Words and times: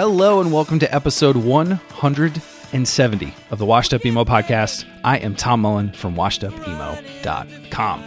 Hello 0.00 0.40
and 0.40 0.52
welcome 0.52 0.78
to 0.78 0.94
episode 0.94 1.36
170 1.36 3.34
of 3.50 3.58
the 3.58 3.66
Washed 3.66 3.92
Up 3.92 4.06
Emo 4.06 4.22
podcast. 4.22 4.84
I 5.02 5.16
am 5.16 5.34
Tom 5.34 5.62
Mullen 5.62 5.90
from 5.90 6.14
washedupemo.com. 6.14 8.04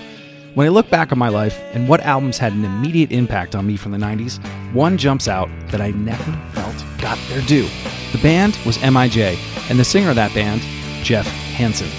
When 0.53 0.65
I 0.65 0.69
look 0.69 0.89
back 0.89 1.11
on 1.11 1.19
my 1.19 1.27
life 1.27 1.59
and 1.73 1.89
what 1.89 1.99
albums 1.99 2.37
had 2.37 2.53
an 2.53 2.63
immediate 2.63 3.11
impact 3.11 3.55
on 3.55 3.67
me 3.67 3.75
from 3.75 3.91
the 3.91 3.97
90s, 3.97 4.39
one 4.71 4.97
jumps 4.97 5.27
out 5.27 5.49
that 5.67 5.81
I 5.81 5.91
never 5.91 6.31
felt 6.53 6.81
got 6.97 7.19
their 7.27 7.41
due. 7.41 7.67
The 8.13 8.19
band 8.23 8.57
was 8.65 8.77
MIJ, 8.77 9.37
and 9.69 9.77
the 9.77 9.83
singer 9.83 10.11
of 10.11 10.15
that 10.15 10.33
band, 10.33 10.61
Jeff 11.03 11.27
Hanson. 11.27 11.89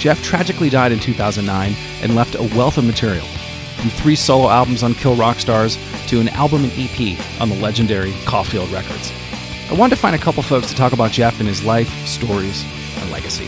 Jeff 0.00 0.20
tragically 0.20 0.68
died 0.68 0.90
in 0.90 0.98
2009 0.98 1.76
and 2.02 2.16
left 2.16 2.34
a 2.34 2.42
wealth 2.56 2.76
of 2.76 2.84
material, 2.84 3.26
from 3.76 3.90
three 3.90 4.16
solo 4.16 4.48
albums 4.48 4.82
on 4.82 4.94
Kill 4.94 5.14
Rock 5.14 5.38
Stars 5.38 5.78
to 6.08 6.18
an 6.20 6.28
album 6.30 6.64
and 6.64 6.72
EP 6.76 7.16
on 7.40 7.48
the 7.48 7.60
legendary 7.60 8.12
Caulfield 8.24 8.68
Records. 8.70 9.12
I 9.70 9.74
wanted 9.74 9.96
to 9.96 10.00
find 10.00 10.16
a 10.16 10.18
couple 10.18 10.42
folks 10.42 10.68
to 10.68 10.74
talk 10.74 10.94
about 10.94 11.10
Jeff 11.10 11.40
and 11.40 11.48
his 11.48 11.62
life, 11.62 11.90
stories, 12.06 12.64
and 12.96 13.10
legacy. 13.10 13.46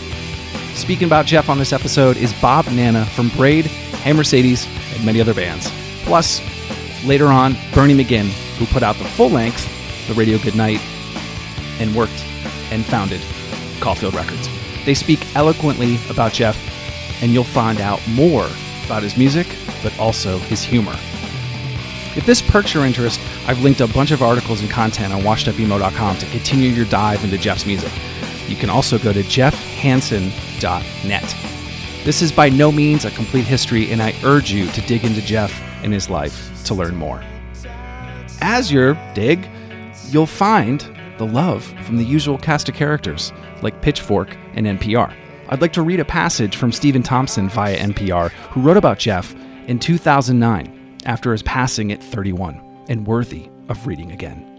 Speaking 0.75 1.07
about 1.07 1.25
Jeff 1.25 1.49
on 1.49 1.57
this 1.57 1.73
episode 1.73 2.19
is 2.19 2.35
Bob 2.43 2.67
Nanna 2.67 3.07
from 3.07 3.31
Braid, 3.31 3.65
Hey 3.65 4.13
Mercedes, 4.13 4.69
and 4.95 5.05
many 5.05 5.23
other 5.23 5.33
bands. 5.33 5.71
Plus, 6.03 6.43
later 7.07 7.29
on, 7.29 7.57
Bernie 7.73 7.95
McGinn, 7.95 8.29
who 8.59 8.67
put 8.67 8.83
out 8.83 8.97
the 8.97 9.05
full 9.05 9.31
length, 9.31 9.67
The 10.09 10.15
Radio 10.15 10.37
Goodnight, 10.37 10.81
and 11.81 11.95
worked 11.95 12.23
and 12.71 12.85
founded 12.85 13.23
Caulfield 13.81 14.13
Records. 14.13 14.47
They 14.85 14.93
speak 14.95 15.21
eloquently 15.35 15.99
about 16.11 16.35
Jeff, 16.35 16.59
and 17.23 17.33
you'll 17.33 17.45
find 17.45 17.81
out 17.81 18.07
more 18.09 18.47
about 18.85 19.03
his 19.03 19.17
music, 19.17 19.47
but 19.83 19.99
also 19.99 20.37
his 20.37 20.63
humor. 20.63 20.95
If 22.15 22.27
this 22.27 22.43
perks 22.43 22.75
your 22.75 22.85
interest, 22.85 23.21
I've 23.51 23.63
linked 23.63 23.81
a 23.81 23.89
bunch 23.89 24.13
of 24.13 24.23
articles 24.23 24.61
and 24.61 24.71
content 24.71 25.13
on 25.13 25.23
washedupemo.com 25.23 26.19
to 26.19 26.27
continue 26.27 26.71
your 26.71 26.85
dive 26.85 27.25
into 27.25 27.37
Jeff's 27.37 27.67
music. 27.67 27.91
You 28.47 28.55
can 28.55 28.71
also 28.71 28.97
go 28.97 29.13
to 29.13 29.25
jeffhanson.net. 29.25 31.37
This 32.05 32.23
is 32.23 32.31
by 32.31 32.49
no 32.49 32.71
means 32.71 33.05
a 33.05 33.11
complete 33.11 33.47
history, 33.47 33.91
and 33.91 34.01
I 34.01 34.15
urge 34.23 34.53
you 34.53 34.71
to 34.71 34.81
dig 34.83 35.05
into 35.05 35.21
Jeff 35.21 35.53
and 35.83 35.93
his 35.93 36.09
life 36.09 36.65
to 36.67 36.75
learn 36.75 36.95
more. 36.95 37.25
As 38.41 38.71
you 38.71 38.97
dig, 39.15 39.51
you'll 40.11 40.27
find 40.27 40.89
the 41.19 41.27
love 41.27 41.65
from 41.85 41.97
the 41.97 42.05
usual 42.05 42.39
cast 42.39 42.69
of 42.69 42.77
characters 42.77 43.33
like 43.63 43.83
Pitchfork 43.83 44.37
and 44.55 44.65
NPR. 44.65 45.13
I'd 45.49 45.61
like 45.61 45.73
to 45.73 45.83
read 45.83 45.99
a 45.99 46.05
passage 46.05 46.55
from 46.55 46.71
Stephen 46.71 47.03
Thompson 47.03 47.49
via 47.49 47.77
NPR, 47.77 48.31
who 48.31 48.61
wrote 48.61 48.77
about 48.77 49.01
Jeff 49.01 49.35
in 49.67 49.81
2009 49.81 50.99
after 51.05 51.33
his 51.33 51.43
passing 51.43 51.91
at 51.91 52.01
31 52.01 52.70
and 52.91 53.07
worthy 53.07 53.49
of 53.71 53.87
reading 53.87 54.13
again. 54.13 54.51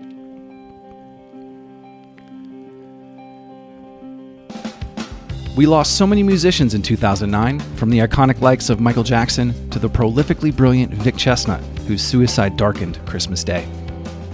We 5.55 5.65
lost 5.65 5.97
so 5.97 6.07
many 6.07 6.23
musicians 6.23 6.73
in 6.73 6.81
2009, 6.81 7.59
from 7.75 7.89
the 7.89 7.99
iconic 7.99 8.39
likes 8.39 8.69
of 8.69 8.79
Michael 8.79 9.03
Jackson 9.03 9.69
to 9.71 9.79
the 9.79 9.89
prolifically 9.89 10.55
brilliant 10.55 10.93
Vic 10.93 11.15
Chesnutt, 11.15 11.61
whose 11.79 12.01
suicide 12.01 12.55
darkened 12.55 13.05
Christmas 13.05 13.43
Day. 13.43 13.67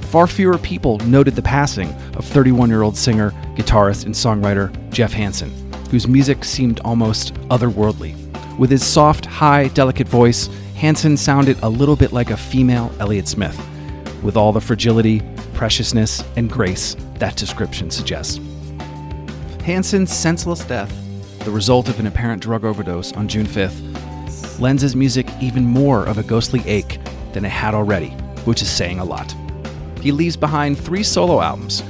Far 0.02 0.28
fewer 0.28 0.60
people 0.60 1.00
noted 1.00 1.36
the 1.36 1.42
passing 1.42 1.90
of 2.16 2.24
31 2.24 2.70
year 2.70 2.84
old 2.84 2.96
singer, 2.96 3.32
guitarist, 3.56 4.06
and 4.06 4.14
songwriter 4.14 4.72
Jeff 4.92 5.12
Hanson, 5.12 5.50
whose 5.90 6.08
music 6.08 6.46
seemed 6.46 6.80
almost 6.82 7.34
otherworldly. 7.50 8.16
With 8.60 8.70
his 8.70 8.86
soft, 8.86 9.26
high, 9.26 9.70
delicate 9.70 10.08
voice, 10.08 10.50
Hanson 10.76 11.18
sounded 11.18 11.58
a 11.64 11.70
little 11.70 11.96
bit 11.96 12.14
like 12.14 12.30
a 12.30 12.38
female 12.38 12.92
Elliott 13.00 13.28
Smith, 13.28 13.60
with 14.24 14.38
all 14.38 14.52
the 14.52 14.62
fragility, 14.62 15.22
preciousness, 15.54 16.24
and 16.36 16.50
grace 16.50 16.96
that 17.16 17.36
description 17.36 17.92
suggests. 17.92 18.40
Hanson's 19.64 20.14
senseless 20.14 20.64
death, 20.66 20.94
the 21.46 21.52
result 21.52 21.90
of 21.90 22.00
an 22.00 22.08
apparent 22.08 22.42
drug 22.42 22.64
overdose 22.66 23.14
on 23.14 23.28
June 23.28 23.46
5th, 23.46 24.60
lends 24.60 24.82
his 24.82 24.96
music 24.96 25.28
even 25.42 25.66
more 25.66 26.06
of 26.06 26.18
a 26.18 26.24
ghostly 26.24 26.62
ache 26.66 27.00
than 27.34 27.46
it 27.46 27.50
had 27.50 27.74
already, 27.74 28.10
which 28.46 28.62
is 28.62 28.70
saying 28.70 29.00
a 29.00 29.06
lot. 29.06 29.36
He 30.02 30.12
leaves 30.12 30.38
behind 30.38 30.78
three 30.78 31.04
solo 31.04 31.42
albums, 31.42 31.84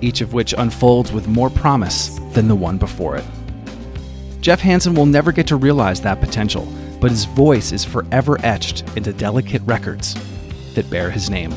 each 0.00 0.20
of 0.20 0.32
which 0.32 0.54
unfolds 0.56 1.12
with 1.12 1.28
more 1.28 1.50
promise 1.50 2.18
than 2.32 2.48
the 2.48 2.54
one 2.54 2.78
before 2.78 3.16
it. 3.16 3.24
Jeff 4.40 4.60
Hanson 4.60 4.94
will 4.94 5.06
never 5.06 5.32
get 5.32 5.46
to 5.46 5.56
realize 5.56 6.00
that 6.02 6.20
potential 6.20 6.66
but 7.04 7.10
his 7.10 7.26
voice 7.26 7.70
is 7.70 7.84
forever 7.84 8.38
etched 8.42 8.82
into 8.96 9.12
delicate 9.12 9.60
records 9.66 10.14
that 10.74 10.88
bear 10.90 11.10
his 11.10 11.30
name. 11.30 11.52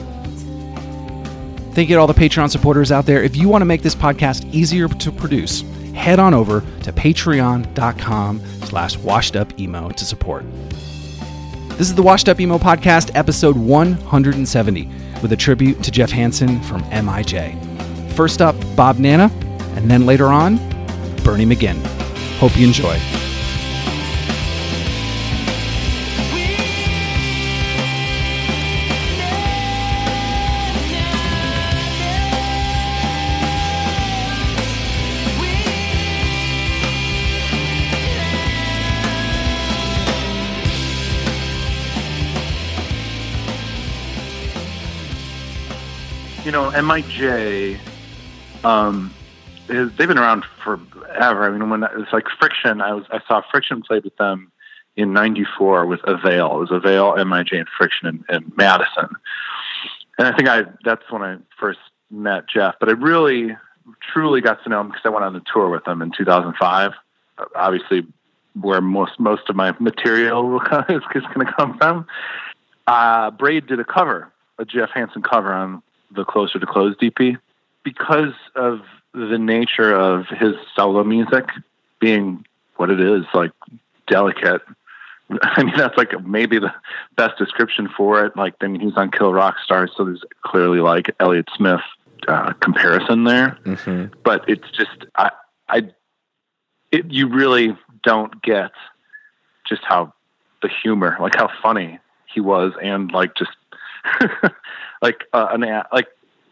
Thank 1.74 1.90
you 1.90 1.96
to 1.96 2.02
all 2.02 2.08
the 2.08 2.14
Patreon 2.14 2.50
supporters 2.50 2.92
out 2.92 3.06
there. 3.06 3.22
If 3.22 3.36
you 3.36 3.48
want 3.50 3.62
to 3.62 3.66
make 3.66 3.84
this 3.84 3.94
podcast 3.94 4.52
easier 4.52 4.88
to 4.88 5.12
produce, 5.12 5.62
head 5.94 6.20
on 6.20 6.34
over 6.34 6.62
to 6.82 6.92
patreon.com 6.92 8.42
slash 8.64 8.98
washedupemo 8.98 9.96
to 9.96 10.06
support. 10.06 10.44
This 11.78 11.90
is 11.90 11.94
the 11.94 12.02
Washed 12.02 12.30
Up 12.30 12.40
Emo 12.40 12.58
Podcast, 12.58 13.12
episode 13.14 13.56
170, 13.56 14.90
with 15.22 15.32
a 15.32 15.36
tribute 15.36 15.84
to 15.84 15.92
Jeff 15.92 16.10
Hanson 16.10 16.60
from 16.64 16.82
MIJ. 16.86 18.14
First 18.14 18.42
up, 18.42 18.56
Bob 18.76 18.98
Nanna, 18.98 19.32
and 19.76 19.90
then 19.90 20.08
later 20.08 20.26
on, 20.28 20.58
Bernie 21.24 21.46
McGinn. 21.46 21.78
Hope 22.40 22.58
you 22.58 22.66
enjoy. 22.66 23.17
You 46.48 46.54
know, 46.54 46.72
MIJ, 46.72 47.78
um, 48.64 49.14
is, 49.68 49.90
they've 49.98 50.08
been 50.08 50.18
around 50.18 50.46
forever. 50.64 51.44
I 51.44 51.50
mean, 51.50 51.70
when 51.70 51.84
it's 51.84 52.14
like 52.14 52.24
Friction, 52.40 52.80
I 52.80 52.94
was 52.94 53.04
I 53.12 53.20
saw 53.28 53.42
Friction 53.52 53.82
played 53.82 54.06
with 54.06 54.16
them 54.16 54.50
in 54.96 55.12
'94 55.12 55.86
with 55.88 56.00
Avail. 56.06 56.56
It 56.56 56.60
was 56.60 56.72
Avail, 56.72 57.16
MIJ, 57.16 57.60
and 57.60 57.68
Friction 57.78 58.24
in, 58.30 58.54
Madison. 58.56 59.10
And 60.18 60.26
I 60.30 60.38
think 60.38 60.48
I 60.48 60.64
that's 60.86 61.04
when 61.12 61.22
I 61.22 61.36
first 61.60 61.80
met 62.10 62.48
Jeff. 62.48 62.76
But 62.80 62.88
I 62.88 62.94
really, 62.94 63.58
truly 64.14 64.40
got 64.40 64.64
to 64.64 64.70
know 64.70 64.80
him 64.80 64.88
because 64.88 65.02
I 65.04 65.10
went 65.10 65.26
on 65.26 65.34
the 65.34 65.44
tour 65.54 65.68
with 65.68 65.86
him 65.86 66.02
in 66.02 66.14
2005. 66.18 66.94
Obviously, 67.56 68.08
where 68.62 68.80
most 68.80 69.20
most 69.20 69.50
of 69.50 69.58
my 69.58 69.76
material 69.82 70.62
is, 70.88 71.02
is 71.14 71.24
going 71.34 71.46
to 71.46 71.54
come 71.58 71.78
from. 71.78 72.08
Uh, 72.88 73.32
Braid 73.32 73.68
did 73.68 73.82
a 73.82 73.84
cover, 73.84 74.32
a 74.58 74.64
Jeff 74.64 74.92
Hanson 74.92 75.22
cover 75.22 75.52
on 75.52 75.84
the 76.12 76.26
Closer 76.26 76.60
to 76.60 76.66
Closed 76.66 77.04
EP 77.04 77.38
because 77.84 78.34
of 78.56 78.82
the 79.14 79.38
nature 79.38 79.96
of 79.96 80.28
his 80.28 80.54
solo 80.76 81.04
music 81.04 81.50
being 82.00 82.46
what 82.76 82.90
it 82.90 83.00
is, 83.00 83.26
like 83.34 83.52
delicate. 84.08 84.62
I 85.42 85.64
mean, 85.64 85.76
that's 85.76 85.98
like 85.98 86.14
maybe 86.26 86.60
the 86.60 86.74
best 87.16 87.38
description 87.38 87.90
for 87.96 88.26
it. 88.26 88.36
Like, 88.36 88.56
I 88.62 88.68
mean, 88.68 88.82
he's 88.82 88.96
on 88.96 89.12
Kill 89.12 89.34
Rock 89.34 89.56
Stars, 89.64 89.92
so 89.96 90.06
there's 90.06 90.24
clearly 90.44 90.80
like 90.80 91.14
Elliott 91.20 91.50
Smith 91.56 91.82
uh, 92.28 92.54
comparison 92.54 93.24
there. 93.24 93.58
Mm-hmm. 93.64 94.14
But 94.24 94.48
it's 94.48 94.70
just, 94.72 95.06
I, 95.16 95.32
I, 95.68 95.90
it, 96.92 97.12
you 97.12 97.28
really 97.28 97.78
don't 98.04 98.42
get 98.42 98.72
just 99.68 99.84
how 99.84 100.14
the 100.62 100.70
humor, 100.70 101.18
like 101.20 101.36
how 101.36 101.50
funny 101.62 102.00
he 102.34 102.40
was, 102.40 102.74
and 102.82 103.12
like 103.12 103.36
just 103.36 103.52
like 105.02 105.24
uh, 105.34 105.48
an 105.52 105.62
like 105.92 106.08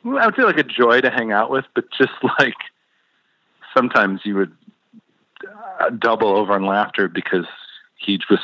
I 0.05 0.25
would 0.25 0.35
say 0.35 0.43
like 0.43 0.57
a 0.57 0.63
joy 0.63 1.01
to 1.01 1.09
hang 1.09 1.31
out 1.31 1.49
with, 1.49 1.65
but 1.73 1.85
just 1.91 2.13
like 2.39 2.55
sometimes 3.75 4.21
you 4.23 4.35
would 4.35 4.55
uh, 5.79 5.89
double 5.89 6.29
over 6.29 6.55
in 6.55 6.65
laughter 6.65 7.07
because 7.07 7.45
he 7.97 8.19
was 8.29 8.39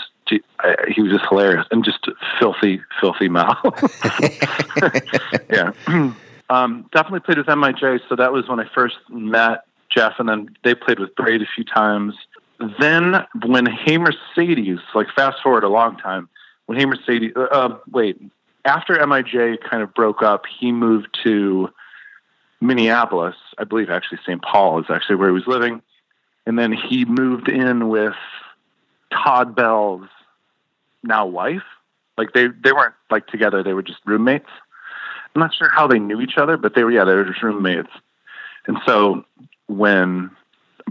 he 0.87 1.01
was 1.01 1.11
just 1.11 1.25
hilarious 1.29 1.65
and 1.71 1.83
just 1.83 2.07
filthy, 2.39 2.81
filthy 2.99 3.27
mouth. 3.27 3.57
yeah, 5.49 5.71
um, 6.49 6.89
definitely 6.93 7.19
played 7.19 7.37
with 7.37 7.47
MIJ. 7.47 8.01
So 8.07 8.15
that 8.15 8.31
was 8.31 8.47
when 8.47 8.59
I 8.59 8.65
first 8.73 8.97
met 9.09 9.65
Jeff, 9.89 10.13
and 10.19 10.29
then 10.29 10.55
they 10.63 10.73
played 10.73 10.99
with 10.99 11.13
Braid 11.15 11.41
a 11.41 11.45
few 11.53 11.63
times. 11.63 12.15
Then 12.79 13.25
when 13.45 13.65
Hey 13.65 13.97
Mercedes, 13.97 14.79
like 14.93 15.07
fast 15.15 15.41
forward 15.41 15.63
a 15.63 15.69
long 15.69 15.97
time, 15.97 16.29
when 16.67 16.77
Hey 16.77 16.85
Mercedes, 16.85 17.33
uh, 17.35 17.47
uh 17.51 17.77
wait, 17.91 18.21
after 18.65 18.95
MIJ 18.95 19.61
kind 19.61 19.83
of 19.83 19.93
broke 19.93 20.21
up, 20.21 20.45
he 20.59 20.71
moved 20.71 21.17
to 21.23 21.69
Minneapolis. 22.59 23.35
I 23.57 23.63
believe 23.63 23.89
actually 23.89 24.19
St. 24.25 24.41
Paul 24.41 24.79
is 24.79 24.85
actually 24.89 25.15
where 25.15 25.29
he 25.29 25.33
was 25.33 25.47
living. 25.47 25.81
And 26.45 26.57
then 26.57 26.71
he 26.71 27.05
moved 27.05 27.49
in 27.49 27.89
with 27.89 28.15
Todd 29.11 29.55
Bell's 29.55 30.07
now 31.03 31.25
wife. 31.25 31.63
Like 32.17 32.33
they, 32.33 32.47
they 32.47 32.71
weren't 32.71 32.95
like 33.09 33.27
together, 33.27 33.63
they 33.63 33.73
were 33.73 33.83
just 33.83 33.99
roommates. 34.05 34.49
I'm 35.33 35.39
not 35.39 35.53
sure 35.53 35.69
how 35.69 35.87
they 35.87 35.99
knew 35.99 36.19
each 36.19 36.37
other, 36.37 36.57
but 36.57 36.75
they 36.75 36.83
were, 36.83 36.91
yeah, 36.91 37.05
they 37.05 37.13
were 37.13 37.25
just 37.25 37.41
roommates. 37.41 37.89
And 38.67 38.77
so 38.85 39.23
when, 39.67 40.29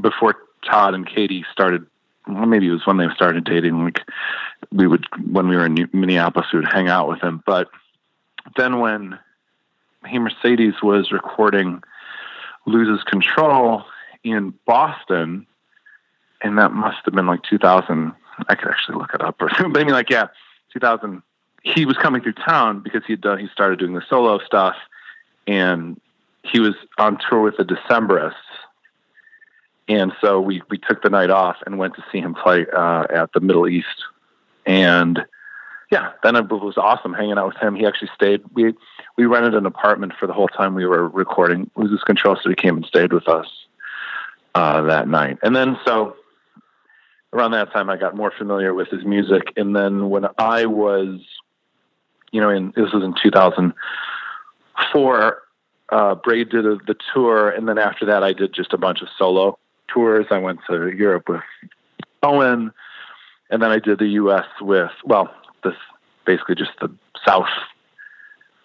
before 0.01 0.37
Todd 0.65 0.95
and 0.95 1.07
Katie 1.07 1.45
started, 1.53 1.87
well, 2.35 2.47
maybe 2.47 2.69
it 2.69 2.73
was 2.73 2.87
when 2.87 2.97
they 2.97 3.07
started 3.15 3.45
dating, 3.45 3.85
like 3.85 4.01
we 4.73 4.87
would, 4.87 5.07
when 5.31 5.49
we 5.49 5.57
were 5.57 5.67
in 5.67 5.89
Minneapolis, 5.93 6.49
we 6.53 6.61
would 6.61 6.73
hang 6.73 6.89
out 6.89 7.09
with 7.09 7.21
him. 7.21 7.43
But 7.47 7.69
then 8.57 8.81
when 8.81 9.19
Hey 10.05 10.19
Mercedes 10.19 10.75
was 10.83 11.13
recording 11.13 11.83
Loses 12.67 13.05
Control 13.05 13.85
in 14.25 14.55
Boston, 14.67 15.47
and 16.43 16.59
that 16.59 16.73
must 16.73 16.99
have 17.05 17.15
been 17.15 17.27
like 17.27 17.43
2000. 17.43 18.13
I 18.49 18.55
could 18.55 18.69
actually 18.69 18.97
look 18.97 19.13
it 19.15 19.21
up, 19.21 19.41
or 19.43 19.51
mean, 19.69 19.89
like, 19.89 20.09
yeah, 20.09 20.29
2000. 20.73 21.23
He 21.63 21.85
was 21.85 21.99
coming 21.99 22.23
through 22.23 22.33
town 22.33 22.81
because 22.81 23.03
he'd 23.07 23.21
done. 23.21 23.39
He 23.39 23.49
started 23.49 23.79
doing 23.79 23.93
the 23.93 24.03
solo 24.09 24.39
stuff, 24.39 24.77
and 25.47 26.01
he 26.43 26.59
was 26.59 26.75
on 26.97 27.19
tour 27.29 27.43
with 27.43 27.59
the 27.59 27.65
Decemberists. 27.65 28.35
And 29.91 30.13
so 30.21 30.41
we 30.41 30.63
we 30.71 30.79
took 30.79 31.03
the 31.03 31.11
night 31.11 31.31
off 31.31 31.57
and 31.67 31.77
went 31.77 31.97
to 31.97 32.05
see 32.13 32.21
him 32.21 32.33
play 32.33 32.65
uh, 32.73 33.07
at 33.11 33.33
the 33.33 33.41
Middle 33.41 33.67
East, 33.67 34.05
and 34.65 35.27
yeah, 35.91 36.13
then 36.23 36.37
it 36.37 36.49
was 36.49 36.79
awesome 36.79 37.13
hanging 37.13 37.39
out 37.39 37.49
with 37.49 37.57
him. 37.57 37.75
He 37.75 37.87
actually 37.87 38.11
stayed. 38.15 38.43
We 38.53 38.73
we 39.19 39.27
rented 39.27 39.57
an 39.57 39.67
apartment 39.67 40.13
for 40.13 40.29
the 40.29 40.33
whole 40.33 40.47
time 40.47 40.77
we 40.77 40.87
were 40.87 41.09
recording 41.09 41.73
Loses 41.75 42.05
Control, 42.05 42.39
so 42.41 42.49
he 42.49 42.55
came 42.55 42.77
and 42.77 42.87
stayed 42.87 43.13
with 43.13 43.29
us 43.29 43.49
uh, 44.55 44.83
that 44.83 45.09
night. 45.09 45.39
And 45.43 45.57
then 45.57 45.77
so 45.85 46.15
around 47.33 47.51
that 47.51 47.73
time, 47.73 47.91
I 47.91 47.97
got 47.97 48.15
more 48.15 48.31
familiar 48.31 48.73
with 48.73 48.91
his 48.91 49.05
music. 49.05 49.53
And 49.57 49.75
then 49.75 50.09
when 50.09 50.27
I 50.39 50.67
was, 50.67 51.19
you 52.31 52.41
know, 52.41 52.51
in 52.51 52.73
this 52.77 52.93
was 52.93 53.03
in 53.03 53.17
2004, 53.21 55.43
uh, 55.89 56.15
Braid 56.15 56.51
did 56.51 56.65
a, 56.65 56.77
the 56.87 56.95
tour, 57.13 57.51
and 57.51 57.69
then 57.69 57.79
after 57.79 58.07
that, 58.07 58.23
I 58.23 58.33
did 58.33 58.53
just 58.53 58.73
a 58.73 58.79
bunch 58.79 59.03
of 59.03 59.09
solo 59.19 59.59
tours. 59.93 60.27
I 60.31 60.39
went 60.39 60.61
to 60.69 60.89
Europe 60.89 61.29
with 61.29 61.43
Owen, 62.23 62.73
and 63.51 63.63
then 63.63 63.71
I 63.71 63.79
did 63.79 63.99
the 63.99 64.09
U.S. 64.09 64.47
with 64.61 64.91
well 65.05 65.33
this 65.65 65.75
basically 66.25 66.55
just 66.55 66.73
the 66.81 66.91
south 67.27 67.49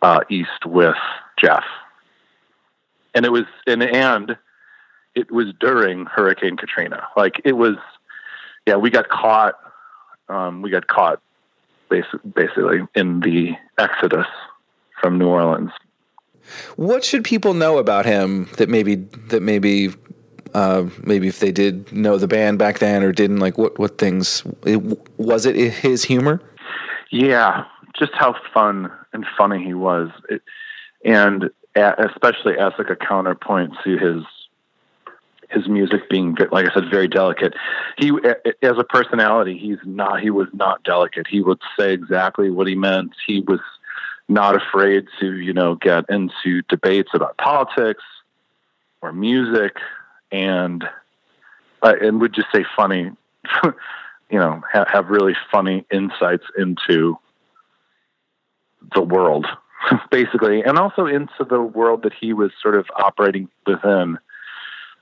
uh, 0.01 0.21
east 0.29 0.65
with 0.65 0.95
Jeff, 1.37 1.63
and 3.13 3.25
it 3.25 3.31
was 3.31 3.45
and 3.67 3.83
and 3.83 4.37
it 5.15 5.31
was 5.31 5.47
during 5.59 6.05
Hurricane 6.05 6.57
Katrina. 6.57 7.07
Like 7.15 7.41
it 7.43 7.53
was, 7.53 7.77
yeah, 8.65 8.75
we 8.75 8.89
got 8.89 9.09
caught. 9.09 9.55
Um, 10.27 10.61
we 10.61 10.69
got 10.69 10.87
caught 10.87 11.21
basically, 11.89 12.31
basically 12.35 12.79
in 12.95 13.21
the 13.21 13.53
exodus 13.77 14.27
from 15.01 15.17
New 15.17 15.27
Orleans. 15.27 15.71
What 16.75 17.03
should 17.03 17.23
people 17.23 17.53
know 17.53 17.77
about 17.77 18.05
him 18.05 18.49
that 18.57 18.69
maybe 18.69 18.95
that 18.95 19.41
maybe 19.41 19.93
uh, 20.55 20.89
maybe 21.03 21.27
if 21.27 21.39
they 21.39 21.51
did 21.51 21.91
know 21.91 22.17
the 22.17 22.27
band 22.27 22.57
back 22.57 22.79
then 22.79 23.03
or 23.03 23.11
didn't 23.11 23.39
like 23.39 23.57
what 23.57 23.77
what 23.77 23.97
things 23.97 24.43
it, 24.65 24.77
was 25.17 25.45
it 25.45 25.55
his 25.55 26.05
humor 26.05 26.41
yeah, 27.11 27.65
just 27.97 28.11
how 28.13 28.35
fun 28.53 28.91
and 29.13 29.25
funny 29.37 29.63
he 29.63 29.73
was, 29.73 30.09
it, 30.29 30.41
and 31.03 31.49
especially 31.75 32.57
as 32.57 32.73
like 32.77 32.89
a 32.89 32.95
counterpoint 32.95 33.73
to 33.83 33.97
his 33.97 34.23
his 35.49 35.69
music 35.69 36.09
being 36.09 36.35
like 36.51 36.67
I 36.69 36.73
said 36.73 36.89
very 36.89 37.07
delicate. 37.07 37.53
He 37.97 38.11
as 38.61 38.77
a 38.77 38.83
personality, 38.83 39.57
he's 39.57 39.77
not 39.85 40.21
he 40.21 40.29
was 40.29 40.47
not 40.53 40.83
delicate. 40.83 41.27
He 41.27 41.41
would 41.41 41.59
say 41.79 41.93
exactly 41.93 42.49
what 42.49 42.67
he 42.67 42.75
meant. 42.75 43.13
He 43.25 43.41
was 43.41 43.61
not 44.27 44.55
afraid 44.55 45.05
to, 45.19 45.37
you 45.37 45.53
know, 45.53 45.75
get 45.75 46.05
into 46.09 46.63
debates 46.63 47.11
about 47.13 47.37
politics 47.37 48.03
or 49.01 49.13
music 49.13 49.77
and 50.31 50.83
uh, 51.81 51.93
and 52.01 52.21
would 52.21 52.33
just 52.33 52.47
say 52.53 52.65
funny 52.75 53.11
you 54.29 54.39
know, 54.39 54.61
ha- 54.71 54.85
have 54.91 55.09
really 55.09 55.35
funny 55.51 55.85
insights 55.91 56.45
into 56.57 57.17
the 58.93 59.01
world, 59.01 59.45
basically, 60.11 60.61
and 60.61 60.77
also 60.77 61.05
into 61.05 61.45
the 61.47 61.61
world 61.61 62.03
that 62.03 62.13
he 62.13 62.33
was 62.33 62.51
sort 62.61 62.75
of 62.75 62.85
operating 62.95 63.49
within, 63.65 64.17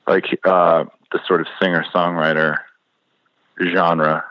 like 0.07 0.25
uh, 0.43 0.85
the 1.11 1.19
sort 1.27 1.41
of 1.41 1.47
singer 1.61 1.85
songwriter 1.93 2.57
genre. 3.73 4.25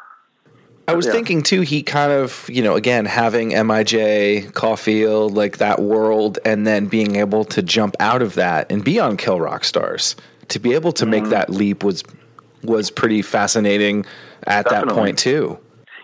I 0.89 0.95
was 0.95 1.07
yeah. 1.07 1.13
thinking 1.13 1.43
too, 1.43 1.61
he 1.61 1.83
kind 1.83 2.11
of, 2.11 2.51
you 2.51 2.61
know, 2.61 2.75
again, 2.75 3.05
having 3.05 3.51
MIJ, 3.51 4.53
Caulfield, 4.53 5.33
like 5.33 5.59
that 5.59 5.81
world, 5.81 6.41
and 6.45 6.67
then 6.67 6.87
being 6.87 7.17
able 7.17 7.45
to 7.47 7.63
jump 7.63 7.95
out 8.01 8.21
of 8.21 8.35
that 8.35 8.71
and 8.71 8.85
be 8.85 8.99
on 8.99 9.17
Kill 9.17 9.41
Rock 9.41 9.65
Stars. 9.65 10.17
To 10.49 10.59
be 10.59 10.75
able 10.75 10.93
to 10.93 11.05
mm-hmm. 11.05 11.11
make 11.11 11.25
that 11.27 11.51
leap 11.51 11.83
was 11.83 12.03
was 12.63 12.91
pretty 12.91 13.23
fascinating 13.23 14.05
at 14.45 14.65
Definitely. 14.65 14.95
that 14.95 15.01
point 15.01 15.19
too. 15.19 15.59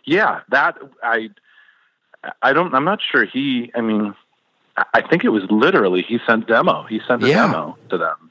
Yeah, 0.05 0.41
that 0.51 0.79
I 1.03 1.31
I 2.43 2.53
don't 2.53 2.75
I'm 2.75 2.85
not 2.85 3.01
sure 3.11 3.25
he 3.25 3.71
I 3.75 3.81
mean 3.81 4.15
I 4.95 5.03
think 5.03 5.25
it 5.25 5.31
was 5.31 5.43
literally 5.51 6.03
he 6.03 6.19
sent 6.27 6.47
demo. 6.47 6.85
He 6.85 7.01
sent 7.07 7.23
a 7.23 7.29
yeah. 7.29 7.47
demo 7.47 7.77
to 7.91 7.99
them. 7.99 8.31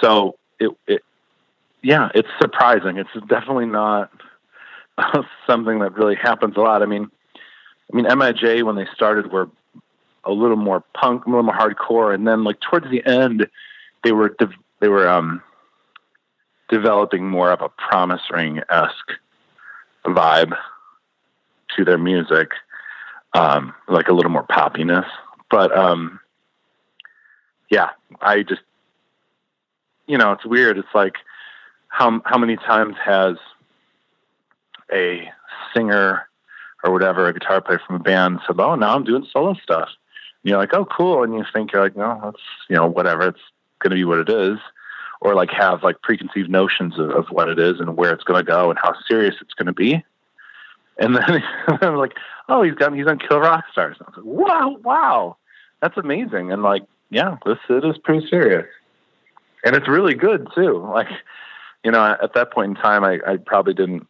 So 0.00 0.36
it 0.58 0.70
it 0.86 1.02
yeah, 1.82 2.08
it's 2.14 2.28
surprising. 2.40 2.96
It's 2.96 3.10
definitely 3.28 3.66
not 3.66 4.10
something 5.46 5.80
that 5.80 5.94
really 5.94 6.16
happens 6.16 6.56
a 6.56 6.60
lot. 6.60 6.82
I 6.82 6.86
mean 6.86 7.10
I 7.92 7.96
mean 7.96 8.06
MIJ 8.06 8.62
when 8.64 8.76
they 8.76 8.86
started 8.94 9.30
were 9.32 9.48
a 10.24 10.32
little 10.32 10.56
more 10.56 10.82
punk, 10.94 11.26
a 11.26 11.28
little 11.28 11.42
more 11.42 11.54
hardcore 11.54 12.14
and 12.14 12.26
then 12.26 12.44
like 12.44 12.60
towards 12.60 12.90
the 12.90 13.04
end 13.06 13.46
they 14.02 14.12
were 14.12 14.36
they 14.84 14.88
were 14.88 15.08
um 15.08 15.40
developing 16.68 17.26
more 17.26 17.50
of 17.50 17.62
a 17.62 17.70
promise 17.70 18.20
ring 18.30 18.60
esque 18.68 19.12
vibe 20.04 20.54
to 21.74 21.86
their 21.86 21.96
music, 21.96 22.50
um, 23.32 23.72
like 23.88 24.08
a 24.08 24.12
little 24.12 24.30
more 24.30 24.46
poppiness. 24.46 25.06
But 25.50 25.74
um, 25.74 26.20
yeah, 27.70 27.92
I 28.20 28.42
just 28.42 28.60
you 30.06 30.18
know 30.18 30.32
it's 30.32 30.44
weird. 30.44 30.76
It's 30.76 30.94
like 30.94 31.14
how 31.88 32.20
how 32.26 32.36
many 32.36 32.56
times 32.56 32.96
has 33.02 33.36
a 34.92 35.30
singer 35.74 36.28
or 36.84 36.92
whatever, 36.92 37.26
a 37.26 37.32
guitar 37.32 37.62
player 37.62 37.80
from 37.86 37.96
a 37.96 38.00
band 38.00 38.40
said, 38.46 38.60
"Oh, 38.60 38.74
now 38.74 38.94
I'm 38.94 39.04
doing 39.04 39.26
solo 39.32 39.54
stuff." 39.54 39.88
And 40.42 40.50
you're 40.50 40.58
like, 40.58 40.74
"Oh, 40.74 40.84
cool," 40.84 41.22
and 41.22 41.32
you 41.32 41.42
think 41.54 41.72
you're 41.72 41.82
like, 41.82 41.96
"No, 41.96 42.20
that's 42.22 42.42
you 42.68 42.76
know 42.76 42.86
whatever. 42.86 43.28
It's 43.28 43.40
going 43.78 43.92
to 43.92 43.96
be 43.96 44.04
what 44.04 44.18
it 44.18 44.28
is." 44.28 44.58
Or 45.24 45.34
like 45.34 45.50
have 45.50 45.82
like 45.82 46.00
preconceived 46.02 46.50
notions 46.50 46.98
of, 46.98 47.10
of 47.10 47.26
what 47.30 47.48
it 47.48 47.58
is 47.58 47.80
and 47.80 47.96
where 47.96 48.12
it's 48.12 48.22
going 48.22 48.44
to 48.44 48.48
go 48.48 48.70
and 48.70 48.78
how 48.80 48.94
serious 49.08 49.34
it's 49.40 49.54
going 49.54 49.66
to 49.66 49.72
be. 49.72 50.04
And 50.98 51.16
then 51.16 51.42
I'm 51.80 51.96
like, 51.96 52.12
oh, 52.48 52.62
he's 52.62 52.74
got 52.74 52.94
he's 52.94 53.06
on 53.06 53.18
Kill 53.18 53.40
Rock 53.40 53.64
Stars. 53.72 53.96
I 54.00 54.04
was 54.04 54.14
like, 54.18 54.26
wow, 54.26 54.76
wow, 54.84 55.36
that's 55.80 55.96
amazing. 55.96 56.52
And 56.52 56.62
like, 56.62 56.82
yeah, 57.10 57.38
this 57.44 57.58
it 57.68 57.84
is 57.84 57.96
pretty 57.98 58.28
serious, 58.28 58.66
and 59.64 59.74
it's 59.74 59.88
really 59.88 60.14
good 60.14 60.46
too. 60.54 60.86
Like, 60.92 61.08
you 61.82 61.90
know, 61.90 62.16
at 62.22 62.34
that 62.34 62.52
point 62.52 62.76
in 62.76 62.82
time, 62.82 63.02
I, 63.02 63.18
I 63.26 63.36
probably 63.38 63.74
didn't 63.74 64.06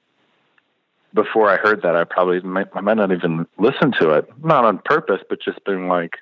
before 1.14 1.49
I 1.49 1.56
heard 1.56 1.83
that, 1.83 1.94
I 1.94 2.02
probably 2.02 2.40
might, 2.40 2.66
I 2.75 2.80
might 2.80 2.97
not 2.97 3.12
even 3.12 3.47
listen 3.56 3.92
to 4.00 4.11
it, 4.11 4.28
not 4.42 4.64
on 4.64 4.80
purpose, 4.85 5.21
but 5.28 5.40
just 5.40 5.64
being 5.64 5.87
like 5.87 6.14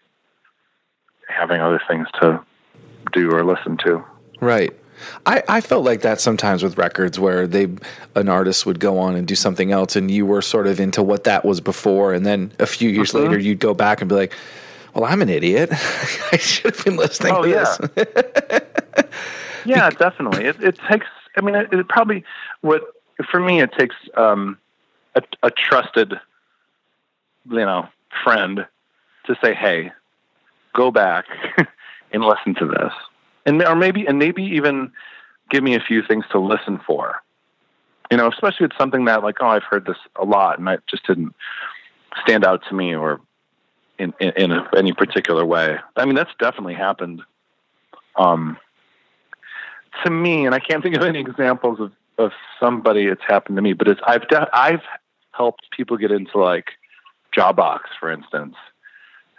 having 1.29 1.63
other 1.63 1.81
things 1.89 2.09
to 2.21 2.45
do 3.11 3.31
or 3.31 3.43
listen 3.43 3.79
to. 3.87 4.05
Right. 4.41 4.77
I, 5.27 5.43
I 5.49 5.61
felt 5.61 5.85
like 5.85 6.03
that 6.03 6.21
sometimes 6.21 6.63
with 6.63 6.79
records 6.79 7.19
where 7.19 7.47
they 7.47 7.69
an 8.15 8.29
artist 8.29 8.67
would 8.67 8.81
go 8.81 8.99
on 8.99 9.15
and 9.17 9.27
do 9.27 9.35
something 9.35 9.73
else 9.73 9.97
and 9.97 10.11
you 10.11 10.25
were 10.27 10.43
sort 10.43 10.67
of 10.67 10.79
into 10.81 11.03
what 11.03 11.25
that 11.25 11.45
was 11.45 11.61
before 11.61 12.13
and 12.13 12.25
then 12.27 12.53
a 12.59 12.67
few 12.67 12.89
years 12.91 13.13
Mhm. 13.13 13.23
later 13.25 13.39
you'd 13.39 13.59
go 13.61 13.75
back 13.75 14.01
and 14.01 14.09
be 14.09 14.15
like, 14.15 14.33
Well, 14.95 15.05
I'm 15.05 15.23
an 15.23 15.29
idiot. 15.31 15.71
I 16.33 16.37
should 16.37 16.75
have 16.77 16.85
been 16.85 16.97
listening 16.97 17.35
Oh, 17.35 17.43
to 17.43 17.49
yeah. 17.49 17.77
this. 17.95 18.61
Yeah, 19.65 19.91
definitely. 19.91 20.45
It, 20.47 20.61
it 20.63 20.79
takes. 20.91 21.07
I 21.37 21.41
mean, 21.41 21.55
it, 21.55 21.73
it 21.73 21.89
probably 21.89 22.25
what 22.63 22.83
for 23.31 23.39
me 23.39 23.61
it 23.61 23.71
takes 23.79 23.95
um, 24.17 24.59
a, 25.15 25.23
a 25.45 25.51
trusted, 25.53 26.15
you 27.49 27.57
know, 27.57 27.87
friend 28.25 28.67
to 29.27 29.37
say, 29.43 29.55
"Hey, 29.55 29.93
go 30.75 30.91
back 30.91 31.27
and 32.13 32.25
listen 32.25 32.57
to 32.57 32.67
this," 32.67 32.93
and 33.47 33.63
or 33.63 33.77
maybe 33.77 34.07
and 34.07 34.19
maybe 34.19 34.43
even 34.43 34.93
give 35.51 35.63
me 35.63 35.75
a 35.75 35.81
few 35.81 36.03
things 36.03 36.25
to 36.33 36.39
listen 36.39 36.81
for. 36.87 37.23
You 38.11 38.19
know, 38.19 38.29
especially 38.29 38.65
with 38.65 38.77
something 38.79 39.07
that 39.07 39.23
like, 39.23 39.37
oh, 39.41 39.47
I've 39.47 39.63
heard 39.65 39.87
this 39.87 39.97
a 40.17 40.25
lot, 40.25 40.59
and 40.59 40.69
it 40.69 40.83
just 40.89 41.07
didn't 41.07 41.35
stand 42.23 42.45
out 42.45 42.63
to 42.69 42.75
me 42.75 42.95
or 42.95 43.21
in 43.99 44.13
in, 44.21 44.33
in 44.37 44.53
a, 44.53 44.69
any 44.77 44.93
particular 44.93 45.45
way. 45.45 45.79
I 45.97 46.05
mean, 46.05 46.15
that's 46.15 46.31
definitely 46.39 46.75
happened. 46.75 47.23
Um, 48.17 48.59
to 50.05 50.11
me, 50.11 50.47
and 50.47 50.55
I 50.55 50.59
can't 50.59 50.83
think 50.83 50.97
of 50.97 51.03
any 51.03 51.21
examples 51.21 51.81
of, 51.81 51.93
of 52.19 52.33
somebody 52.61 53.07
it's 53.07 53.23
happened 53.27 53.57
to 53.57 53.63
me, 53.63 53.73
but 53.73 53.89
it's 53.89 54.01
I've 54.07 54.27
de- 54.29 54.51
I've 54.53 54.83
helped 55.33 55.71
people 55.71 55.97
get 55.97 56.11
into 56.11 56.39
like 56.39 56.73
Jawbox, 57.37 57.81
for 57.99 58.11
instance, 58.11 58.57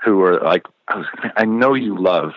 who 0.03 0.21
are 0.21 0.39
like, 0.39 0.65
I, 0.87 0.97
was, 0.97 1.05
I 1.37 1.45
know 1.45 1.73
you 1.73 1.97
love 1.97 2.33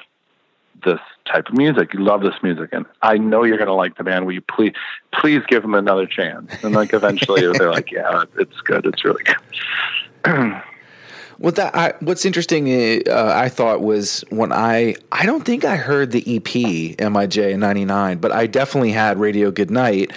this 0.85 1.01
type 1.25 1.49
of 1.49 1.55
music, 1.55 1.95
you 1.95 2.01
love 2.01 2.23
this 2.23 2.35
music, 2.43 2.71
and 2.73 2.87
I 3.03 3.19
know 3.19 3.45
you're 3.45 3.59
going 3.59 3.69
to 3.69 3.75
like 3.75 3.97
the 3.97 4.05
band. 4.05 4.27
Will 4.27 4.33
you 4.33 4.41
please 4.41 4.73
please 5.13 5.43
give 5.49 5.63
them 5.63 5.75
another 5.75 6.07
chance? 6.07 6.53
And 6.63 6.75
like 6.75 6.93
eventually 6.93 7.41
they're 7.59 7.71
like, 7.71 7.91
yeah, 7.91 8.25
it's 8.39 8.61
good, 8.63 8.87
it's 8.87 9.05
really 9.05 9.25
good. 9.25 10.63
Well, 11.39 11.53
that 11.53 11.75
I, 11.77 11.93
what's 12.01 12.25
interesting, 12.25 12.67
uh, 13.07 13.33
I 13.35 13.51
thought 13.51 13.83
was 13.83 14.25
when 14.31 14.53
I 14.53 14.95
I 15.13 15.27
don't 15.27 15.45
think 15.45 15.65
I 15.65 15.77
heard 15.77 16.11
the 16.11 16.21
EP 16.37 16.97
Mij 16.99 17.59
'99, 17.59 18.19
but 18.19 18.33
I 18.33 18.47
definitely 18.47 18.93
had 18.93 19.21
Radio 19.21 19.51
Goodnight, 19.51 20.13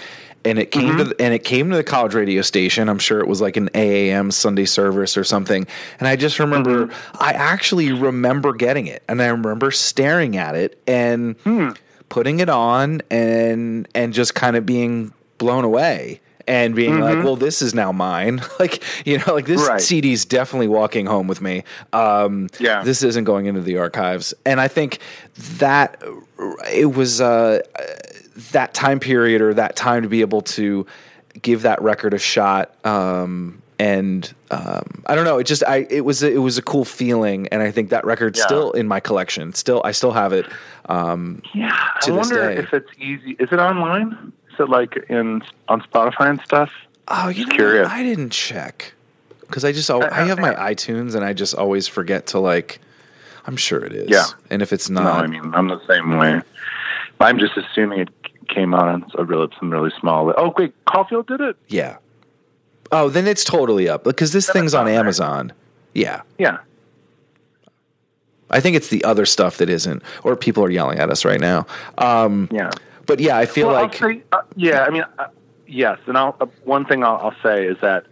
and 0.46 0.58
it 0.60 0.72
came 0.72 0.98
to 0.98 1.04
the, 1.04 1.16
and 1.22 1.34
it 1.34 1.44
came 1.44 1.70
to 1.70 1.76
the 1.76 1.84
college 1.84 2.14
radio 2.14 2.42
station. 2.42 2.88
I'm 2.90 3.00
sure 3.00 3.20
it 3.20 3.28
was 3.28 3.42
like 3.42 3.58
an 3.58 3.70
AAM 3.74 4.32
Sunday 4.32 4.66
service 4.66 5.18
or 5.18 5.24
something, 5.24 5.68
and 6.00 6.08
I 6.08 6.16
just 6.16 6.40
remember 6.40 6.90
I 7.20 7.34
actually 7.34 7.92
remember 7.92 8.54
getting 8.54 8.88
it, 8.88 9.04
and 9.10 9.22
I 9.22 9.28
remember 9.28 9.72
staring 9.72 10.38
at 10.38 10.56
it 10.56 10.82
and 10.88 11.36
putting 12.10 12.40
it 12.40 12.50
on 12.50 13.02
and 13.12 13.88
and 13.94 14.14
just 14.14 14.34
kind 14.36 14.56
of 14.56 14.66
being 14.66 15.14
blown 15.38 15.64
away. 15.64 16.22
And 16.48 16.74
being 16.74 17.00
like, 17.00 17.24
well, 17.24 17.36
this 17.36 17.62
is 17.62 17.76
now 17.76 17.92
mine. 17.92 18.42
like, 18.60 18.84
you 19.06 19.20
know, 19.20 19.36
like 19.36 19.46
this 19.46 19.62
Right. 19.68 19.80
CD's 19.80 20.26
definitely 20.26 20.68
walking 20.68 21.06
home 21.06 21.28
with 21.28 21.42
me. 21.42 21.64
Um, 21.94 22.50
Yeah. 22.60 22.82
This 22.82 23.04
isn't 23.04 23.26
going 23.26 23.46
into 23.46 23.62
the 23.62 23.78
archives. 23.78 24.34
And 24.48 24.60
I 24.60 24.68
think 24.68 24.98
that 25.60 26.02
it 26.74 26.96
was 26.96 27.22
uh, 27.22 27.60
that 28.52 28.74
time 28.74 29.00
period 29.00 29.42
or 29.42 29.54
that 29.54 29.76
time 29.76 30.04
to 30.04 30.10
be 30.10 30.22
able 30.22 30.42
to 30.42 30.86
give 31.42 31.62
that 31.64 31.82
record 31.82 32.14
a 32.14 32.20
shot. 32.20 32.74
Um, 32.86 33.62
and 33.78 34.32
um, 34.52 35.04
I 35.06 35.16
don't 35.16 35.24
know. 35.26 35.38
It 35.38 35.46
just 35.46 35.64
I 35.66 35.88
it 35.90 36.02
was 36.02 36.22
a, 36.22 36.32
it 36.32 36.38
was 36.40 36.58
a 36.58 36.62
cool 36.62 36.84
feeling, 36.84 37.48
and 37.48 37.62
I 37.62 37.72
think 37.72 37.92
that 37.92 38.04
record's 38.06 38.40
Yeah. 38.40 38.46
still 38.46 38.72
in 38.72 38.88
my 38.88 39.00
collection. 39.00 39.54
Still, 39.54 39.82
I 39.86 39.92
still 39.92 40.12
have 40.12 40.34
it. 40.34 40.46
Um, 40.88 41.42
Yeah, 41.54 41.70
to 42.02 42.12
I 42.12 42.16
this 42.16 42.30
wonder 42.32 42.54
day. 42.56 42.62
if 42.62 42.74
it's 42.74 42.90
easy. 42.98 43.38
Is 43.40 43.50
it 43.52 43.60
online? 43.60 44.34
Is 44.54 44.60
it 44.60 44.70
like 44.70 44.98
in 45.10 45.42
on 45.70 45.82
Spotify 45.82 46.30
and 46.30 46.42
stuff? 46.42 46.72
oh, 47.08 47.30
you 47.30 47.46
know, 47.46 47.56
curious. 47.56 47.88
I 47.90 48.04
didn't 48.04 48.32
check 48.32 48.94
because 49.42 49.64
I 49.64 49.72
just 49.72 49.90
al- 49.90 50.04
I 50.04 50.24
have 50.26 50.40
my 50.40 50.54
iTunes, 50.56 51.16
and 51.16 51.24
I 51.24 51.32
just 51.34 51.56
always 51.56 51.88
forget 51.88 52.28
to 52.28 52.40
like. 52.40 52.80
I'm 53.46 53.56
sure 53.56 53.84
it 53.84 53.94
is. 53.94 54.10
Yeah. 54.10 54.26
And 54.52 54.62
if 54.62 54.74
it's 54.74 54.90
No, 54.90 55.02
not, 55.02 55.24
I 55.24 55.28
mean 55.28 55.54
I'm 55.56 55.70
the 55.70 55.80
same 55.88 56.18
way. 56.18 56.42
I'm 57.22 57.40
just 57.40 57.58
assuming 57.58 58.02
it 58.02 58.10
came 58.50 58.74
out 58.74 58.88
on 58.88 59.06
a 59.18 59.24
really 59.24 59.48
some 59.60 59.70
really 59.70 59.92
small. 60.00 60.34
Oh 60.38 60.54
wait, 60.58 60.74
Caulfield 60.86 61.28
did 61.28 61.42
it. 61.42 61.56
Yeah. 61.68 61.98
Oh, 62.92 63.08
then 63.10 63.28
it's 63.28 63.44
totally 63.44 63.88
up 63.88 64.04
because 64.04 64.34
this 64.34 64.50
thing's 64.50 64.74
on 64.74 64.86
there. 64.86 65.00
Amazon. 65.00 65.54
Yeah. 65.94 66.22
Yeah, 66.38 66.58
I 68.50 68.60
think 68.60 68.76
it's 68.76 68.88
the 68.90 69.04
other 69.04 69.26
stuff 69.26 69.58
that 69.58 69.70
isn't, 69.70 70.02
or 70.24 70.36
people 70.36 70.64
are 70.64 70.70
yelling 70.70 71.00
at 71.00 71.10
us 71.10 71.24
right 71.24 71.40
now. 71.40 71.66
Um, 71.98 72.50
yeah. 72.52 72.72
but 73.06 73.20
yeah, 73.20 73.38
I 73.38 73.46
feel 73.46 73.68
Well, 73.68 73.84
like 73.84 73.94
say, 73.96 74.24
uh, 74.32 74.42
yeah. 74.56 74.84
I 74.84 74.90
mean, 74.90 75.04
uh, 75.20 75.28
yes. 75.68 76.00
And 76.08 76.18
I'll, 76.18 76.36
uh, 76.42 76.48
one 76.64 76.86
thing 76.86 77.04
I'll, 77.04 77.18
I'll 77.18 77.36
say 77.44 77.66
is 77.66 77.78
that 77.82 78.06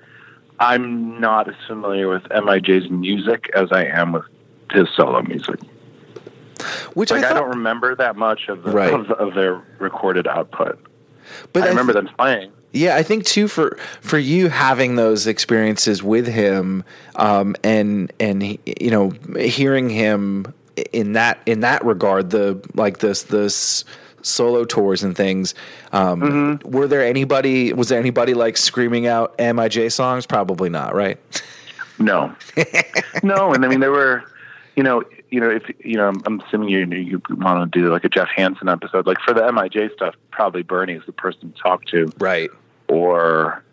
I'm 0.59 1.19
not 1.19 1.47
as 1.47 1.55
familiar 1.67 2.07
with 2.07 2.23
Mij's 2.23 2.89
music 2.89 3.49
as 3.55 3.71
I 3.71 3.85
am 3.85 4.11
with 4.11 4.25
his 4.71 4.87
solo 4.95 5.21
music. 5.23 5.59
Which 6.93 7.11
Like 7.11 7.23
I 7.23 7.31
I, 7.31 7.33
don't 7.33 7.49
remember 7.49 7.95
that 7.95 8.15
much 8.15 8.47
of 8.49 8.63
the, 8.63 8.71
Right. 8.71 8.93
of, 8.93 9.11
of 9.11 9.33
their 9.33 9.61
recorded 9.79 10.27
output. 10.27 10.79
but 11.53 11.63
I 11.63 11.67
remember 11.69 11.93
th- 11.93 12.05
them 12.05 12.13
playing. 12.15 12.51
Yeah, 12.73 12.95
I 12.95 13.03
think 13.03 13.25
too 13.25 13.47
for 13.47 13.77
for 14.01 14.17
you 14.17 14.49
having 14.49 14.95
those 14.97 15.25
experiences 15.27 16.03
with 16.03 16.27
him, 16.27 16.83
um, 17.15 17.55
and 17.63 18.11
and 18.19 18.41
he- 18.43 18.59
you 18.79 18.91
know 18.91 19.13
hearing 19.39 19.89
him 19.89 20.53
in 20.93 21.13
that 21.13 21.39
in 21.45 21.61
that 21.61 21.83
regard, 21.85 22.29
the 22.29 22.59
like 22.75 22.99
this 22.99 23.23
this 23.23 23.83
solo 24.21 24.65
tours 24.65 25.01
and 25.03 25.15
things. 25.15 25.55
Um, 25.93 26.21
Mm-hmm. 26.21 26.69
Were 26.71 26.87
there 26.87 27.01
anybody? 27.03 27.71
Was 27.73 27.87
there 27.89 27.99
anybody 27.99 28.33
like 28.33 28.57
screaming 28.57 29.07
out 29.07 29.35
Mij 29.39 29.89
songs? 29.91 30.25
Probably 30.27 30.69
not, 30.69 30.93
right? 30.93 31.17
No, 31.99 32.35
no, 33.23 33.53
and 33.53 33.65
I 33.65 33.69
mean 33.69 33.79
there 33.79 33.91
were, 33.91 34.23
you 34.75 34.83
know, 34.83 35.03
you 35.29 35.39
know, 35.39 35.49
if 35.49 35.63
you 35.83 35.95
know, 35.95 36.07
I'm, 36.07 36.21
I'm 36.25 36.39
assuming 36.41 36.69
you 36.69 36.85
you 36.97 37.21
want 37.29 37.71
to 37.71 37.79
do 37.79 37.89
like 37.91 38.03
a 38.03 38.09
Jeff 38.09 38.29
Hanson 38.35 38.69
episode, 38.69 39.05
like 39.07 39.17
for 39.25 39.33
the 39.33 39.41
Mij 39.51 39.91
stuff, 39.93 40.15
probably 40.31 40.63
Bernie 40.63 40.93
is 40.93 41.03
the 41.05 41.11
person 41.11 41.51
to 41.51 41.59
talk 41.61 41.85
to, 41.85 42.11
Right. 42.19 42.49
or 42.87 43.63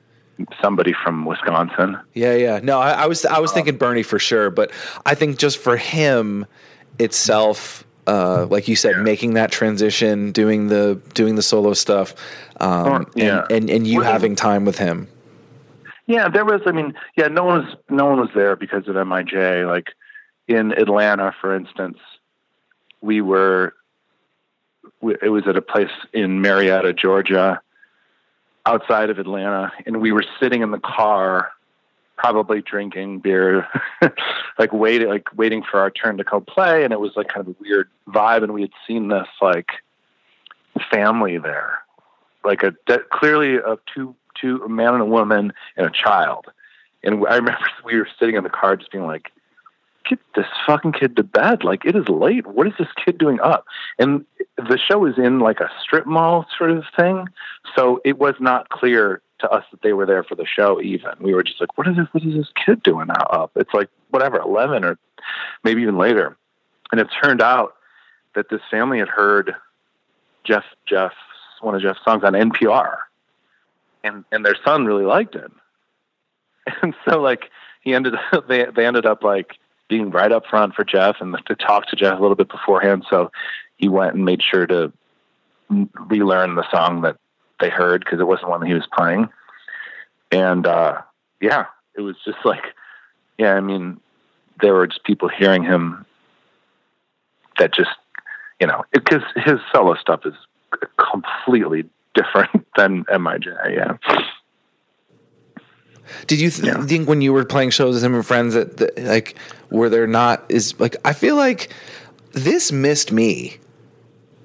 somebody 0.61 0.93
from 1.05 1.25
Wisconsin. 1.25 1.97
Yeah, 2.13 2.35
yeah. 2.35 2.61
No, 2.63 2.81
I, 2.81 2.91
I 3.05 3.07
was 3.07 3.25
I 3.25 3.39
was 3.39 3.53
thinking 3.53 3.77
Bernie 3.77 4.03
for 4.03 4.19
sure, 4.19 4.51
but 4.51 4.71
I 5.07 5.15
think 5.15 5.39
just 5.39 5.59
for 5.59 5.77
him 5.77 6.47
itself, 6.99 7.85
uh, 8.07 8.47
like 8.51 8.69
you 8.69 8.77
said, 8.77 8.97
Yeah. 8.97 9.03
making 9.03 9.35
that 9.35 9.51
transition, 9.53 10.33
doing 10.33 10.69
the 10.69 11.01
doing 11.15 11.37
the 11.37 11.43
solo 11.43 11.73
stuff, 11.75 12.15
um, 12.61 12.87
Or- 12.87 13.07
yeah. 13.15 13.43
and, 13.51 13.53
and 13.53 13.71
and 13.71 13.87
you 13.87 14.01
having 14.01 14.35
time 14.37 14.65
with 14.65 14.79
him. 14.79 15.09
Yeah, 16.07 16.29
there 16.29 16.45
was. 16.45 16.61
I 16.67 16.73
mean, 16.73 16.93
yeah, 17.17 17.29
no 17.29 17.45
one 17.45 17.65
was 17.65 17.77
no 17.89 18.07
one 18.07 18.19
was 18.21 18.29
there 18.35 18.57
because 18.57 18.87
of 18.89 18.95
Mij. 18.95 19.65
Like 19.67 19.89
in 20.49 20.73
Atlanta, 20.73 21.35
for 21.41 21.55
instance, 21.55 21.99
we 23.01 23.21
were. 23.21 23.75
It 25.03 25.31
was 25.31 25.47
at 25.47 25.57
a 25.57 25.63
place 25.63 25.91
in 26.13 26.41
Marietta, 26.41 26.95
Georgia, 26.95 27.61
outside 28.67 29.11
of 29.11 29.19
Atlanta, 29.19 29.73
and 29.87 30.01
we 30.01 30.13
were 30.13 30.25
sitting 30.41 30.63
in 30.63 30.71
the 30.71 30.79
car, 30.79 31.51
probably 32.17 32.63
drinking 32.63 33.21
beer, 33.21 33.67
like 34.59 34.73
waiting, 34.73 35.09
like 35.09 35.29
waiting 35.37 35.63
for 35.63 35.81
our 35.81 35.91
turn 35.91 36.17
to 36.19 36.25
go 36.25 36.41
play, 36.41 36.85
and 36.85 36.93
it 36.93 37.01
was 37.01 37.13
like 37.17 37.29
kind 37.29 37.47
of 37.47 37.55
a 37.55 37.57
weird 37.61 37.89
vibe, 38.09 38.43
and 38.43 38.53
we 38.53 38.63
had 38.63 38.71
seen 38.87 39.09
this 39.09 39.29
like 39.43 39.69
family 40.91 41.39
there, 41.39 41.81
like 42.45 42.63
a 42.63 42.75
de- 42.87 43.05
clearly 43.11 43.61
of 43.61 43.79
two 43.95 44.15
two 44.41 44.63
a 44.65 44.69
man 44.69 44.95
and 44.95 45.03
a 45.03 45.07
woman 45.07 45.53
and 45.77 45.87
a 45.87 45.91
child. 45.91 46.47
And 47.03 47.27
I 47.27 47.37
remember 47.37 47.59
we 47.85 47.97
were 47.97 48.09
sitting 48.19 48.37
in 48.37 48.45
the 48.45 48.51
car 48.51 48.77
just 48.77 48.91
being 48.91 49.07
like, 49.07 49.31
"Get 50.09 50.19
this 50.35 50.47
fucking 50.67 50.93
kid 50.93 51.17
to 51.17 51.23
bed! 51.23 51.65
Like 51.65 51.85
it 51.85 51.97
is 51.97 52.09
late. 52.09 52.47
What 52.47 52.67
is 52.67 52.75
this 52.79 52.89
kid 53.05 53.19
doing 53.19 53.41
up?" 53.41 53.67
And 53.99 54.25
the 54.57 54.79
show 54.79 55.05
is 55.07 55.19
in 55.19 55.41
like 55.41 55.61
a 55.61 55.71
strip 55.83 56.07
mall 56.07 56.47
sort 56.57 56.71
of 56.71 56.85
thing, 56.97 57.29
so 57.75 58.01
it 58.05 58.19
was 58.19 58.35
not 58.41 58.69
clear 58.69 59.23
to 59.41 59.51
us 59.51 59.65
that 59.71 59.83
they 59.83 59.93
were 59.93 60.07
there 60.07 60.23
for 60.23 60.35
the 60.35 60.47
show. 60.47 60.81
Even 60.81 61.13
we 61.21 61.35
were 61.35 61.43
just 61.43 61.61
like, 61.61 61.77
"What 61.77 61.89
is 61.89 61.97
this? 61.97 62.09
What 62.13 62.25
is 62.25 62.35
this 62.35 62.53
kid 62.65 62.83
doing 62.83 63.09
up?" 63.11 63.53
It's 63.57 63.75
like 63.75 63.89
whatever, 64.11 64.39
eleven 64.39 64.85
or 64.85 64.99
maybe 65.63 65.83
even 65.83 65.99
later. 65.99 66.37
And 66.93 67.01
it 67.01 67.09
turned 67.23 67.43
out 67.43 67.75
that 68.35 68.49
this 68.51 68.61
family 68.71 68.99
had 68.99 69.09
heard 69.09 69.55
Jeff 70.45 70.65
Jeff's 70.87 71.17
one 71.61 71.75
of 71.75 71.83
Jeff's 71.83 72.05
songs 72.05 72.23
on 72.25 72.35
NPR, 72.35 72.99
and 74.03 74.25
and 74.31 74.45
their 74.45 74.57
son 74.65 74.85
really 74.85 75.05
liked 75.05 75.35
it, 75.35 75.51
and 76.83 76.95
so 77.09 77.21
like 77.21 77.51
he 77.83 77.95
ended 77.95 78.15
up 78.33 78.47
they 78.49 78.67
they 78.67 78.87
ended 78.87 79.07
up 79.07 79.23
like 79.23 79.59
being 79.95 80.11
right 80.11 80.33
up 80.33 80.45
front 80.51 80.75
for 80.75 80.83
Jeff 80.83 81.21
and 81.21 81.37
to 81.47 81.55
talk 81.55 81.87
to 81.87 81.95
Jeff 81.95 82.19
a 82.19 82.21
little 82.21 82.35
bit 82.35 82.49
beforehand. 82.49 83.05
So 83.09 83.31
he 83.77 83.89
went 83.89 84.17
and 84.17 84.25
made 84.25 84.43
sure 84.43 84.67
to 84.67 84.93
relearn 86.09 86.57
the 86.57 86.69
song 86.69 87.03
that 87.03 87.17
they 87.61 87.71
heard 87.71 88.05
because 88.05 88.19
it 88.19 88.27
wasn't 88.27 88.49
one 88.49 88.59
that 88.59 88.67
he 88.67 88.75
was 88.75 88.89
playing. 88.93 89.29
and 90.33 90.67
uh, 90.67 91.01
yeah, 91.41 91.67
it 91.97 92.01
was 92.01 92.17
just 92.25 92.39
like, 92.45 92.65
yeah, 93.39 93.55
I 93.55 93.61
mean, 93.61 94.01
there 94.61 94.75
were 94.75 94.89
just 94.89 95.05
people 95.05 95.29
hearing 95.29 95.63
him 95.63 96.05
that 97.61 97.73
just, 97.73 97.91
you 98.61 98.67
know, 98.67 98.83
because 98.93 99.23
his 99.37 99.61
solo 99.73 99.95
stuff 99.95 100.23
is 100.27 100.35
completely 100.99 101.85
different 102.15 102.67
than 102.77 103.05
Mij. 103.05 103.47
Yeah. 103.71 103.97
Did 106.27 106.41
you 106.41 106.51
th- 106.51 106.67
yeah. 106.67 106.85
think 106.85 107.09
when 107.09 107.21
you 107.21 107.33
were 107.33 107.45
playing 107.45 107.71
shows 107.71 107.95
with 107.95 108.05
him 108.05 108.15
and 108.15 108.27
friends 108.27 108.55
that, 108.55 108.77
that 108.79 108.99
like 108.99 109.37
were 109.71 109.89
there 109.89 110.07
not 110.07 110.45
is 110.49 110.79
like 110.79 110.97
I 111.05 111.13
feel 111.13 111.37
like 111.37 111.73
this 112.33 112.73
missed 112.73 113.13
me 113.13 113.59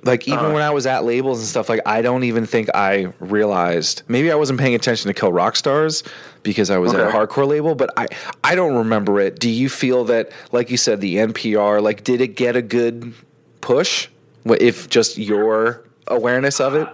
like 0.03 0.27
even 0.27 0.45
uh, 0.45 0.53
when 0.53 0.61
I 0.61 0.69
was 0.69 0.85
at 0.85 1.03
labels 1.03 1.39
and 1.39 1.47
stuff, 1.47 1.69
like 1.69 1.81
I 1.85 2.01
don't 2.01 2.23
even 2.23 2.45
think 2.45 2.69
I 2.73 3.11
realized. 3.19 4.03
Maybe 4.07 4.31
I 4.31 4.35
wasn't 4.35 4.59
paying 4.59 4.75
attention 4.75 5.07
to 5.07 5.13
Kill 5.13 5.31
Rock 5.31 5.55
Stars 5.55 6.03
because 6.43 6.69
I 6.69 6.77
was 6.77 6.93
okay. 6.93 7.03
at 7.03 7.09
a 7.09 7.11
hardcore 7.11 7.47
label, 7.47 7.75
but 7.75 7.91
I 7.97 8.07
I 8.43 8.55
don't 8.55 8.75
remember 8.75 9.19
it. 9.19 9.39
Do 9.39 9.49
you 9.49 9.69
feel 9.69 10.05
that, 10.05 10.31
like 10.51 10.69
you 10.69 10.77
said, 10.77 11.01
the 11.01 11.17
NPR, 11.17 11.81
like 11.81 12.03
did 12.03 12.21
it 12.21 12.35
get 12.35 12.55
a 12.55 12.61
good 12.61 13.13
push? 13.61 14.07
If 14.45 14.89
just 14.89 15.17
your 15.17 15.83
awareness 16.07 16.59
of 16.59 16.75
it, 16.75 16.87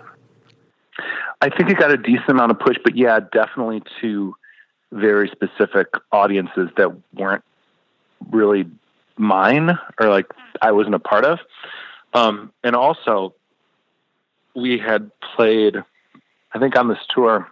I 1.41 1.50
think 1.50 1.69
it 1.69 1.77
got 1.77 1.91
a 1.91 1.98
decent 1.98 2.29
amount 2.29 2.51
of 2.51 2.60
push, 2.60 2.77
but 2.84 2.95
yeah, 2.95 3.19
definitely 3.31 3.84
to 4.01 4.36
very 4.96 5.30
specific 5.30 5.88
audiences 6.12 6.70
that 6.78 6.96
weren't 7.14 7.44
really 8.32 8.66
mine 9.18 9.78
or 10.00 10.10
like 10.10 10.28
I 10.62 10.72
wasn't 10.72 10.96
a 10.96 11.00
part 11.00 11.25
of. 11.25 11.40
Um, 12.14 12.52
and 12.64 12.75
also, 12.75 13.34
we 14.56 14.80
had 14.80 15.12
played, 15.36 15.75
I 16.54 16.60
think, 16.60 16.78
on 16.78 16.88
this 16.88 17.06
tour. 17.10 17.48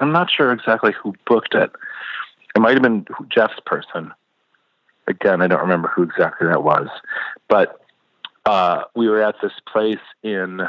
I'm 0.00 0.12
not 0.12 0.30
sure 0.30 0.50
exactly 0.50 0.92
who 0.92 1.14
booked 1.26 1.54
it. 1.54 1.70
It 2.56 2.60
might 2.60 2.72
have 2.72 2.82
been 2.82 3.06
Jeff's 3.28 3.60
person. 3.66 4.12
Again, 5.06 5.42
I 5.42 5.46
don't 5.46 5.60
remember 5.60 5.88
who 5.88 6.02
exactly 6.02 6.48
that 6.48 6.64
was. 6.64 6.88
But 7.48 7.80
uh, 8.46 8.84
we 8.96 9.08
were 9.08 9.22
at 9.22 9.34
this 9.42 9.52
place 9.70 9.98
in 10.22 10.62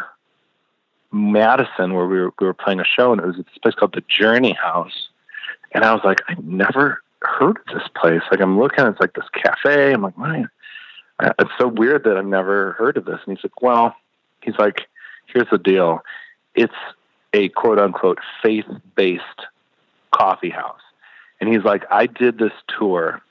Madison 1.13 1.93
where 1.93 2.07
we 2.07 2.19
were, 2.19 2.33
we 2.39 2.47
were 2.47 2.53
playing 2.53 2.81
a 2.81 2.85
show, 2.85 3.13
and 3.13 3.21
it 3.21 3.25
was 3.25 3.37
this 3.37 3.45
place 3.61 3.75
called 3.75 3.93
the 3.93 4.03
Journey 4.09 4.53
House. 4.53 5.07
And 5.73 5.83
I 5.83 5.93
was 5.93 6.01
like, 6.03 6.21
I 6.27 6.35
never 6.43 7.01
heard 7.21 7.57
of 7.57 7.73
this 7.73 7.87
place. 7.95 8.21
Like, 8.29 8.41
I'm 8.41 8.59
looking, 8.59 8.85
it's 8.85 8.99
like 8.99 9.13
this 9.13 9.27
cafe. 9.33 9.93
I'm 9.93 10.01
like, 10.01 10.17
man, 10.17 10.49
uh, 11.19 11.33
it's 11.39 11.51
so 11.57 11.67
weird 11.67 12.03
that 12.03 12.17
I've 12.17 12.25
never 12.25 12.73
heard 12.73 12.97
of 12.97 13.05
this. 13.05 13.19
And 13.25 13.35
he's 13.35 13.43
like, 13.43 13.61
well, 13.61 13.95
he's 14.41 14.57
like, 14.57 14.87
here's 15.27 15.49
the 15.49 15.57
deal. 15.57 16.01
It's 16.55 16.73
a 17.33 17.49
quote 17.49 17.79
unquote 17.79 18.19
faith 18.41 18.65
based 18.95 19.23
coffee 20.11 20.49
house. 20.49 20.81
And 21.39 21.51
he's 21.51 21.63
like, 21.63 21.83
I 21.91 22.05
did 22.05 22.37
this 22.37 22.53
tour, 22.67 23.21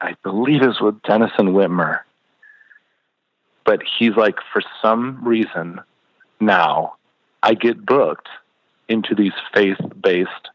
I 0.00 0.16
believe 0.22 0.62
it's 0.62 0.80
with 0.80 1.00
Denison 1.02 1.48
Witmer. 1.48 2.00
But 3.64 3.82
he's 3.82 4.16
like, 4.16 4.36
for 4.52 4.62
some 4.80 5.22
reason 5.22 5.80
now, 6.40 6.94
I 7.42 7.54
get 7.54 7.86
booked 7.86 8.28
into 8.88 9.14
these 9.14 9.32
faith 9.54 9.78
based 10.00 10.50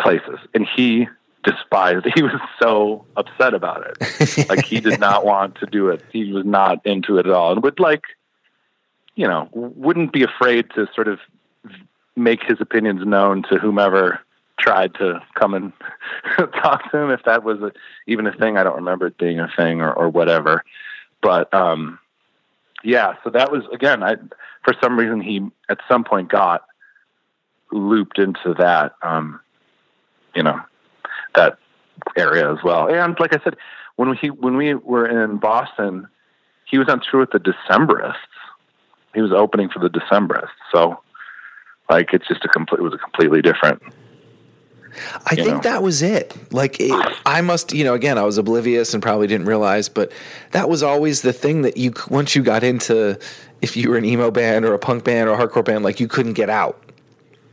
places. 0.00 0.38
And 0.54 0.66
he 0.76 1.08
despised. 1.46 2.06
it. 2.06 2.12
He 2.14 2.22
was 2.22 2.32
so 2.60 3.06
upset 3.16 3.54
about 3.54 3.86
it. 3.86 4.48
like 4.48 4.64
he 4.64 4.80
did 4.80 5.00
not 5.00 5.24
want 5.24 5.54
to 5.56 5.66
do 5.66 5.88
it. 5.88 6.02
He 6.12 6.32
was 6.32 6.44
not 6.44 6.84
into 6.84 7.18
it 7.18 7.26
at 7.26 7.32
all, 7.32 7.52
and 7.52 7.62
would 7.62 7.80
like, 7.80 8.02
you 9.14 9.26
know, 9.26 9.48
wouldn't 9.52 10.12
be 10.12 10.24
afraid 10.24 10.66
to 10.74 10.86
sort 10.94 11.08
of 11.08 11.20
make 12.16 12.42
his 12.42 12.60
opinions 12.60 13.06
known 13.06 13.42
to 13.44 13.58
whomever 13.58 14.20
tried 14.58 14.94
to 14.94 15.22
come 15.34 15.54
and 15.54 15.72
talk 16.62 16.90
to 16.90 16.98
him. 16.98 17.10
If 17.10 17.22
that 17.24 17.44
was 17.44 17.60
a, 17.60 17.72
even 18.06 18.26
a 18.26 18.32
thing, 18.32 18.56
I 18.56 18.64
don't 18.64 18.76
remember 18.76 19.06
it 19.06 19.18
being 19.18 19.38
a 19.38 19.50
thing 19.56 19.80
or, 19.80 19.92
or 19.92 20.08
whatever. 20.08 20.64
But 21.22 21.52
um, 21.54 21.98
yeah, 22.82 23.14
so 23.22 23.30
that 23.30 23.52
was 23.52 23.62
again. 23.72 24.02
I 24.02 24.16
for 24.64 24.74
some 24.82 24.98
reason 24.98 25.20
he 25.20 25.46
at 25.68 25.78
some 25.88 26.04
point 26.04 26.28
got 26.28 26.64
looped 27.72 28.18
into 28.18 28.54
that. 28.58 28.92
Um, 29.02 29.40
you 30.36 30.42
know, 30.42 30.60
that 31.34 31.58
area 32.16 32.52
as 32.52 32.58
well. 32.62 32.88
And 32.88 33.18
like 33.18 33.34
I 33.34 33.42
said, 33.42 33.56
when 33.96 34.10
we 34.10 34.30
when 34.30 34.56
we 34.56 34.74
were 34.74 35.06
in 35.06 35.38
Boston, 35.38 36.06
he 36.66 36.78
was 36.78 36.88
on 36.88 37.00
tour 37.00 37.20
with 37.20 37.30
the 37.30 37.40
Decemberists. 37.40 38.14
He 39.14 39.22
was 39.22 39.32
opening 39.32 39.70
for 39.70 39.78
the 39.78 39.88
Decemberists. 39.88 40.50
So, 40.70 41.00
like, 41.88 42.12
it's 42.12 42.28
just 42.28 42.44
a 42.44 42.48
complete. 42.48 42.80
It 42.80 42.82
was 42.82 42.94
a 42.94 42.98
completely 42.98 43.40
different. 43.40 43.82
I 45.26 45.34
think 45.34 45.48
know. 45.48 45.60
that 45.60 45.82
was 45.82 46.02
it. 46.02 46.34
Like, 46.52 46.76
it, 46.80 47.18
I 47.26 47.40
must, 47.42 47.72
you 47.72 47.84
know, 47.84 47.94
again, 47.94 48.18
I 48.18 48.22
was 48.22 48.38
oblivious 48.38 48.94
and 48.94 49.02
probably 49.02 49.26
didn't 49.26 49.46
realize, 49.46 49.88
but 49.88 50.10
that 50.52 50.68
was 50.68 50.82
always 50.82 51.22
the 51.22 51.32
thing 51.32 51.62
that 51.62 51.76
you 51.76 51.92
once 52.10 52.34
you 52.34 52.42
got 52.42 52.64
into, 52.64 53.18
if 53.60 53.76
you 53.76 53.90
were 53.90 53.96
an 53.96 54.04
emo 54.04 54.30
band 54.30 54.64
or 54.64 54.74
a 54.74 54.78
punk 54.78 55.04
band 55.04 55.28
or 55.28 55.34
a 55.34 55.38
hardcore 55.38 55.64
band, 55.64 55.84
like 55.84 56.00
you 56.00 56.08
couldn't 56.08 56.32
get 56.34 56.50
out. 56.50 56.82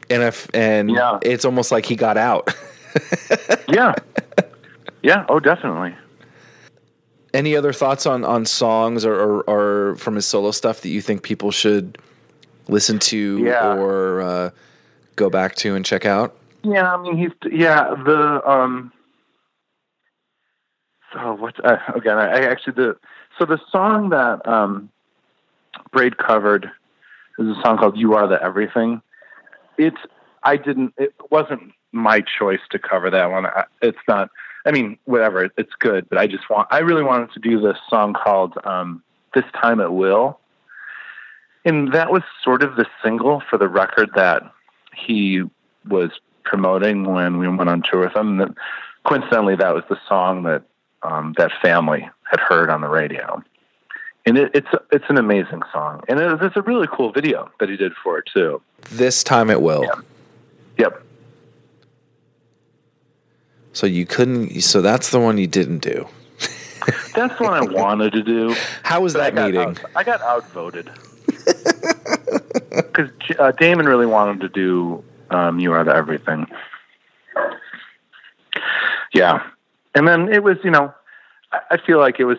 And 0.10 0.24
if 0.24 0.50
and 0.54 0.92
yeah. 0.92 1.20
it's 1.22 1.46
almost 1.46 1.72
like 1.72 1.86
he 1.86 1.96
got 1.96 2.18
out. 2.18 2.54
yeah. 3.70 3.94
Yeah. 5.02 5.26
Oh, 5.30 5.40
definitely. 5.40 5.96
Any 7.34 7.56
other 7.56 7.74
thoughts 7.74 8.06
on, 8.06 8.24
on 8.24 8.46
songs 8.46 9.06
or, 9.06 9.16
or, 9.16 9.42
or, 9.44 9.96
from 9.96 10.16
his 10.16 10.26
solo 10.26 10.52
stuff 10.52 10.82
that 10.82 10.90
you 10.90 11.02
think 11.02 11.24
people 11.24 11.50
should 11.52 11.98
listen 12.68 13.00
to 13.00 13.40
yeah. 13.40 13.74
or 13.74 14.22
uh, 14.22 14.50
go 15.16 15.30
back 15.30 15.56
to 15.56 15.76
and 15.76 15.84
check 15.84 16.06
out? 16.06 16.38
Yeah, 16.64 16.94
I 16.94 17.02
mean, 17.02 17.18
he's 17.18 17.32
yeah 17.52 17.94
the 18.06 18.42
um. 18.50 18.92
So 21.12 21.34
what's 21.34 21.60
uh, 21.60 21.78
again? 21.94 22.18
I, 22.18 22.28
I 22.28 22.40
actually 22.50 22.74
the 22.74 22.98
so 23.38 23.46
the 23.46 23.60
song 23.70 24.10
that 24.10 24.48
um, 24.48 24.90
Braid 25.92 26.18
covered 26.18 26.72
is 27.38 27.48
a 27.48 27.62
song 27.62 27.78
called 27.78 27.98
"You 27.98 28.14
Are 28.14 28.28
the 28.28 28.42
Everything." 28.42 29.02
It's 29.78 29.98
I 30.44 30.56
didn't. 30.56 30.94
It 30.98 31.14
wasn't 31.30 31.74
my 31.94 32.22
choice 32.22 32.60
to 32.72 32.80
cover 32.80 33.10
that 33.10 33.32
one. 33.32 33.46
It's 33.82 33.98
not. 34.08 34.30
I 34.66 34.72
mean, 34.72 34.98
whatever. 35.06 35.50
It's 35.58 35.74
good, 35.80 36.10
but 36.10 36.18
I 36.18 36.28
just 36.28 36.50
want. 36.50 36.68
I 36.72 36.80
really 36.80 37.04
wanted 37.04 37.32
to 37.34 37.40
do 37.40 37.62
this 37.62 37.78
song 37.90 38.14
called 38.14 38.54
um, 38.66 39.04
"This 39.34 39.46
Time 39.62 39.80
It 39.80 39.94
Will," 39.94 40.40
and 41.64 41.94
that 41.94 42.12
was 42.12 42.24
sort 42.44 42.64
of 42.64 42.76
the 42.76 42.86
single 43.04 43.42
for 43.50 43.58
the 43.58 43.68
record 43.68 44.10
that 44.16 44.44
he 44.96 45.44
was 45.88 46.12
promoting 46.44 47.06
when 47.06 47.38
we 47.38 47.48
went 47.48 47.70
on 47.70 47.82
tour 47.82 48.02
with 48.02 48.16
him. 48.16 48.42
And 48.42 48.58
coincidentally, 49.06 49.56
that 49.56 49.74
was 49.74 49.84
the 49.90 50.00
song 50.08 50.44
that 50.44 50.64
um, 51.04 51.34
that 51.38 51.52
family 51.62 52.10
had 52.30 52.40
heard 52.40 52.70
on 52.70 52.82
the 52.82 52.90
radio. 52.90 53.42
And 54.26 54.38
it, 54.38 54.52
it's 54.54 54.68
it's 54.92 55.06
an 55.10 55.18
amazing 55.18 55.62
song, 55.74 56.02
and 56.08 56.20
it, 56.20 56.42
it's 56.42 56.56
a 56.56 56.62
really 56.62 56.88
cool 56.90 57.12
video 57.12 57.52
that 57.60 57.68
he 57.68 57.76
did 57.76 57.92
for 58.02 58.18
it 58.20 58.26
too. 58.34 58.62
This 58.90 59.24
time 59.24 59.50
it 59.50 59.62
will. 59.62 59.84
Yeah. 59.84 60.02
Yep. 60.78 61.04
So 63.74 63.88
you 63.88 64.06
couldn't. 64.06 64.62
So 64.62 64.82
that's 64.82 65.10
the 65.10 65.20
one 65.20 65.38
you 65.40 65.48
didn't 65.48 65.80
do. 65.80 66.08
that's 67.16 67.38
the 67.38 67.44
one 67.44 67.54
I 67.54 67.62
wanted 67.62 68.14
to 68.14 68.24
do. 68.24 68.56
How 68.84 69.02
was 69.02 69.14
that 69.14 69.38
I 69.38 69.46
meeting? 69.46 69.62
Out, 69.62 69.82
I 69.96 70.04
got 70.04 70.22
outvoted 70.22 70.92
because 71.26 73.10
uh, 73.40 73.52
Damon 73.52 73.88
really 73.88 74.06
wanted 74.06 74.42
to 74.42 74.50
do 74.50 75.04
um, 75.32 75.60
"You 75.60 75.74
Are 75.74 75.84
the 75.84 75.94
Everything." 75.94 76.46
Yeah, 79.14 79.44
and 79.96 80.08
then 80.08 80.32
it 80.32 80.44
was. 80.44 80.58
You 80.64 80.72
know, 80.72 80.94
I, 81.52 81.60
I 81.72 81.78
feel 81.78 81.98
like 81.98 82.20
it 82.20 82.26
was. 82.26 82.38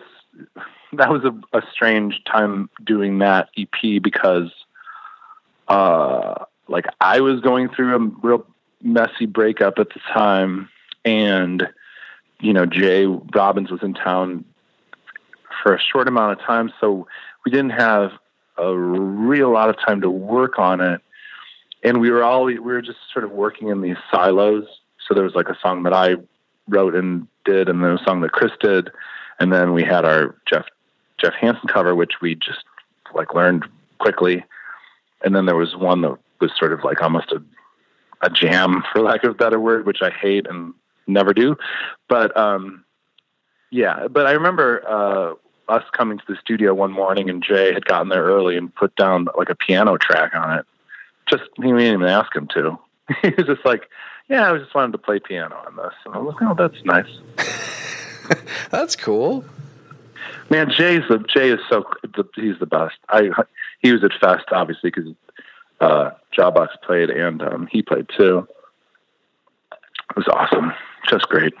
That 0.93 1.09
was 1.09 1.25
a, 1.25 1.57
a 1.57 1.61
strange 1.73 2.23
time 2.23 2.69
doing 2.85 3.17
that 3.17 3.49
EP 3.57 4.01
because, 4.01 4.49
uh, 5.67 6.45
like 6.69 6.85
I 7.01 7.19
was 7.19 7.41
going 7.41 7.67
through 7.67 7.95
a 7.95 7.99
real 8.25 8.45
messy 8.81 9.25
breakup 9.25 9.79
at 9.79 9.89
the 9.89 9.99
time 10.13 10.69
and 11.05 11.67
you 12.41 12.51
know 12.51 12.65
Jay 12.65 13.05
Robbins 13.05 13.71
was 13.71 13.81
in 13.83 13.93
town 13.93 14.43
for 15.63 15.73
a 15.73 15.79
short 15.79 16.07
amount 16.07 16.39
of 16.39 16.45
time, 16.45 16.73
so 16.81 17.07
we 17.45 17.51
didn't 17.51 17.71
have 17.71 18.11
a 18.57 18.75
real 18.75 19.51
lot 19.51 19.69
of 19.69 19.77
time 19.85 20.01
to 20.01 20.09
work 20.09 20.59
on 20.59 20.81
it, 20.81 21.01
and 21.83 22.01
we 22.01 22.09
were 22.09 22.23
all 22.23 22.43
we 22.45 22.59
were 22.59 22.81
just 22.81 22.97
sort 23.13 23.23
of 23.23 23.31
working 23.31 23.69
in 23.69 23.81
these 23.81 23.97
silos. 24.11 24.65
So 25.07 25.13
there 25.13 25.23
was 25.23 25.35
like 25.35 25.49
a 25.49 25.57
song 25.61 25.83
that 25.83 25.93
I 25.93 26.15
wrote 26.67 26.95
and 26.95 27.27
did, 27.45 27.69
and 27.69 27.83
then 27.83 27.91
a 27.91 28.03
song 28.03 28.21
that 28.21 28.31
Chris 28.31 28.51
did, 28.59 28.89
and 29.39 29.53
then 29.53 29.73
we 29.73 29.83
had 29.83 30.03
our 30.03 30.35
Jeff 30.49 30.65
Jeff 31.21 31.33
Hanson 31.39 31.67
cover, 31.67 31.95
which 31.95 32.21
we 32.21 32.35
just 32.35 32.65
like 33.13 33.33
learned 33.33 33.65
quickly, 33.99 34.43
and 35.23 35.35
then 35.35 35.45
there 35.45 35.55
was 35.55 35.75
one 35.75 36.01
that 36.01 36.17
was 36.41 36.51
sort 36.57 36.73
of 36.73 36.83
like 36.83 37.01
almost 37.01 37.31
a 37.31 37.41
a 38.21 38.29
jam, 38.29 38.83
for 38.91 39.01
lack 39.01 39.23
of 39.23 39.31
a 39.31 39.35
better 39.35 39.59
word, 39.59 39.85
which 39.85 40.01
I 40.01 40.09
hate. 40.09 40.47
And 40.47 40.73
never 41.07 41.33
do. 41.33 41.57
But 42.07 42.35
um, 42.37 42.83
yeah, 43.71 44.07
but 44.07 44.25
I 44.25 44.31
remember 44.31 44.83
uh, 44.87 45.33
us 45.71 45.83
coming 45.91 46.17
to 46.17 46.23
the 46.27 46.35
studio 46.37 46.73
one 46.73 46.91
morning 46.91 47.29
and 47.29 47.43
Jay 47.43 47.73
had 47.73 47.85
gotten 47.85 48.09
there 48.09 48.23
early 48.23 48.57
and 48.57 48.73
put 48.73 48.95
down 48.95 49.27
like 49.37 49.49
a 49.49 49.55
piano 49.55 49.97
track 49.97 50.35
on 50.35 50.59
it. 50.59 50.65
Just 51.29 51.43
he 51.55 51.63
didn't 51.63 51.81
even 51.81 52.03
ask 52.03 52.35
him 52.35 52.47
to. 52.53 52.77
he 53.21 53.29
was 53.29 53.45
just 53.45 53.65
like, 53.65 53.89
yeah, 54.29 54.51
I 54.51 54.57
just 54.57 54.73
wanted 54.73 54.91
to 54.93 54.97
play 54.97 55.19
piano 55.19 55.55
on 55.67 55.75
this. 55.75 55.93
And 56.05 56.15
I 56.15 56.19
was 56.19 56.33
like, 56.33 56.49
oh, 56.49 56.55
that's 56.55 56.83
nice. 56.85 57.09
That's 58.71 58.95
cool. 58.95 59.45
Man, 60.49 60.71
Jay's 60.71 61.03
the 61.07 61.19
Jay 61.19 61.51
is 61.51 61.59
so 61.69 61.85
the, 62.01 62.27
he's 62.35 62.59
the 62.59 62.65
best. 62.65 62.95
I 63.09 63.29
he 63.79 63.91
was 63.91 64.03
at 64.03 64.11
Fest 64.19 64.45
obviously 64.51 64.91
because 64.91 65.13
uh, 65.79 66.11
Jawbox 66.35 66.69
played 66.83 67.09
and 67.09 67.41
um, 67.41 67.67
he 67.71 67.81
played 67.81 68.09
too. 68.15 68.47
It 69.71 70.15
was 70.15 70.27
awesome, 70.27 70.73
just 71.09 71.27
great. 71.29 71.53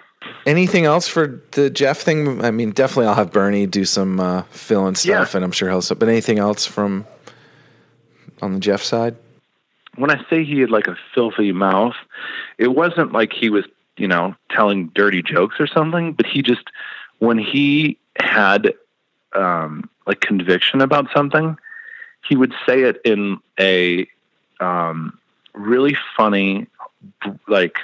Anything 0.45 0.85
else 0.85 1.07
for 1.07 1.41
the 1.51 1.69
Jeff 1.69 1.99
thing? 1.99 2.43
I 2.43 2.51
mean, 2.51 2.71
definitely 2.71 3.07
I'll 3.07 3.15
have 3.15 3.31
Bernie 3.31 3.67
do 3.67 3.85
some 3.85 4.19
uh, 4.19 4.41
filling 4.49 4.95
stuff, 4.95 5.31
Yeah. 5.33 5.37
and 5.37 5.45
I'm 5.45 5.51
sure 5.51 5.69
he'll. 5.69 5.81
But 5.95 6.09
anything 6.09 6.39
else 6.39 6.65
from 6.65 7.05
on 8.41 8.53
the 8.53 8.59
Jeff 8.59 8.81
side? 8.81 9.15
when 9.97 10.11
I 10.11 10.21
say 10.29 10.43
he 10.43 10.59
had 10.59 10.69
like 10.71 10.87
a 10.87 10.97
filthy 11.13 11.53
mouth, 11.53 11.95
it 12.57 12.67
wasn't 12.67 13.13
like 13.13 13.31
he 13.31 13.49
was, 13.49 13.63
you 13.95 14.09
know, 14.09 14.35
telling 14.49 14.89
dirty 14.93 15.21
jokes 15.23 15.55
or 15.57 15.67
something, 15.67 16.11
but 16.11 16.25
he 16.25 16.41
just, 16.41 16.63
when 17.19 17.37
he 17.37 17.97
had 18.19 18.73
um, 19.33 19.89
like 20.05 20.19
conviction 20.19 20.81
about 20.81 21.07
something, 21.15 21.55
he 22.27 22.35
would 22.35 22.53
say 22.67 22.81
it 22.81 22.99
in 23.05 23.37
a 23.57 24.05
um, 24.59 25.17
really 25.53 25.95
funny, 26.17 26.67
like 27.47 27.77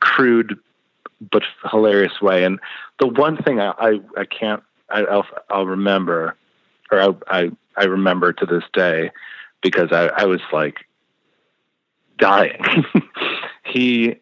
crude 0.00 0.58
but 1.30 1.42
hilarious 1.70 2.20
way. 2.20 2.44
And 2.44 2.60
the 3.00 3.06
one 3.06 3.36
thing 3.36 3.60
I, 3.60 3.72
I, 3.78 4.00
I 4.16 4.24
can't, 4.24 4.62
I, 4.90 5.04
I'll, 5.04 5.26
I'll 5.50 5.66
remember, 5.66 6.36
or 6.90 7.00
I, 7.00 7.14
I, 7.28 7.50
I 7.76 7.84
remember 7.84 8.32
to 8.32 8.46
this 8.46 8.64
day, 8.72 9.10
because 9.62 9.92
I, 9.92 10.06
I 10.06 10.24
was 10.24 10.40
like 10.52 10.86
dying. 12.18 12.62
he 13.64 14.16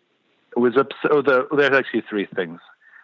was 0.56 0.76
up. 0.76 0.92
So 1.02 1.22
the, 1.22 1.46
there's 1.56 1.76
actually 1.76 2.02
three 2.08 2.26
things. 2.26 2.60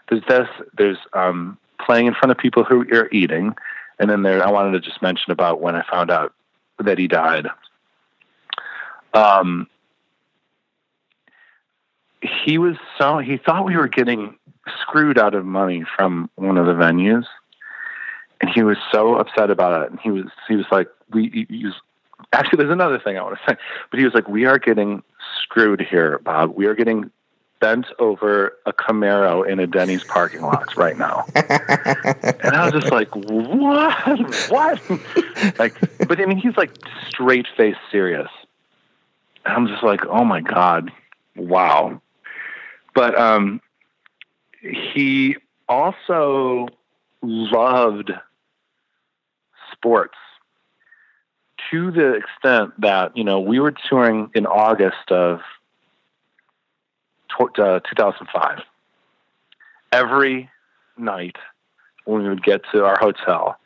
There's 0.08 0.22
this. 0.28 0.48
There's 0.76 0.98
um, 1.12 1.58
playing 1.84 2.06
in 2.06 2.14
front 2.14 2.30
of 2.30 2.38
people 2.38 2.64
who 2.64 2.82
are 2.92 3.08
eating, 3.12 3.54
and 3.98 4.10
then 4.10 4.22
there. 4.22 4.46
I 4.46 4.50
wanted 4.50 4.72
to 4.72 4.80
just 4.80 5.02
mention 5.02 5.32
about 5.32 5.60
when 5.60 5.74
I 5.74 5.84
found 5.90 6.10
out 6.10 6.32
that 6.78 6.98
he 6.98 7.08
died. 7.08 7.46
Um, 9.14 9.68
he 12.44 12.58
was 12.58 12.76
so 12.98 13.18
he 13.18 13.36
thought 13.36 13.64
we 13.64 13.76
were 13.76 13.88
getting 13.88 14.36
screwed 14.80 15.18
out 15.18 15.34
of 15.34 15.44
money 15.44 15.84
from 15.96 16.30
one 16.36 16.58
of 16.58 16.66
the 16.66 16.72
venues, 16.72 17.26
and 18.40 18.50
he 18.50 18.62
was 18.62 18.76
so 18.90 19.16
upset 19.16 19.50
about 19.50 19.82
it. 19.82 19.90
And 19.90 20.00
he 20.00 20.10
was 20.10 20.26
he 20.48 20.56
was 20.56 20.66
like 20.70 20.88
we 21.10 21.46
he, 21.48 21.64
was 21.64 21.74
actually 22.32 22.58
there's 22.58 22.72
another 22.72 22.98
thing 22.98 23.16
I 23.16 23.22
want 23.22 23.38
to 23.38 23.52
say, 23.52 23.58
but 23.90 23.98
he 23.98 24.04
was 24.04 24.14
like, 24.14 24.28
"We 24.28 24.44
are 24.44 24.58
getting 24.58 25.02
screwed 25.42 25.80
here, 25.80 26.18
Bob. 26.18 26.54
We 26.56 26.66
are 26.66 26.74
getting 26.74 27.10
bent 27.60 27.86
over 28.00 28.58
a 28.66 28.72
Camaro 28.72 29.48
in 29.48 29.60
a 29.60 29.66
Denny's 29.66 30.04
parking 30.04 30.42
lot 30.42 30.76
right 30.76 30.98
now." 30.98 31.24
and 31.34 32.56
I 32.56 32.64
was 32.64 32.72
just 32.72 32.92
like, 32.92 33.14
"What? 33.14 34.50
What?" 34.50 34.80
like, 35.58 35.74
but 36.08 36.20
I 36.20 36.26
mean, 36.26 36.38
he's 36.38 36.56
like 36.56 36.72
straight 37.08 37.46
face 37.56 37.76
serious. 37.90 38.30
And 39.44 39.54
I'm 39.54 39.66
just 39.68 39.84
like, 39.84 40.04
"Oh 40.06 40.24
my 40.24 40.40
god, 40.40 40.90
wow." 41.36 42.00
But 42.94 43.18
um, 43.18 43.60
he 44.60 45.36
also 45.68 46.68
loved 47.22 48.10
sports 49.72 50.16
to 51.70 51.90
the 51.90 52.14
extent 52.14 52.78
that 52.80 53.16
you 53.16 53.24
know 53.24 53.40
we 53.40 53.58
were 53.58 53.74
touring 53.88 54.30
in 54.34 54.46
August 54.46 55.10
of 55.10 55.40
uh, 57.40 57.80
2005. 57.80 58.60
Every 59.90 60.50
night 60.96 61.36
when 62.04 62.22
we 62.22 62.28
would 62.28 62.42
get 62.42 62.62
to 62.72 62.84
our 62.84 62.98
hotel, 62.98 63.56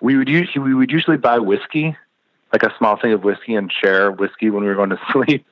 we 0.00 0.16
would 0.16 0.28
usually 0.28 0.64
we 0.64 0.74
would 0.74 0.90
usually 0.90 1.16
buy 1.16 1.38
whiskey, 1.38 1.96
like 2.52 2.62
a 2.62 2.72
small 2.76 2.96
thing 2.96 3.12
of 3.12 3.24
whiskey, 3.24 3.54
and 3.54 3.72
share 3.72 4.12
whiskey 4.12 4.50
when 4.50 4.62
we 4.62 4.68
were 4.68 4.74
going 4.74 4.90
to 4.90 5.00
sleep. 5.12 5.46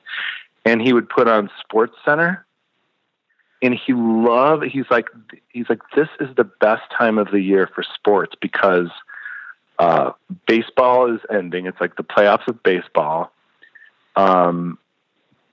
And 0.65 0.81
he 0.81 0.93
would 0.93 1.09
put 1.09 1.27
on 1.27 1.49
Sports 1.59 1.95
Center, 2.05 2.45
and 3.63 3.73
he 3.73 3.93
loved. 3.93 4.65
He's 4.65 4.85
like 4.91 5.07
he's 5.49 5.69
like 5.69 5.81
this 5.95 6.09
is 6.19 6.35
the 6.35 6.43
best 6.43 6.83
time 6.95 7.17
of 7.17 7.31
the 7.31 7.39
year 7.39 7.67
for 7.73 7.83
sports 7.95 8.35
because 8.39 8.89
uh, 9.79 10.11
baseball 10.45 11.13
is 11.13 11.21
ending. 11.31 11.65
It's 11.65 11.79
like 11.81 11.95
the 11.95 12.03
playoffs 12.03 12.47
of 12.47 12.61
baseball. 12.61 13.31
Um, 14.15 14.77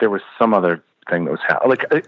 there 0.01 0.11
was 0.11 0.23
some 0.39 0.53
other 0.53 0.83
thing 1.09 1.25
that 1.25 1.31
was 1.31 1.41
happening. 1.47 1.71
Like 1.71 1.95
I- 1.95 2.03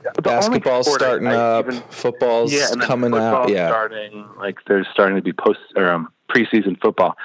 starting 0.83 1.29
I 1.29 1.35
up, 1.35 1.67
even- 1.67 1.83
football's 1.89 2.53
yeah, 2.53 2.69
coming 2.81 3.15
out. 3.15 3.49
Yeah, 3.49 3.69
starting. 3.69 4.29
Like 4.37 4.59
there's 4.67 4.89
starting 4.93 5.17
to 5.17 5.23
be 5.23 5.33
post 5.33 5.61
or 5.77 5.89
um, 5.91 6.13
preseason 6.29 6.79
football. 6.81 7.17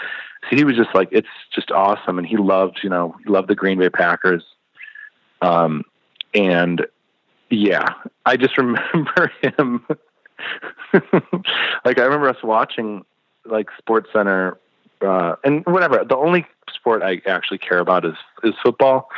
So 0.49 0.55
he 0.55 0.63
was 0.63 0.75
just 0.77 0.93
like, 0.93 1.09
it's 1.11 1.27
just 1.53 1.71
awesome, 1.71 2.17
and 2.19 2.27
he 2.27 2.37
loved, 2.37 2.79
you 2.83 2.89
know, 2.89 3.15
he 3.25 3.29
loved 3.29 3.49
the 3.49 3.55
Green 3.55 3.79
Bay 3.79 3.89
Packers. 3.89 4.43
Um, 5.41 5.83
and 6.33 6.85
yeah, 7.49 7.85
I 8.25 8.37
just 8.37 8.57
remember 8.57 9.31
him. 9.41 9.85
like 10.93 11.99
I 11.99 12.03
remember 12.03 12.29
us 12.29 12.43
watching 12.43 13.05
like 13.45 13.67
Sports 13.77 14.09
Center 14.13 14.57
uh, 15.01 15.35
and 15.43 15.65
whatever. 15.65 16.03
The 16.07 16.17
only 16.17 16.45
sport 16.73 17.03
I 17.03 17.21
actually 17.25 17.59
care 17.59 17.79
about 17.79 18.05
is 18.05 18.15
is 18.43 18.53
football, 18.63 19.09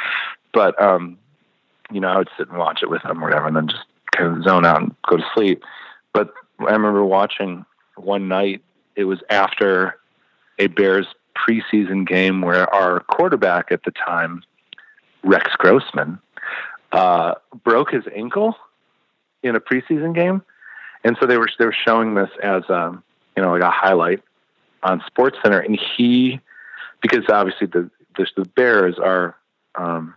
but 0.53 0.79
um, 0.81 1.17
you 1.91 1.99
know, 1.99 2.09
I 2.09 2.17
would 2.17 2.29
sit 2.37 2.49
and 2.49 2.57
watch 2.57 2.79
it 2.83 2.89
with 2.89 3.03
him 3.03 3.23
or 3.23 3.27
whatever, 3.27 3.47
and 3.47 3.55
then 3.55 3.67
just 3.67 3.83
kind 4.15 4.37
of 4.37 4.43
zone 4.43 4.65
out 4.65 4.81
and 4.81 4.95
go 5.07 5.17
to 5.17 5.23
sleep. 5.35 5.63
But 6.13 6.33
I 6.59 6.71
remember 6.71 7.03
watching 7.03 7.65
one 7.95 8.27
night. 8.27 8.61
It 8.95 9.05
was 9.05 9.19
after 9.29 9.97
a 10.57 10.67
Bears 10.67 11.07
preseason 11.37 12.05
game 12.05 12.41
where 12.41 12.73
our 12.73 12.99
quarterback 13.01 13.71
at 13.71 13.83
the 13.83 13.91
time, 13.91 14.43
Rex 15.23 15.51
Grossman, 15.57 16.19
uh, 16.91 17.35
broke 17.63 17.91
his 17.91 18.03
ankle 18.13 18.55
in 19.43 19.55
a 19.55 19.59
preseason 19.59 20.13
game, 20.13 20.41
and 21.03 21.17
so 21.19 21.27
they 21.27 21.37
were 21.37 21.49
they 21.57 21.65
were 21.65 21.75
showing 21.85 22.15
this 22.15 22.29
as 22.41 22.63
um, 22.69 23.03
you 23.35 23.43
know 23.43 23.51
like 23.51 23.61
a 23.61 23.69
highlight 23.69 24.21
on 24.83 25.01
Sports 25.07 25.37
Center, 25.43 25.59
and 25.59 25.79
he 25.97 26.39
because 27.01 27.25
obviously 27.29 27.67
the 27.67 27.89
the, 28.17 28.27
the 28.35 28.45
Bears 28.45 28.97
are 28.97 29.35
um, 29.75 30.15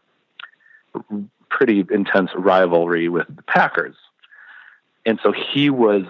pretty 1.48 1.84
intense 1.90 2.30
rivalry 2.34 3.08
with 3.08 3.26
the 3.28 3.42
Packers, 3.42 3.96
and 5.04 5.18
so 5.22 5.32
he 5.32 5.70
was 5.70 6.04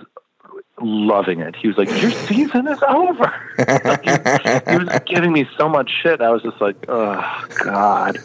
loving 0.80 1.40
it. 1.40 1.54
He 1.56 1.68
was 1.68 1.76
like, 1.76 1.88
"Your 2.00 2.10
season 2.10 2.66
is 2.68 2.78
over." 2.88 3.32
Like, 3.58 4.04
he, 4.04 4.70
he 4.70 4.76
was 4.78 5.00
giving 5.06 5.32
me 5.32 5.48
so 5.56 5.68
much 5.68 5.90
shit. 6.02 6.20
I 6.20 6.30
was 6.30 6.42
just 6.42 6.60
like, 6.60 6.76
"Oh 6.88 7.22
God." 7.64 8.18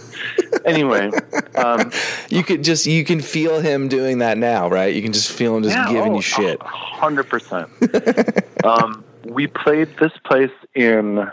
Anyway, 0.65 1.11
um, 1.55 1.91
you 2.29 2.43
could 2.43 2.63
just 2.63 2.85
you 2.85 3.03
can 3.03 3.21
feel 3.21 3.59
him 3.59 3.87
doing 3.87 4.19
that 4.19 4.37
now, 4.37 4.69
right? 4.69 4.93
You 4.93 5.01
can 5.01 5.13
just 5.13 5.31
feel 5.31 5.55
him 5.55 5.63
just 5.63 5.75
Yeah, 5.75 5.87
giving 5.89 6.13
oh, 6.13 6.15
you 6.15 6.21
shit. 6.21 6.61
Hundred 6.61 7.29
percent. 7.29 7.69
Um, 8.63 9.05
we 9.23 9.47
played 9.47 9.87
this 9.97 10.11
place 10.25 10.51
in 10.75 11.29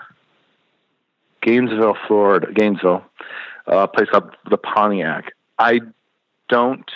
Gainesville, 1.42 1.96
Florida. 2.06 2.52
Gainesville, 2.52 3.02
a 3.66 3.88
place 3.88 4.08
called 4.10 4.36
the 4.48 4.58
Pontiac. 4.58 5.32
I 5.58 5.80
don't. 6.48 6.88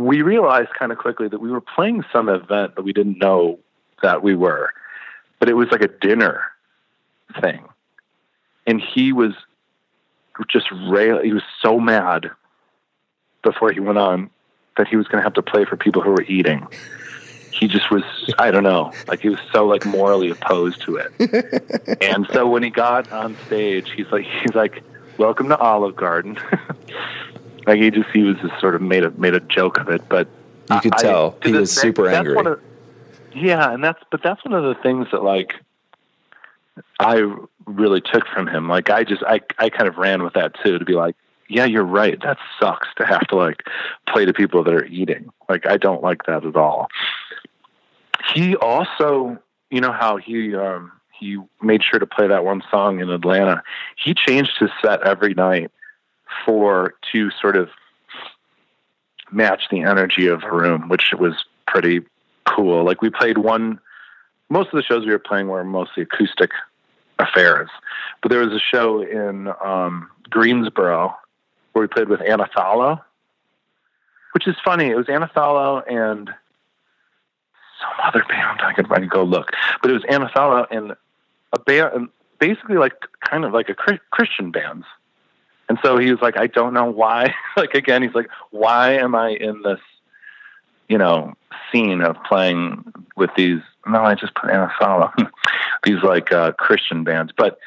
We 0.00 0.22
realized 0.22 0.70
kind 0.78 0.92
of 0.92 0.98
quickly 0.98 1.28
that 1.28 1.40
we 1.40 1.50
were 1.50 1.60
playing 1.60 2.04
some 2.12 2.28
event 2.28 2.74
that 2.76 2.82
we 2.82 2.92
didn't 2.92 3.18
know 3.18 3.58
that 4.02 4.22
we 4.22 4.34
were, 4.34 4.72
but 5.38 5.48
it 5.48 5.54
was 5.54 5.68
like 5.70 5.82
a 5.82 5.88
dinner 5.88 6.42
thing, 7.40 7.64
and 8.66 8.80
he 8.80 9.12
was 9.12 9.32
just 10.48 10.66
rail. 10.88 11.22
He 11.22 11.32
was 11.32 11.42
so 11.60 11.78
mad 11.78 12.30
before 13.42 13.72
he 13.72 13.80
went 13.80 13.98
on 13.98 14.30
that 14.76 14.88
he 14.88 14.96
was 14.96 15.06
going 15.08 15.18
to 15.18 15.22
have 15.22 15.34
to 15.34 15.42
play 15.42 15.64
for 15.64 15.76
people 15.76 16.02
who 16.02 16.10
were 16.10 16.22
eating. 16.22 16.66
He 17.52 17.68
just 17.68 17.90
was, 17.90 18.02
I 18.38 18.50
don't 18.50 18.62
know, 18.62 18.92
like 19.06 19.20
he 19.20 19.28
was 19.28 19.40
so 19.52 19.66
like 19.66 19.84
morally 19.84 20.30
opposed 20.30 20.80
to 20.82 20.96
it. 20.96 21.98
and 22.02 22.26
so 22.32 22.48
when 22.48 22.62
he 22.62 22.70
got 22.70 23.10
on 23.12 23.36
stage, 23.46 23.90
he's 23.94 24.06
like, 24.10 24.24
he's 24.24 24.54
like, 24.54 24.82
"Welcome 25.18 25.48
to 25.48 25.58
Olive 25.58 25.96
Garden." 25.96 26.38
like 27.66 27.80
he 27.80 27.90
just, 27.90 28.08
he 28.10 28.22
was 28.22 28.36
just 28.38 28.58
sort 28.60 28.74
of 28.74 28.82
made 28.82 29.04
a 29.04 29.10
made 29.12 29.34
a 29.34 29.40
joke 29.40 29.78
of 29.78 29.88
it, 29.88 30.08
but 30.08 30.28
You 30.70 30.80
could 30.80 30.94
I- 30.94 31.02
tell 31.02 31.32
to 31.32 31.48
he 31.48 31.54
was 31.54 31.74
day- 31.74 31.80
super 31.80 32.08
angry. 32.08 32.36
of- 32.46 32.60
yeah, 33.32 33.72
and 33.72 33.82
that's 33.84 34.02
but 34.10 34.22
that's 34.22 34.44
one 34.44 34.54
of 34.54 34.64
the 34.64 34.74
things 34.82 35.06
that 35.12 35.22
like 35.22 35.54
I 36.98 37.22
really 37.66 38.00
took 38.00 38.26
from 38.28 38.46
him. 38.46 38.68
Like 38.68 38.90
I 38.90 39.04
just 39.04 39.22
I 39.24 39.40
I 39.58 39.68
kind 39.70 39.88
of 39.88 39.96
ran 39.98 40.22
with 40.22 40.34
that 40.34 40.54
too 40.64 40.78
to 40.78 40.84
be 40.84 40.94
like, 40.94 41.14
yeah, 41.48 41.64
you're 41.64 41.84
right. 41.84 42.20
That 42.22 42.38
sucks 42.60 42.88
to 42.96 43.06
have 43.06 43.26
to 43.28 43.36
like 43.36 43.62
play 44.08 44.24
to 44.24 44.32
people 44.32 44.64
that 44.64 44.74
are 44.74 44.84
eating. 44.86 45.30
Like 45.48 45.66
I 45.66 45.76
don't 45.76 46.02
like 46.02 46.24
that 46.26 46.44
at 46.44 46.56
all. 46.56 46.88
He 48.34 48.54
also, 48.56 49.38
you 49.70 49.80
know 49.80 49.92
how 49.92 50.16
he 50.16 50.54
um 50.54 50.92
he 51.18 51.38
made 51.62 51.82
sure 51.84 51.98
to 51.98 52.06
play 52.06 52.26
that 52.26 52.44
one 52.44 52.62
song 52.70 53.00
in 53.00 53.10
Atlanta. 53.10 53.62
He 53.96 54.14
changed 54.14 54.52
his 54.58 54.70
set 54.82 55.02
every 55.02 55.34
night 55.34 55.70
for 56.44 56.94
to 57.12 57.30
sort 57.40 57.56
of 57.56 57.68
match 59.32 59.64
the 59.70 59.82
energy 59.82 60.26
of 60.26 60.40
the 60.40 60.50
room, 60.50 60.88
which 60.88 61.12
was 61.18 61.44
pretty 61.66 62.00
cool. 62.44 62.84
Like 62.84 63.02
we 63.02 63.10
played 63.10 63.38
one. 63.38 63.80
Most 64.48 64.68
of 64.68 64.76
the 64.76 64.82
shows 64.82 65.06
we 65.06 65.12
were 65.12 65.18
playing 65.18 65.48
were 65.48 65.64
mostly 65.64 66.02
acoustic 66.02 66.50
affairs, 67.18 67.70
but 68.22 68.30
there 68.30 68.40
was 68.40 68.52
a 68.52 68.58
show 68.58 69.02
in 69.02 69.48
um, 69.64 70.08
Greensboro 70.28 71.14
where 71.72 71.82
we 71.82 71.86
played 71.86 72.08
with 72.08 72.20
Anathallo, 72.20 73.00
which 74.32 74.48
is 74.48 74.56
funny. 74.64 74.86
It 74.86 74.96
was 74.96 75.06
Anathallo 75.06 75.82
and 75.88 76.28
some 77.80 77.92
other 78.02 78.24
band. 78.28 78.60
I 78.62 78.72
could, 78.72 78.90
I 78.90 79.00
could 79.00 79.10
go 79.10 79.22
look, 79.22 79.50
but 79.82 79.90
it 79.90 79.94
was 79.94 80.02
Anathallo 80.04 80.66
and 80.70 80.94
a 81.52 81.58
band, 81.58 82.08
basically 82.38 82.76
like 82.76 82.94
kind 83.28 83.44
of 83.44 83.52
like 83.52 83.68
a 83.68 83.74
Christian 84.10 84.50
bands. 84.50 84.86
And 85.70 85.78
so 85.84 85.98
he 85.98 86.10
was 86.10 86.20
like, 86.20 86.36
I 86.36 86.48
don't 86.48 86.74
know 86.74 86.90
why. 86.90 87.32
like 87.56 87.74
again, 87.74 88.02
he's 88.02 88.12
like, 88.12 88.28
why 88.50 88.94
am 88.94 89.14
I 89.14 89.28
in 89.30 89.62
this, 89.62 89.78
you 90.88 90.98
know, 90.98 91.34
scene 91.70 92.00
of 92.02 92.16
playing 92.24 92.92
with 93.16 93.30
these? 93.36 93.60
No, 93.86 94.02
I 94.02 94.16
just 94.16 94.34
put 94.34 94.50
Thalo. 94.50 95.12
these 95.84 96.02
like 96.02 96.32
uh, 96.32 96.50
Christian 96.52 97.04
bands, 97.04 97.32
but 97.36 97.60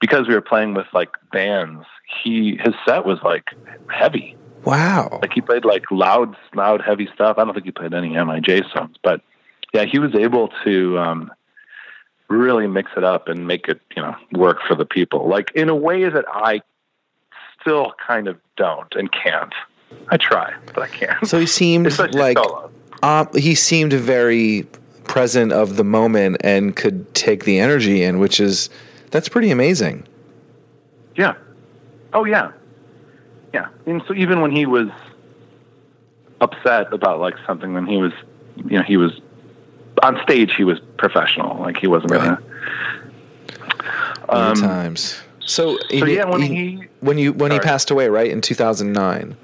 because 0.00 0.26
we 0.26 0.34
were 0.34 0.40
playing 0.40 0.72
with 0.72 0.86
like 0.94 1.10
bands, 1.30 1.84
he 2.24 2.56
his 2.56 2.74
set 2.86 3.04
was 3.04 3.18
like 3.22 3.50
heavy. 3.88 4.34
Wow! 4.64 5.18
Like 5.20 5.34
he 5.34 5.42
played 5.42 5.66
like 5.66 5.84
loud, 5.90 6.34
loud, 6.54 6.80
heavy 6.80 7.08
stuff. 7.14 7.36
I 7.36 7.44
don't 7.44 7.52
think 7.52 7.66
he 7.66 7.72
played 7.72 7.92
any 7.92 8.08
Mij 8.08 8.62
songs, 8.74 8.96
but 9.02 9.20
yeah, 9.74 9.84
he 9.84 9.98
was 9.98 10.14
able 10.14 10.48
to 10.64 10.98
um, 10.98 11.30
really 12.28 12.66
mix 12.66 12.92
it 12.96 13.04
up 13.04 13.28
and 13.28 13.46
make 13.46 13.68
it 13.68 13.82
you 13.94 14.02
know 14.02 14.16
work 14.32 14.60
for 14.66 14.74
the 14.74 14.86
people. 14.86 15.28
Like 15.28 15.52
in 15.54 15.68
a 15.68 15.76
way 15.76 16.08
that 16.08 16.24
I 16.32 16.62
still 17.62 17.92
kind 18.06 18.28
of 18.28 18.38
don't 18.56 18.94
and 18.94 19.10
can't. 19.10 19.54
I 20.08 20.16
try, 20.16 20.54
but 20.74 20.82
I 20.82 20.88
can't. 20.88 21.26
So 21.26 21.38
he 21.38 21.46
seemed 21.46 21.98
like 22.14 22.36
um, 23.02 23.28
he 23.34 23.54
seemed 23.54 23.92
very 23.92 24.66
present 25.04 25.52
of 25.52 25.76
the 25.76 25.84
moment 25.84 26.36
and 26.42 26.74
could 26.76 27.12
take 27.14 27.44
the 27.44 27.58
energy 27.58 28.02
in, 28.02 28.18
which 28.18 28.40
is 28.40 28.70
that's 29.10 29.28
pretty 29.28 29.50
amazing. 29.50 30.06
Yeah. 31.16 31.34
Oh 32.12 32.24
yeah. 32.24 32.52
Yeah. 33.52 33.68
And 33.86 34.02
so 34.06 34.14
even 34.14 34.40
when 34.40 34.50
he 34.50 34.66
was 34.66 34.88
upset 36.40 36.92
about 36.92 37.20
like 37.20 37.34
something, 37.46 37.74
when 37.74 37.86
he 37.86 37.98
was, 37.98 38.12
you 38.56 38.78
know, 38.78 38.82
he 38.82 38.96
was 38.96 39.20
on 40.02 40.20
stage, 40.22 40.54
he 40.54 40.64
was 40.64 40.80
professional. 40.98 41.58
Like 41.60 41.76
he 41.76 41.86
wasn't 41.86 42.12
right. 42.12 42.20
gonna. 42.20 42.42
Um, 44.28 44.56
times. 44.56 45.20
So, 45.46 45.76
so 45.76 46.06
he, 46.06 46.16
yeah, 46.16 46.24
when 46.24 46.42
he, 46.42 46.54
he, 46.54 46.82
when 47.00 47.18
you 47.18 47.32
when 47.32 47.50
sorry. 47.50 47.62
he 47.62 47.68
passed 47.68 47.90
away, 47.90 48.08
right 48.08 48.30
in 48.30 48.40
two 48.40 48.54
thousand 48.54 48.92
nine. 48.92 49.36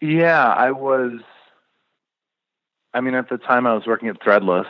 Yeah, 0.00 0.46
I 0.46 0.70
was. 0.70 1.20
I 2.94 3.00
mean, 3.00 3.14
at 3.14 3.28
the 3.28 3.38
time, 3.38 3.66
I 3.66 3.74
was 3.74 3.86
working 3.86 4.08
at 4.08 4.20
Threadless, 4.20 4.66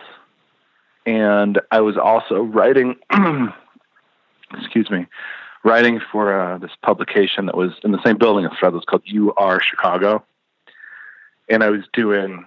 and 1.07 1.61
I 1.71 1.81
was 1.81 1.97
also 1.97 2.43
writing. 2.43 2.97
excuse 4.53 4.91
me, 4.91 5.07
writing 5.65 6.01
for 6.11 6.39
uh, 6.39 6.59
this 6.59 6.73
publication 6.83 7.47
that 7.47 7.57
was 7.57 7.73
in 7.85 7.93
the 7.93 8.03
same 8.05 8.19
building 8.19 8.45
as 8.45 8.53
Threadless 8.53 8.85
called 8.87 9.03
UR 9.13 9.61
Chicago, 9.61 10.25
and 11.49 11.63
I 11.63 11.71
was 11.71 11.83
doing 11.93 12.47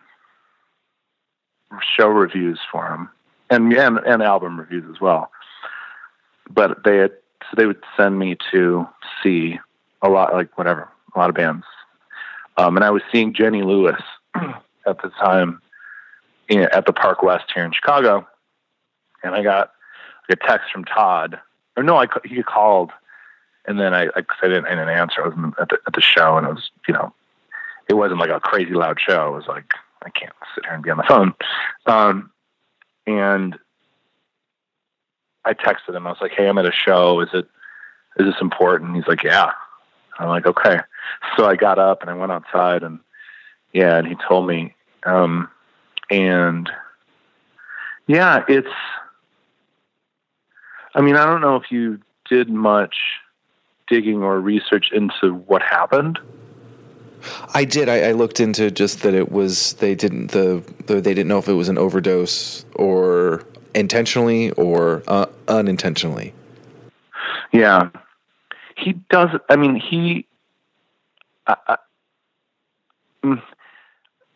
show 1.97 2.07
reviews 2.07 2.59
for 2.71 2.87
him 2.87 3.09
and 3.49 3.73
and, 3.73 3.97
and 3.99 4.23
album 4.23 4.59
reviews 4.59 4.85
as 4.93 4.99
well. 4.99 5.31
But 6.49 6.83
they 6.83 6.97
had 6.97 7.11
so 7.49 7.55
they 7.55 7.65
would 7.65 7.81
send 7.97 8.17
me 8.19 8.37
to 8.51 8.87
see 9.21 9.59
a 10.01 10.09
lot 10.09 10.33
like 10.33 10.57
whatever 10.57 10.89
a 11.15 11.19
lot 11.19 11.29
of 11.29 11.35
bands, 11.35 11.65
um, 12.57 12.75
and 12.75 12.83
I 12.83 12.91
was 12.91 13.01
seeing 13.11 13.33
Jenny 13.33 13.61
Lewis 13.61 14.01
at 14.35 15.01
the 15.01 15.09
time 15.19 15.61
in, 16.49 16.61
at 16.61 16.85
the 16.85 16.93
Park 16.93 17.23
West 17.23 17.45
here 17.53 17.63
in 17.63 17.71
Chicago, 17.71 18.27
and 19.23 19.35
I 19.35 19.43
got 19.43 19.71
a 20.29 20.35
text 20.35 20.71
from 20.71 20.85
Todd, 20.85 21.39
or 21.77 21.83
no, 21.83 21.97
I 21.97 22.07
he 22.23 22.41
called, 22.43 22.91
and 23.65 23.79
then 23.79 23.93
I 23.93 24.05
I, 24.15 24.23
I 24.41 24.47
didn't 24.47 24.65
I 24.65 24.69
didn't 24.71 24.89
answer. 24.89 25.23
I 25.23 25.27
was 25.27 25.53
at 25.59 25.69
the 25.69 25.77
at 25.87 25.93
the 25.93 26.01
show, 26.01 26.37
and 26.37 26.47
it 26.47 26.53
was 26.53 26.69
you 26.87 26.93
know, 26.93 27.13
it 27.89 27.95
wasn't 27.95 28.19
like 28.19 28.29
a 28.29 28.39
crazy 28.39 28.73
loud 28.73 28.99
show. 28.99 29.27
It 29.27 29.37
was 29.37 29.47
like 29.47 29.71
I 30.03 30.09
can't 30.09 30.33
sit 30.53 30.65
here 30.65 30.73
and 30.73 30.83
be 30.83 30.91
on 30.91 30.97
the 30.97 31.03
phone, 31.03 31.33
um, 31.85 32.31
and 33.07 33.57
I 35.45 35.53
texted 35.53 35.95
him. 35.95 36.07
I 36.07 36.09
was 36.09 36.21
like, 36.21 36.31
"Hey, 36.31 36.47
I'm 36.47 36.57
at 36.57 36.65
a 36.65 36.71
show. 36.71 37.21
Is 37.21 37.29
it 37.33 37.47
is 38.17 38.25
this 38.25 38.41
important?" 38.41 38.95
He's 38.95 39.07
like, 39.07 39.23
"Yeah." 39.23 39.51
I'm 40.17 40.29
like, 40.29 40.45
"Okay." 40.45 40.79
So 41.37 41.45
I 41.45 41.55
got 41.55 41.79
up 41.79 42.01
and 42.01 42.09
I 42.09 42.13
went 42.13 42.31
outside 42.31 42.83
and 42.83 42.99
yeah, 43.73 43.97
and 43.97 44.07
he 44.07 44.15
told 44.27 44.47
me, 44.47 44.73
um, 45.05 45.49
and 46.09 46.69
yeah, 48.07 48.43
it's 48.47 48.69
I 50.95 51.01
mean, 51.01 51.17
I 51.17 51.25
don't 51.25 51.41
know 51.41 51.57
if 51.57 51.71
you 51.71 51.99
did 52.29 52.49
much 52.49 52.95
digging 53.87 54.23
or 54.23 54.39
research 54.39 54.91
into 54.91 55.33
what 55.33 55.61
happened. 55.61 56.17
I 57.53 57.65
did. 57.65 57.89
I, 57.89 58.09
I, 58.09 58.11
looked 58.11 58.39
into 58.39 58.69
just 58.71 59.01
that 59.01 59.13
it 59.13 59.31
was 59.31 59.73
they 59.73 59.95
didn't 59.95 60.27
the, 60.27 60.63
the, 60.85 61.01
they 61.01 61.13
didn't 61.13 61.27
know 61.27 61.39
if 61.39 61.47
it 61.47 61.53
was 61.53 61.69
an 61.69 61.77
overdose 61.77 62.65
or 62.75 63.43
intentionally 63.75 64.51
or 64.51 65.03
uh, 65.07 65.27
unintentionally. 65.47 66.33
Yeah, 67.51 67.89
he 68.77 68.93
does. 69.09 69.29
I 69.49 69.55
mean, 69.55 69.75
he. 69.75 70.27
I, 71.47 71.77
mm, 73.23 73.41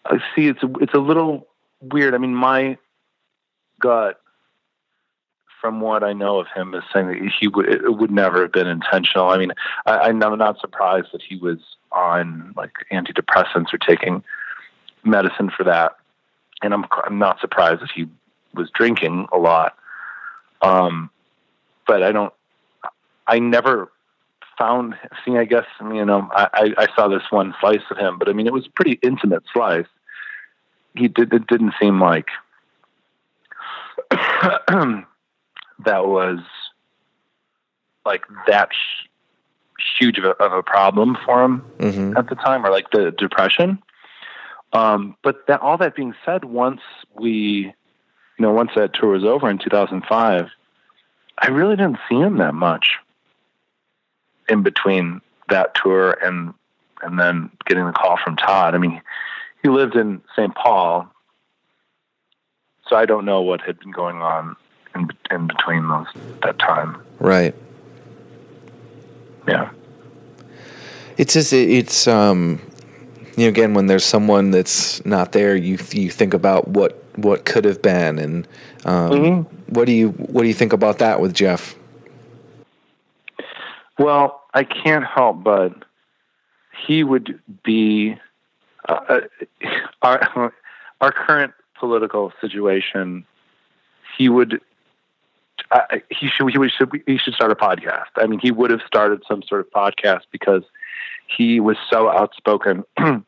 I 0.06 0.18
see. 0.36 0.48
It's 0.48 0.60
it's 0.82 0.94
a 0.94 1.00
little 1.00 1.48
weird. 1.82 2.14
I 2.14 2.18
mean, 2.18 2.36
my 2.36 2.78
gut 3.80 4.20
from 5.60 5.82
what 5.82 6.04
I 6.04 6.14
know 6.14 6.40
of 6.40 6.48
him, 6.56 6.74
is 6.74 6.84
saying 6.94 7.08
that 7.08 7.18
he 7.40 7.48
would 7.48 7.68
it 7.68 7.98
would 7.98 8.12
never 8.12 8.44
have 8.44 8.52
been 8.52 8.68
intentional. 8.68 9.30
I 9.30 9.38
mean, 9.38 9.52
I, 9.86 9.98
I'm 9.98 10.20
not 10.20 10.60
surprised 10.60 11.08
that 11.14 11.22
he 11.22 11.36
was 11.38 11.58
on 11.92 12.54
like 12.56 12.72
antidepressants 12.92 13.74
or 13.74 13.78
taking 13.78 14.24
medicine 15.04 15.50
for 15.56 15.64
that, 15.66 15.98
and 16.62 16.74
I'm 16.74 16.86
I'm 17.06 17.20
not 17.20 17.40
surprised 17.40 17.82
that 17.82 17.92
he 17.94 18.08
was 18.54 18.70
drinking 18.74 19.28
a 19.32 19.38
lot. 19.38 19.76
Um, 20.62 21.10
but 21.88 22.04
I 22.04 22.12
don't. 22.12 22.34
I 23.28 23.40
never 23.40 23.92
found. 24.58 24.96
See, 25.26 25.38
I 25.38 25.46
guess 25.46 25.66
you 25.82 26.06
know. 26.06 26.30
I, 26.32 26.74
I 26.78 26.88
saw 26.96 27.08
this 27.08 27.24
one 27.30 27.54
slice 27.60 27.82
of 27.90 27.98
him, 27.98 28.18
but 28.18 28.30
I 28.30 28.34
mean, 28.34 28.48
it 28.48 28.54
was 28.54 28.68
a 28.68 28.72
pretty 28.72 29.00
intimate 29.02 29.44
slice. 29.54 29.88
He 30.96 31.08
did. 31.08 31.34
It 31.34 31.48
didn't 31.48 31.74
seem 31.80 32.02
like 32.02 32.28
that 34.12 35.06
was 35.86 36.40
like 38.06 38.24
that 38.48 38.70
huge 39.98 40.18
of 40.18 40.26
a, 40.26 40.32
of 40.44 40.52
a 40.52 40.64
problem 40.64 41.18
for 41.26 41.44
him 41.44 41.64
mm-hmm. 41.78 42.18
at 42.18 42.30
the 42.30 42.36
time, 42.36 42.66
or 42.66 42.70
like 42.70 42.90
the 42.92 43.12
depression. 43.12 43.80
Um, 44.74 45.16
but 45.24 45.48
that 45.48 45.62
all 45.62 45.78
that 45.78 45.96
being 45.96 46.14
said, 46.26 46.46
once 46.46 46.82
we, 47.16 47.74
you 48.40 48.46
know, 48.46 48.54
once 48.54 48.72
that 48.76 48.94
tour 48.94 49.10
was 49.10 49.26
over 49.26 49.50
in 49.50 49.58
2005, 49.58 50.50
I 51.38 51.48
really 51.48 51.76
didn't 51.76 52.00
see 52.08 52.16
him 52.16 52.38
that 52.38 52.54
much 52.54 52.96
in 54.48 54.64
between 54.64 55.22
that 55.50 55.76
tour 55.76 56.12
and 56.12 56.54
and 57.02 57.20
then 57.20 57.50
getting 57.66 57.86
the 57.86 57.94
call 57.94 58.18
from 58.22 58.36
Todd. 58.36 58.76
I 58.76 58.78
mean, 58.78 59.02
he 59.64 59.70
lived 59.70 59.96
in 59.96 60.22
St. 60.36 60.54
Paul, 60.54 61.10
so 62.88 62.96
I 62.98 63.06
don't 63.06 63.24
know 63.24 63.42
what 63.42 63.62
had 63.62 63.80
been 63.80 63.92
going 63.92 64.18
on 64.18 64.58
in, 64.96 65.10
in 65.32 65.48
between 65.48 65.88
those 65.88 66.08
that 66.44 66.60
time. 66.60 67.02
Right. 67.20 67.56
Yeah. 69.48 69.70
It's 71.18 71.34
just 71.34 71.52
it's 71.52 72.08
um 72.08 72.62
you 73.36 73.46
know 73.46 73.50
again 73.50 73.74
when 73.74 73.88
there's 73.88 74.06
someone 74.06 74.52
that's 74.52 75.06
not 75.06 75.34
there 75.34 75.56
you 75.56 75.78
you 75.92 76.10
think 76.10 76.34
about 76.34 76.70
what 76.70 77.04
what 77.22 77.46
could 77.46 77.66
have 77.66 77.82
been 77.82 78.20
and 78.20 78.48
um, 78.86 79.12
mm-hmm. 79.12 79.74
what 79.74 79.86
do 79.86 79.92
you 79.92 80.10
what 80.10 80.42
do 80.42 80.48
you 80.48 80.54
think 80.54 80.74
about 80.74 81.00
that 81.00 81.20
with 81.20 81.34
Jeff? 81.34 81.76
Well, 83.98 84.44
I 84.54 84.64
can't 84.64 85.06
help 85.06 85.44
but 85.44 85.74
he 86.86 87.04
would 87.04 87.40
be 87.64 88.16
uh, 88.88 89.22
our 90.02 90.54
our 91.02 91.12
current 91.12 91.54
political 91.76 92.34
situation. 92.42 93.26
He 94.18 94.30
would 94.30 94.62
I, 95.72 96.02
he 96.10 96.28
should 96.28 96.50
he 96.50 96.70
should 96.70 97.04
he 97.06 97.18
should 97.18 97.34
start 97.34 97.52
a 97.52 97.56
podcast. 97.56 98.10
I 98.16 98.28
mean, 98.28 98.40
he 98.40 98.52
would 98.52 98.72
have 98.72 98.82
started 98.86 99.24
some 99.28 99.44
sort 99.44 99.62
of 99.62 99.72
podcast 99.72 100.24
because 100.32 100.64
he 101.28 101.60
was 101.60 101.78
so 101.90 102.10
outspoken 102.10 102.84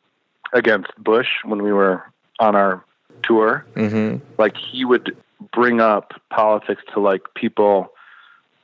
against 0.54 0.91
Bush 0.97 1.30
when 1.43 1.62
we 1.62 1.71
were 1.71 2.04
on 2.39 2.56
our 2.56 2.84
tour. 3.24 3.66
Mm-hmm. 3.76 4.24
Like 4.38 4.56
he 4.58 4.86
would 4.86 5.16
bring 5.52 5.80
up 5.80 6.14
politics 6.30 6.84
to 6.94 7.00
like 7.00 7.22
people 7.36 7.92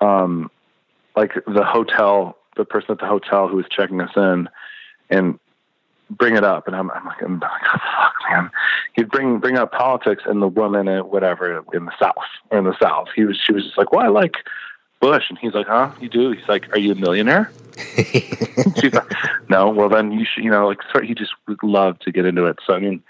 um, 0.01 0.51
like 1.15 1.33
the 1.47 1.63
hotel, 1.63 2.37
the 2.55 2.65
person 2.65 2.91
at 2.91 2.99
the 2.99 3.07
hotel 3.07 3.47
who 3.47 3.57
was 3.57 3.65
checking 3.69 4.01
us 4.01 4.11
in, 4.15 4.47
and 5.09 5.39
bring 6.09 6.35
it 6.35 6.43
up, 6.43 6.67
and 6.67 6.75
I'm, 6.75 6.89
I'm 6.91 7.05
like, 7.05 7.21
I'm 7.21 7.39
like, 7.39 7.51
oh, 7.65 7.79
fuck, 7.95 8.13
man. 8.29 8.51
He'd 8.93 9.09
bring 9.09 9.39
bring 9.39 9.57
up 9.57 9.71
politics 9.71 10.23
and 10.25 10.41
the 10.41 10.47
woman 10.47 10.87
and 10.87 11.09
whatever 11.09 11.63
in 11.73 11.85
the 11.85 11.93
South 11.99 12.15
or 12.51 12.59
in 12.59 12.65
the 12.65 12.77
South. 12.79 13.07
He 13.15 13.25
was 13.25 13.37
she 13.37 13.53
was 13.53 13.65
just 13.65 13.77
like, 13.77 13.91
well, 13.91 14.05
I 14.05 14.09
like 14.09 14.37
Bush, 14.99 15.25
and 15.29 15.37
he's 15.37 15.53
like, 15.53 15.67
huh? 15.67 15.91
You 15.99 16.09
do? 16.09 16.31
He's 16.31 16.47
like, 16.47 16.71
are 16.71 16.79
you 16.79 16.93
a 16.93 16.95
millionaire? 16.95 17.51
She's 17.95 18.93
like, 18.93 19.11
no. 19.49 19.69
Well, 19.69 19.89
then 19.89 20.11
you 20.11 20.25
should, 20.25 20.43
you 20.43 20.49
know, 20.49 20.67
like, 20.67 20.79
sort 20.91 21.05
he 21.05 21.13
just 21.13 21.33
would 21.47 21.61
love 21.61 21.99
to 21.99 22.11
get 22.11 22.25
into 22.25 22.45
it. 22.45 22.57
So 22.65 22.73
I 22.73 22.79
mean, 22.79 23.03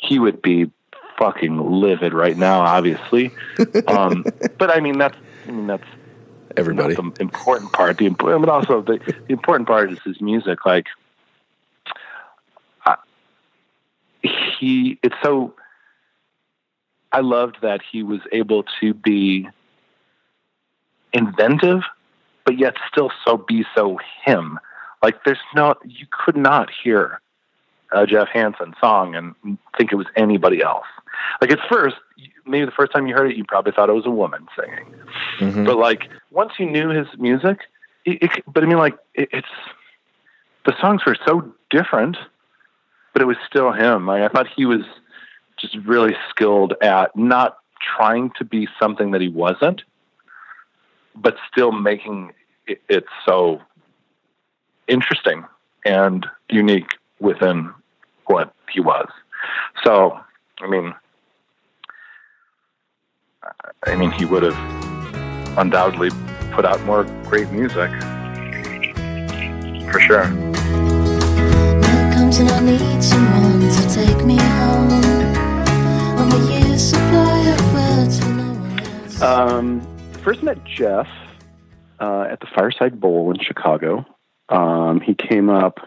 he 0.00 0.18
would 0.18 0.40
be 0.40 0.70
fucking 1.18 1.80
livid 1.80 2.12
right 2.12 2.36
now, 2.36 2.60
obviously. 2.60 3.32
Um, 3.86 4.24
but 4.58 4.70
I 4.70 4.80
mean, 4.80 4.98
that's 4.98 5.16
I 5.46 5.50
mean 5.50 5.66
that's 5.66 5.84
Everybody. 6.56 6.94
the 6.94 7.12
important 7.20 7.72
part. 7.72 7.98
The 7.98 8.06
important, 8.06 8.44
but 8.46 8.52
also 8.52 8.82
the, 8.82 8.98
the 9.06 9.32
important 9.32 9.66
part 9.66 9.92
is 9.92 9.98
his 10.04 10.20
music. 10.20 10.64
Like 10.64 10.86
I, 12.86 12.96
he, 14.22 14.98
it's 15.02 15.14
so. 15.22 15.54
I 17.12 17.20
loved 17.20 17.58
that 17.62 17.80
he 17.90 18.02
was 18.02 18.20
able 18.32 18.64
to 18.80 18.94
be 18.94 19.48
inventive, 21.12 21.82
but 22.44 22.58
yet 22.58 22.74
still 22.90 23.10
so 23.24 23.36
be 23.36 23.64
so 23.74 23.98
him. 24.24 24.58
Like 25.02 25.22
there's 25.24 25.38
no, 25.54 25.74
you 25.84 26.06
could 26.10 26.36
not 26.36 26.70
hear 26.82 27.20
a 27.94 28.06
Jeff 28.06 28.28
Hanson 28.28 28.74
song 28.80 29.14
and 29.14 29.58
think 29.78 29.92
it 29.92 29.96
was 29.96 30.06
anybody 30.16 30.62
else. 30.62 30.86
Like 31.40 31.52
at 31.52 31.60
first, 31.70 31.96
maybe 32.44 32.64
the 32.64 32.72
first 32.72 32.92
time 32.92 33.06
you 33.06 33.14
heard 33.14 33.30
it, 33.30 33.36
you 33.36 33.44
probably 33.44 33.72
thought 33.72 33.88
it 33.88 33.94
was 33.94 34.06
a 34.06 34.10
woman 34.10 34.46
singing. 34.58 34.94
Mhm. 35.38 35.64
But 35.64 35.76
like 35.76 36.10
once 36.30 36.52
you 36.58 36.66
knew 36.66 36.88
his 36.90 37.06
music, 37.18 37.60
it, 38.04 38.22
it, 38.22 38.44
but 38.52 38.62
I 38.62 38.66
mean, 38.66 38.78
like 38.78 38.96
it, 39.14 39.28
it's 39.32 39.48
the 40.66 40.74
songs 40.80 41.02
were 41.06 41.16
so 41.26 41.52
different, 41.70 42.16
but 43.12 43.22
it 43.22 43.26
was 43.26 43.36
still 43.46 43.72
him. 43.72 44.06
Like, 44.06 44.22
I 44.22 44.28
thought 44.28 44.46
he 44.54 44.66
was 44.66 44.82
just 45.58 45.76
really 45.86 46.16
skilled 46.30 46.74
at 46.82 47.14
not 47.16 47.58
trying 47.96 48.30
to 48.38 48.44
be 48.44 48.68
something 48.80 49.10
that 49.12 49.20
he 49.20 49.28
wasn't, 49.28 49.82
but 51.14 51.36
still 51.50 51.70
making 51.72 52.32
it, 52.66 52.80
it 52.88 53.04
so 53.26 53.60
interesting 54.88 55.44
and 55.84 56.26
unique 56.48 56.94
within 57.20 57.72
what 58.26 58.54
he 58.72 58.80
was. 58.80 59.08
So, 59.84 60.18
I 60.60 60.68
mean, 60.68 60.94
I 63.86 63.96
mean, 63.96 64.10
he 64.12 64.24
would 64.24 64.42
have 64.42 65.58
undoubtedly 65.58 66.10
put 66.52 66.64
out 66.64 66.80
more 66.84 67.04
great 67.24 67.50
music 67.50 67.90
for 69.90 70.00
sure. 70.00 70.26
When 70.26 72.12
comes 72.12 72.38
and 72.38 72.50
I 72.50 72.60
need 72.60 73.02
someone 73.02 73.60
to 73.60 73.94
take 73.94 74.24
me 74.24 74.36
home. 74.36 74.90
On 76.18 76.28
the 76.28 76.38
year's 76.52 76.82
supply 76.82 77.40
of 77.48 77.74
words 77.74 78.18
for 78.18 78.28
no 78.28 78.52
one 78.54 78.80
else. 78.80 79.22
Um, 79.22 79.80
first 80.22 80.42
met 80.42 80.64
Jeff 80.64 81.08
uh, 82.00 82.26
at 82.30 82.40
the 82.40 82.46
Fireside 82.54 83.00
Bowl 83.00 83.30
in 83.30 83.38
Chicago. 83.38 84.04
Um, 84.48 85.00
he 85.00 85.14
came 85.14 85.48
up 85.48 85.78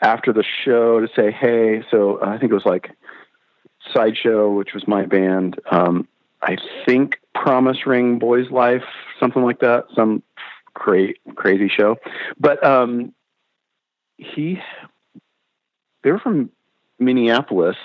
after 0.00 0.32
the 0.32 0.44
show 0.64 1.00
to 1.00 1.08
say, 1.14 1.30
"Hey," 1.30 1.82
so 1.90 2.20
uh, 2.20 2.26
I 2.26 2.38
think 2.38 2.52
it 2.52 2.54
was 2.54 2.66
like 2.66 2.90
Sideshow, 3.92 4.50
which 4.50 4.74
was 4.74 4.86
my 4.86 5.06
band. 5.06 5.58
Um, 5.70 6.08
I 6.42 6.58
think 6.86 7.20
Promise 7.34 7.86
Ring 7.86 8.18
Boys 8.18 8.50
Life, 8.50 8.84
something 9.18 9.42
like 9.42 9.60
that, 9.60 9.86
some 9.94 10.22
cra- 10.74 11.14
crazy 11.34 11.68
show. 11.68 11.96
But 12.38 12.62
um, 12.64 13.14
he, 14.18 14.60
they 16.02 16.12
were 16.12 16.18
from 16.18 16.50
Minneapolis. 16.98 17.76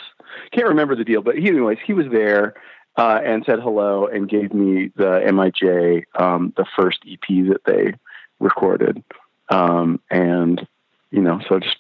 Can't 0.52 0.68
remember 0.68 0.96
the 0.96 1.04
deal, 1.04 1.22
but 1.22 1.38
he, 1.38 1.48
anyways, 1.48 1.80
he 1.86 1.94
was 1.94 2.08
there 2.12 2.56
uh, 2.98 3.20
and 3.24 3.44
said 3.46 3.60
hello 3.60 4.08
and 4.08 4.30
gave 4.30 4.54
me 4.54 4.92
the 4.96 5.22
Mij, 5.26 6.04
um, 6.16 6.54
the 6.58 6.66
first 6.78 7.00
EP 7.10 7.46
that 7.48 7.62
they 7.66 7.94
recorded, 8.40 9.04
um, 9.50 10.00
and 10.10 10.68
you 11.12 11.22
know, 11.22 11.40
so 11.48 11.60
just 11.60 11.78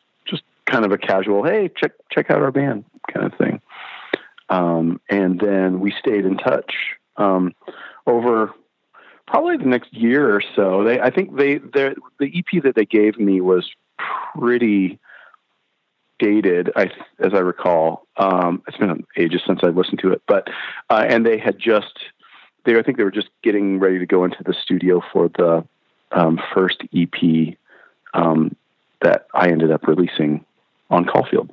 kind 0.69 0.85
of 0.85 0.91
a 0.91 0.97
casual, 0.97 1.43
hey, 1.43 1.69
check 1.75 1.91
check 2.11 2.29
out 2.29 2.41
our 2.41 2.51
band 2.51 2.85
kind 3.11 3.25
of 3.25 3.37
thing. 3.37 3.61
Um, 4.49 4.99
and 5.09 5.39
then 5.39 5.79
we 5.79 5.93
stayed 5.99 6.25
in 6.25 6.37
touch 6.37 6.73
um, 7.17 7.53
over 8.07 8.53
probably 9.27 9.57
the 9.57 9.65
next 9.65 9.93
year 9.93 10.35
or 10.35 10.41
so. 10.55 10.83
They, 10.83 10.99
I 10.99 11.11
think 11.11 11.35
they, 11.35 11.59
the 11.59 11.95
EP 12.21 12.63
that 12.63 12.73
they 12.75 12.85
gave 12.85 13.19
me 13.19 13.41
was 13.41 13.69
pretty 14.35 14.99
dated, 16.17 16.71
I, 16.75 16.91
as 17.19 17.33
I 17.33 17.39
recall. 17.39 18.07
Um, 18.17 18.63
it's 18.67 18.77
been 18.77 19.05
ages 19.15 19.41
since 19.45 19.59
I 19.63 19.67
listened 19.67 19.99
to 19.99 20.11
it, 20.11 20.21
but 20.27 20.47
uh, 20.89 21.05
and 21.07 21.25
they 21.25 21.37
had 21.37 21.59
just 21.59 21.99
they, 22.65 22.77
I 22.77 22.83
think 22.83 22.97
they 22.97 23.03
were 23.03 23.11
just 23.11 23.29
getting 23.43 23.79
ready 23.79 23.99
to 23.99 24.05
go 24.05 24.25
into 24.25 24.43
the 24.43 24.53
studio 24.53 25.01
for 25.13 25.29
the 25.29 25.65
um, 26.11 26.39
first 26.53 26.81
EP 26.93 27.55
um, 28.13 28.55
that 29.01 29.27
I 29.33 29.49
ended 29.49 29.71
up 29.71 29.87
releasing 29.87 30.45
on 30.89 31.05
Caulfield. 31.05 31.49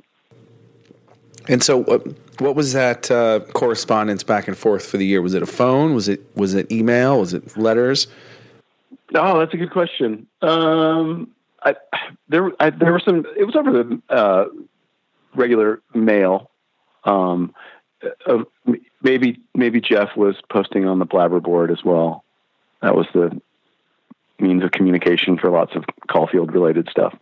And 1.49 1.63
so, 1.63 1.83
what, 1.83 2.07
what 2.41 2.57
was 2.57 2.73
that 2.73 3.11
uh, 3.11 3.41
correspondence 3.53 4.23
back 4.23 4.49
and 4.49 4.57
forth 4.57 4.85
for 4.87 4.97
the 4.97 5.07
year? 5.07 5.23
Was 5.23 5.35
it 5.35 5.43
a 5.43 5.47
phone? 5.47 5.95
Was 5.95 6.09
it 6.09 6.21
was 6.37 6.55
it 6.55 6.71
email? 6.73 7.21
Was 7.21 7.35
it 7.35 7.57
letters? 7.57 8.09
Oh, 9.15 9.39
that's 9.39 9.55
a 9.55 9.57
good 9.57 9.71
question. 9.71 10.27
Um, 10.43 11.31
I, 11.63 11.77
there, 12.29 12.51
I, 12.61 12.71
there 12.71 12.93
were 12.93 13.01
some. 13.01 13.25
It 13.37 13.45
was 13.45 13.55
over 13.55 13.71
the 13.71 14.03
uh, 14.09 14.47
regular 15.35 15.81
mail. 15.95 16.51
Um, 17.05 17.55
uh, 18.27 18.45
maybe, 19.03 19.41
maybe 19.55 19.81
Jeff 19.81 20.17
was 20.17 20.37
posting 20.51 20.87
on 20.87 20.99
the 20.99 21.07
Blabber 21.07 21.41
board 21.41 21.71
as 21.71 21.85
well. 21.85 22.25
That 22.83 22.95
was 22.95 23.07
the 23.15 23.41
means 24.39 24.63
of 24.63 24.73
communication 24.73 25.39
for 25.39 25.51
lots 25.51 25.75
of 25.75 25.85
Caulfield 26.09 26.53
related 26.53 26.89
stuff. 26.91 27.15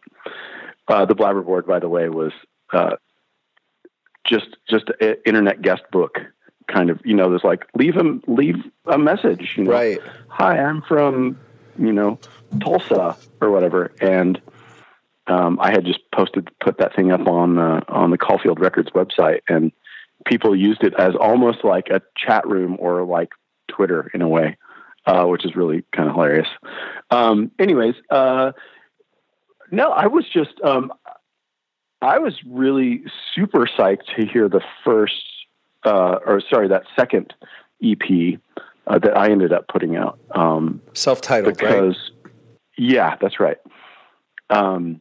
Uh, 0.86 1.04
the 1.04 1.14
Blabber 1.14 1.42
board, 1.42 1.66
by 1.66 1.78
the 1.78 1.88
way, 1.88 2.08
was 2.08 2.32
uh, 2.72 2.96
just 4.26 4.56
just 4.68 4.84
an 5.00 5.16
internet 5.24 5.62
guest 5.62 5.82
book 5.90 6.18
kind 6.66 6.90
of. 6.90 7.00
You 7.04 7.14
know, 7.14 7.30
there's 7.30 7.44
like 7.44 7.66
leave 7.74 7.94
him 7.94 8.22
leave 8.26 8.56
a 8.86 8.98
message. 8.98 9.54
You 9.56 9.64
know, 9.64 9.72
Right. 9.72 10.00
hi, 10.28 10.58
I'm 10.58 10.82
from, 10.82 11.38
you 11.78 11.92
know, 11.92 12.18
Tulsa 12.60 13.16
or 13.40 13.50
whatever. 13.50 13.92
And 14.00 14.40
um, 15.26 15.58
I 15.60 15.70
had 15.70 15.84
just 15.86 16.00
posted, 16.14 16.48
put 16.60 16.78
that 16.78 16.94
thing 16.94 17.10
up 17.12 17.26
on 17.26 17.58
uh, 17.58 17.80
on 17.88 18.10
the 18.10 18.18
Caulfield 18.18 18.60
Records 18.60 18.90
website, 18.90 19.40
and 19.48 19.72
people 20.26 20.54
used 20.54 20.82
it 20.82 20.94
as 20.98 21.14
almost 21.18 21.64
like 21.64 21.88
a 21.88 22.02
chat 22.16 22.46
room 22.46 22.76
or 22.78 23.04
like 23.04 23.30
Twitter 23.68 24.10
in 24.12 24.20
a 24.20 24.28
way, 24.28 24.56
uh, 25.06 25.24
which 25.24 25.44
is 25.46 25.56
really 25.56 25.82
kind 25.92 26.08
of 26.08 26.14
hilarious. 26.14 26.48
Um, 27.10 27.50
anyways, 27.58 27.94
uh, 28.10 28.52
no, 29.74 29.90
I 29.90 30.06
was 30.06 30.24
just, 30.32 30.60
um, 30.62 30.92
I 32.00 32.18
was 32.18 32.34
really 32.46 33.04
super 33.34 33.66
psyched 33.66 34.06
to 34.16 34.26
hear 34.26 34.48
the 34.48 34.60
first, 34.84 35.22
uh, 35.84 36.18
or 36.26 36.40
sorry, 36.48 36.68
that 36.68 36.84
second 36.96 37.34
EP 37.82 38.38
uh, 38.86 38.98
that 38.98 39.16
I 39.16 39.30
ended 39.30 39.52
up 39.52 39.68
putting 39.68 39.96
out. 39.96 40.18
Um, 40.34 40.80
Self 40.92 41.20
titled, 41.20 41.60
right? 41.60 41.70
because 41.70 42.10
yeah, 42.76 43.16
that's 43.20 43.40
right. 43.40 43.58
Um, 44.50 45.00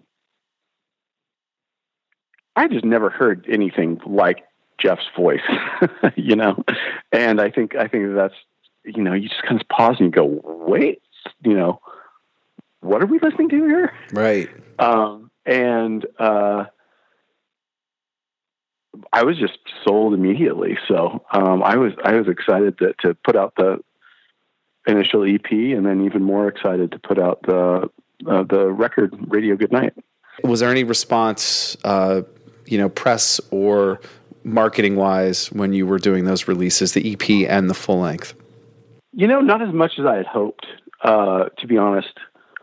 I 2.55 2.67
just 2.67 2.85
never 2.85 3.09
heard 3.09 3.45
anything 3.51 3.99
like 4.05 4.43
Jeff's 4.77 5.07
voice, 5.15 5.41
you 6.15 6.35
know, 6.35 6.63
and 7.11 7.41
I 7.41 7.49
think 7.49 7.75
I 7.75 7.87
think 7.87 8.15
that's 8.15 8.35
you 8.85 9.03
know 9.03 9.13
you 9.13 9.29
just 9.29 9.43
kind 9.43 9.59
of 9.59 9.67
pause 9.69 9.97
and 9.99 10.07
you 10.07 10.11
go, 10.11 10.41
wait, 10.43 11.01
you 11.43 11.53
know, 11.53 11.79
what 12.83 13.01
are 13.01 13.05
we 13.05 13.19
listening 13.19 13.49
to 13.49 13.65
here? 13.65 13.93
Right. 14.11 14.49
um, 14.79 15.31
and 15.45 16.05
uh, 16.19 16.65
I 19.11 19.23
was 19.23 19.37
just 19.37 19.57
sold 19.85 20.13
immediately. 20.13 20.77
So 20.87 21.23
um, 21.31 21.63
I 21.63 21.77
was 21.77 21.93
I 22.03 22.13
was 22.13 22.27
excited 22.27 22.77
to, 22.79 22.93
to 23.01 23.15
put 23.25 23.35
out 23.35 23.53
the 23.57 23.79
initial 24.87 25.23
EP, 25.23 25.51
and 25.51 25.85
then 25.85 26.05
even 26.05 26.23
more 26.23 26.47
excited 26.47 26.91
to 26.91 26.99
put 26.99 27.19
out 27.19 27.41
the 27.43 27.89
uh, 28.27 28.43
the 28.43 28.71
record 28.71 29.13
Radio 29.27 29.55
Goodnight. 29.55 29.93
Was 30.43 30.61
there 30.61 30.69
any 30.69 30.83
response, 30.83 31.77
uh, 31.83 32.21
you 32.65 32.77
know, 32.77 32.89
press 32.89 33.39
or 33.51 33.99
marketing 34.43 34.95
wise, 34.95 35.51
when 35.51 35.73
you 35.73 35.85
were 35.85 35.99
doing 35.99 36.25
those 36.25 36.47
releases, 36.47 36.93
the 36.93 37.13
EP 37.13 37.49
and 37.49 37.69
the 37.69 37.73
full 37.73 37.99
length? 37.99 38.33
You 39.13 39.27
know, 39.27 39.41
not 39.41 39.61
as 39.61 39.73
much 39.73 39.93
as 39.99 40.05
I 40.05 40.17
had 40.17 40.25
hoped, 40.25 40.65
uh, 41.03 41.49
to 41.57 41.67
be 41.67 41.77
honest. 41.77 42.17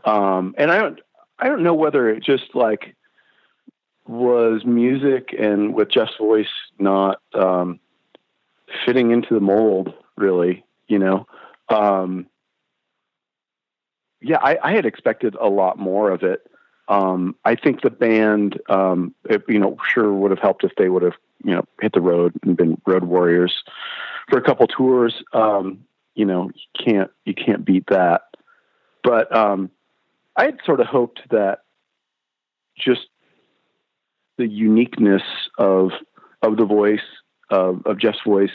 Um, 0.05 0.55
and 0.59 0.71
I 0.71 0.79
don't, 0.79 1.01
I 1.39 1.49
don't 1.49 1.63
know 1.63 1.75
whether 1.75 2.09
it 2.09 2.23
just 2.23 2.55
like 2.55 2.95
was 4.07 4.65
music 4.65 5.35
and 5.39 5.75
with 5.75 5.91
Jeff's 5.91 6.17
voice 6.19 6.49
not 6.79 7.21
um, 7.35 7.79
fitting 8.85 9.11
into 9.11 9.35
the 9.35 9.41
mold, 9.41 9.93
really. 10.17 10.65
You 10.89 10.99
know, 10.99 11.27
um, 11.69 12.27
yeah, 14.21 14.39
I, 14.43 14.59
I 14.63 14.73
had 14.73 14.87
expected 14.87 15.37
a 15.41 15.49
lot 15.49 15.79
more 15.79 16.11
of 16.11 16.23
it. 16.23 16.47
Um, 16.89 17.37
I 17.45 17.55
think 17.55 17.83
the 17.83 17.91
band, 17.91 18.61
um, 18.69 19.15
it, 19.25 19.45
you 19.49 19.61
know, 19.61 19.77
sure 19.89 20.13
would 20.13 20.33
have 20.33 20.41
helped 20.41 20.65
if 20.65 20.73
they 20.77 20.89
would 20.89 21.03
have, 21.03 21.15
you 21.45 21.53
know, 21.53 21.65
hit 21.81 21.93
the 21.93 22.01
road 22.01 22.35
and 22.43 22.57
been 22.57 22.81
road 22.85 23.05
warriors 23.05 23.63
for 24.29 24.39
a 24.39 24.43
couple 24.43 24.67
tours. 24.67 25.23
Um, 25.33 25.85
you 26.15 26.25
know, 26.25 26.51
you 26.53 26.85
can't 26.85 27.11
you 27.25 27.35
can't 27.35 27.65
beat 27.65 27.87
that. 27.87 28.23
But 29.05 29.35
um, 29.35 29.71
I 30.37 30.45
had 30.45 30.59
sort 30.65 30.81
of 30.81 30.87
hoped 30.87 31.21
that 31.31 31.61
just 32.79 33.09
the 34.39 34.47
uniqueness 34.47 35.23
of 35.59 35.91
of 36.43 36.57
the 36.57 36.65
voice 36.65 37.01
of, 37.51 37.83
of 37.85 37.99
Jeff's 37.99 38.23
voice, 38.25 38.51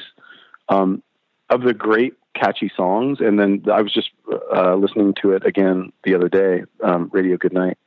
um, 0.69 1.03
of 1.49 1.61
the 1.61 1.73
great 1.73 2.13
catchy 2.34 2.71
songs, 2.76 3.19
and 3.19 3.39
then 3.39 3.63
I 3.71 3.82
was 3.82 3.93
just 3.93 4.09
uh, 4.53 4.76
listening 4.76 5.13
to 5.21 5.32
it 5.32 5.45
again 5.45 5.91
the 6.03 6.15
other 6.15 6.30
day, 6.30 6.63
um, 6.84 7.09
Radio 7.13 7.38
Goodnight, 7.38 7.78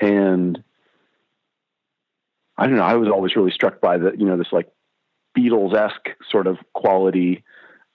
and 0.00 0.62
I 2.56 2.66
don't 2.66 2.76
know. 2.76 2.82
I 2.82 2.94
was 2.94 3.08
always 3.08 3.36
really 3.36 3.50
struck 3.50 3.80
by 3.80 3.98
the 3.98 4.12
you 4.16 4.24
know 4.24 4.36
this 4.36 4.52
like 4.52 4.68
Beatles 5.36 5.74
esque 5.74 6.08
sort 6.30 6.46
of 6.46 6.58
quality, 6.72 7.44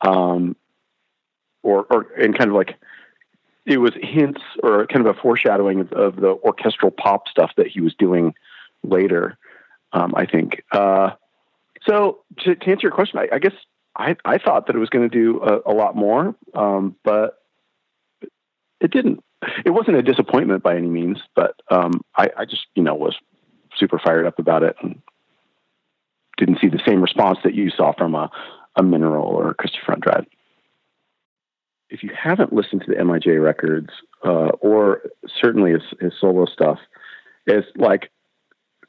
um, 0.02 0.56
or 1.64 1.86
or 1.90 2.08
and 2.18 2.38
kind 2.38 2.50
of 2.50 2.56
like 2.56 2.76
it 3.66 3.78
was 3.78 3.94
hints 4.02 4.42
or 4.62 4.86
kind 4.88 5.06
of 5.06 5.16
a 5.16 5.20
foreshadowing 5.20 5.82
of, 5.82 5.94
of 5.94 6.16
the 6.18 6.30
orchestral 6.44 6.92
pop 6.92 7.28
stuff 7.28 7.52
that 7.58 7.68
he 7.68 7.82
was 7.82 7.94
doing 7.96 8.34
later. 8.84 9.38
Um, 9.94 10.14
I 10.16 10.26
think. 10.26 10.64
Uh, 10.72 11.12
so 11.88 12.20
to, 12.40 12.56
to, 12.56 12.72
answer 12.72 12.88
your 12.88 12.92
question, 12.92 13.20
I, 13.20 13.36
I, 13.36 13.40
guess 13.40 13.54
I, 13.96 14.16
I 14.26 14.38
thought 14.38 14.68
that 14.68 14.76
it 14.76 14.80
was 14.80 14.90
going 14.90 15.08
to 15.08 15.16
do 15.16 15.42
a, 15.44 15.72
a, 15.72 15.74
lot 15.74 15.96
more, 15.96 16.36
um, 16.56 16.96
but 17.04 17.40
it 18.80 18.92
didn't. 18.92 19.24
It 19.66 19.72
wasn't 19.72 19.98
a 19.98 20.02
disappointment 20.02 20.64
by 20.64 20.78
any 20.78 20.88
means, 20.88 21.20
but 21.36 21.56
um, 21.70 22.02
I, 22.16 22.30
I, 22.38 22.46
just 22.46 22.66
you 22.76 22.84
know 22.84 22.96
was 22.96 23.16
super 23.78 24.00
fired 24.00 24.26
up 24.26 24.40
about 24.40 24.64
it 24.64 24.78
and 24.82 25.02
didn't 26.38 26.60
see 26.60 26.70
the 26.70 26.82
same 26.86 27.02
response 27.02 27.40
that 27.44 27.54
you 27.54 27.70
saw 27.70 27.94
from 27.94 28.16
a, 28.16 28.32
a 28.76 28.84
mineral 28.84 29.26
or 29.26 29.54
Christie 29.54 29.80
Front 29.86 30.02
Drive 30.02 30.26
if 31.94 32.02
you 32.02 32.10
haven't 32.20 32.52
listened 32.52 32.82
to 32.82 32.88
the 32.88 32.96
MIJ 32.96 33.42
records, 33.42 33.92
uh, 34.26 34.50
or 34.60 35.04
certainly 35.40 35.74
his, 35.74 35.84
his 36.02 36.14
solo 36.20 36.46
stuff, 36.46 36.80
is 37.46 37.64
like 37.76 38.12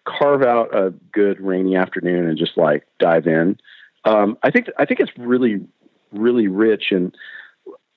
carve 0.07 0.43
out 0.43 0.75
a 0.75 0.91
good 1.13 1.39
rainy 1.39 1.77
afternoon 1.77 2.27
and 2.27 2.39
just 2.39 2.57
like 2.57 2.87
dive 2.99 3.27
in. 3.27 3.59
Um, 4.07 4.39
I 4.43 4.51
think 4.51 4.69
I 4.79 4.87
think 4.87 5.01
it's 5.01 5.13
really 5.19 5.67
really 6.13 6.49
rich 6.49 6.93
and 6.93 7.15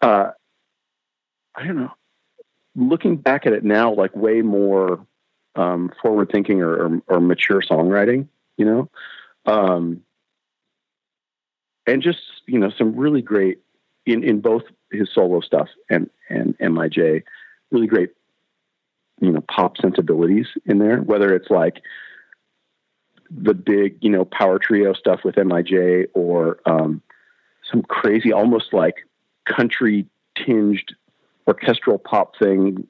uh, 0.01 0.31
I 1.55 1.65
don't 1.65 1.77
know. 1.77 1.93
Looking 2.75 3.15
back 3.15 3.45
at 3.45 3.53
it 3.53 3.63
now, 3.63 3.93
like 3.93 4.15
way 4.15 4.41
more 4.41 5.05
um, 5.55 5.91
forward 6.01 6.29
thinking 6.31 6.61
or, 6.61 6.73
or, 6.75 7.01
or, 7.07 7.19
mature 7.19 7.61
songwriting, 7.61 8.27
you 8.57 8.65
know, 8.65 8.89
um, 9.45 10.03
and 11.87 12.03
just 12.03 12.19
you 12.45 12.59
know 12.59 12.71
some 12.77 12.95
really 12.95 13.23
great 13.23 13.61
in 14.07 14.23
in 14.23 14.39
both 14.41 14.63
his 14.91 15.09
solo 15.13 15.41
stuff 15.41 15.67
and 15.89 16.09
and 16.29 16.57
MIJ, 16.59 17.23
really 17.71 17.87
great, 17.87 18.11
you 19.19 19.31
know, 19.31 19.41
pop 19.41 19.77
sensibilities 19.77 20.47
in 20.65 20.79
there. 20.79 20.97
Whether 20.97 21.35
it's 21.35 21.49
like 21.49 21.81
the 23.29 23.53
big, 23.53 23.97
you 24.01 24.09
know, 24.09 24.25
power 24.25 24.57
trio 24.57 24.93
stuff 24.93 25.21
with 25.23 25.35
MIJ 25.35 26.07
or 26.13 26.59
um, 26.65 27.01
some 27.69 27.83
crazy, 27.83 28.31
almost 28.31 28.73
like 28.73 29.05
country 29.45 30.05
tinged 30.35 30.95
orchestral 31.47 31.97
pop 31.97 32.37
thing 32.37 32.87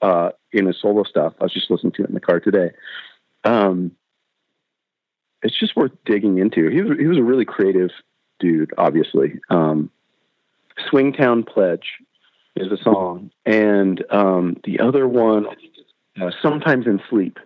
uh, 0.00 0.30
in 0.52 0.66
his 0.66 0.80
solo 0.80 1.02
stuff. 1.02 1.34
I 1.40 1.44
was 1.44 1.52
just 1.52 1.70
listening 1.70 1.92
to 1.94 2.04
it 2.04 2.08
in 2.08 2.14
the 2.14 2.20
car 2.20 2.38
today. 2.38 2.70
Um, 3.44 3.92
it's 5.42 5.58
just 5.58 5.76
worth 5.76 5.92
digging 6.04 6.38
into. 6.38 6.68
He 6.68 6.82
was 6.82 6.98
he 6.98 7.06
was 7.06 7.18
a 7.18 7.22
really 7.22 7.44
creative 7.44 7.90
dude, 8.38 8.72
obviously. 8.78 9.40
Um, 9.50 9.90
Swingtown 10.90 11.46
Pledge 11.46 11.94
is 12.56 12.72
a 12.72 12.82
song, 12.82 13.30
and 13.46 14.04
um, 14.10 14.56
the 14.64 14.80
other 14.80 15.06
one, 15.06 15.46
uh, 16.20 16.30
sometimes 16.42 16.86
in 16.86 17.00
sleep, 17.08 17.38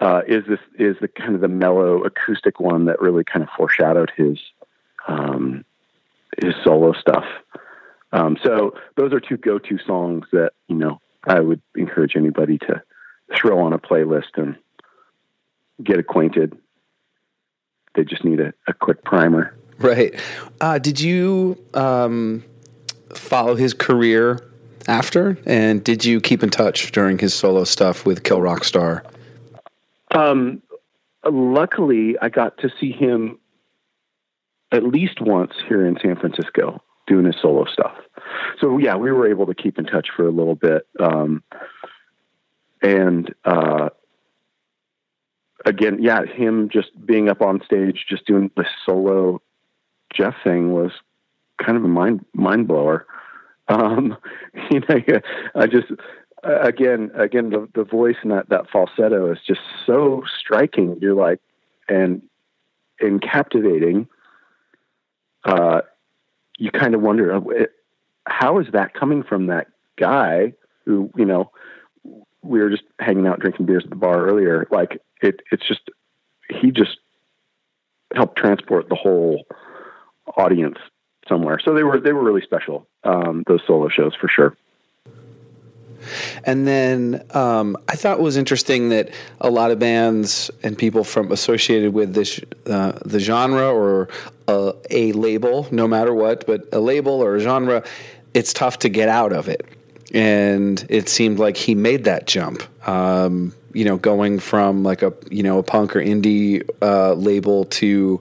uh, 0.00 0.22
is 0.26 0.44
this 0.48 0.60
is 0.78 0.96
the 1.00 1.08
kind 1.08 1.34
of 1.34 1.40
the 1.40 1.48
mellow 1.48 2.02
acoustic 2.04 2.58
one 2.60 2.86
that 2.86 3.00
really 3.00 3.24
kind 3.24 3.42
of 3.42 3.48
foreshadowed 3.56 4.10
his 4.16 4.38
um, 5.08 5.64
his 6.42 6.54
solo 6.64 6.92
stuff. 6.92 7.24
Um, 8.12 8.36
so 8.42 8.74
those 8.96 9.12
are 9.12 9.20
two 9.20 9.36
go-to 9.36 9.78
songs 9.86 10.26
that 10.32 10.52
you 10.68 10.76
know 10.76 11.00
I 11.24 11.40
would 11.40 11.60
encourage 11.76 12.16
anybody 12.16 12.58
to 12.58 12.82
throw 13.36 13.60
on 13.60 13.72
a 13.72 13.78
playlist 13.78 14.36
and 14.36 14.56
get 15.82 15.98
acquainted. 15.98 16.56
They 17.94 18.04
just 18.04 18.24
need 18.24 18.40
a, 18.40 18.52
a 18.66 18.72
quick 18.72 19.04
primer. 19.04 19.56
Right. 19.90 20.14
Uh, 20.60 20.78
did 20.78 21.00
you 21.00 21.56
um, 21.72 22.44
follow 23.14 23.54
his 23.54 23.72
career 23.72 24.38
after? 24.86 25.38
And 25.46 25.82
did 25.82 26.04
you 26.04 26.20
keep 26.20 26.42
in 26.42 26.50
touch 26.50 26.92
during 26.92 27.18
his 27.18 27.32
solo 27.32 27.64
stuff 27.64 28.04
with 28.04 28.22
Kill 28.22 28.42
Rock 28.42 28.64
Star? 28.64 29.04
Um, 30.10 30.60
luckily, 31.24 32.16
I 32.20 32.28
got 32.28 32.58
to 32.58 32.70
see 32.78 32.92
him 32.92 33.38
at 34.70 34.84
least 34.84 35.22
once 35.22 35.52
here 35.66 35.86
in 35.86 35.96
San 36.02 36.16
Francisco 36.16 36.82
doing 37.06 37.24
his 37.24 37.36
solo 37.40 37.64
stuff. 37.64 37.96
So 38.60 38.76
yeah, 38.76 38.96
we 38.96 39.10
were 39.10 39.28
able 39.28 39.46
to 39.46 39.54
keep 39.54 39.78
in 39.78 39.86
touch 39.86 40.08
for 40.14 40.26
a 40.26 40.30
little 40.30 40.56
bit. 40.56 40.86
Um, 41.00 41.42
and 42.82 43.34
uh, 43.46 43.88
again, 45.64 46.02
yeah, 46.02 46.26
him 46.26 46.68
just 46.70 46.90
being 47.06 47.30
up 47.30 47.40
on 47.40 47.62
stage, 47.64 48.04
just 48.08 48.26
doing 48.26 48.50
the 48.56 48.66
solo 48.84 49.40
Jeff 50.14 50.34
thing 50.42 50.72
was 50.72 50.92
kind 51.58 51.76
of 51.76 51.84
a 51.84 51.88
mind 51.88 52.24
mind 52.34 52.68
blower. 52.68 53.06
Um, 53.68 54.16
you 54.70 54.80
know, 54.80 55.20
I 55.54 55.66
just 55.66 55.88
again 56.42 57.10
again 57.14 57.50
the 57.50 57.68
the 57.74 57.84
voice 57.84 58.16
and 58.22 58.32
that 58.32 58.48
that 58.48 58.70
falsetto 58.70 59.32
is 59.32 59.38
just 59.46 59.60
so 59.86 60.24
striking. 60.38 60.98
You're 61.00 61.14
like 61.14 61.40
and 61.88 62.22
and 63.00 63.22
captivating. 63.22 64.08
Uh, 65.44 65.80
you 66.58 66.70
kind 66.70 66.94
of 66.94 67.00
wonder 67.00 67.34
uh, 67.34 67.66
how 68.26 68.58
is 68.58 68.66
that 68.72 68.92
coming 68.94 69.22
from 69.22 69.46
that 69.46 69.68
guy 69.96 70.52
who 70.84 71.10
you 71.16 71.24
know 71.24 71.50
we 72.42 72.60
were 72.60 72.70
just 72.70 72.84
hanging 72.98 73.26
out 73.26 73.40
drinking 73.40 73.66
beers 73.66 73.84
at 73.84 73.90
the 73.90 73.96
bar 73.96 74.26
earlier. 74.26 74.66
Like 74.70 75.00
it, 75.22 75.40
it's 75.50 75.66
just 75.66 75.90
he 76.48 76.70
just 76.70 76.98
helped 78.14 78.36
transport 78.36 78.88
the 78.88 78.94
whole 78.94 79.46
audience 80.36 80.78
somewhere. 81.28 81.58
So 81.64 81.74
they 81.74 81.82
were 81.82 82.00
they 82.00 82.12
were 82.12 82.22
really 82.22 82.42
special. 82.42 82.86
Um, 83.04 83.44
those 83.46 83.60
solo 83.66 83.88
shows 83.88 84.14
for 84.14 84.28
sure. 84.28 84.56
And 86.44 86.66
then 86.66 87.22
um, 87.32 87.76
I 87.88 87.94
thought 87.96 88.18
it 88.18 88.22
was 88.22 88.36
interesting 88.36 88.88
that 88.90 89.10
a 89.40 89.50
lot 89.50 89.70
of 89.70 89.78
bands 89.78 90.50
and 90.62 90.76
people 90.76 91.04
from 91.04 91.30
associated 91.30 91.92
with 91.92 92.14
this 92.14 92.40
uh, 92.66 92.98
the 93.04 93.20
genre 93.20 93.70
or 93.70 94.08
a, 94.48 94.72
a, 94.90 95.12
label, 95.12 95.68
no 95.70 95.86
matter 95.86 96.14
what, 96.14 96.46
but 96.46 96.66
a 96.72 96.80
label 96.80 97.22
or 97.22 97.36
a 97.36 97.40
genre, 97.40 97.84
it's 98.34 98.52
tough 98.52 98.78
to 98.80 98.88
get 98.88 99.08
out 99.08 99.32
of 99.32 99.48
it. 99.48 99.66
And 100.12 100.84
it 100.88 101.08
seemed 101.08 101.38
like 101.38 101.56
he 101.56 101.74
made 101.74 102.04
that 102.04 102.26
jump. 102.26 102.62
Um, 102.88 103.52
you 103.72 103.84
know, 103.84 103.96
going 103.96 104.40
from 104.40 104.82
like 104.82 105.02
a 105.02 105.12
you 105.30 105.42
know 105.42 105.58
a 105.58 105.62
punk 105.62 105.94
or 105.94 106.00
indie 106.00 106.68
uh, 106.82 107.14
label 107.14 107.64
to 107.66 108.20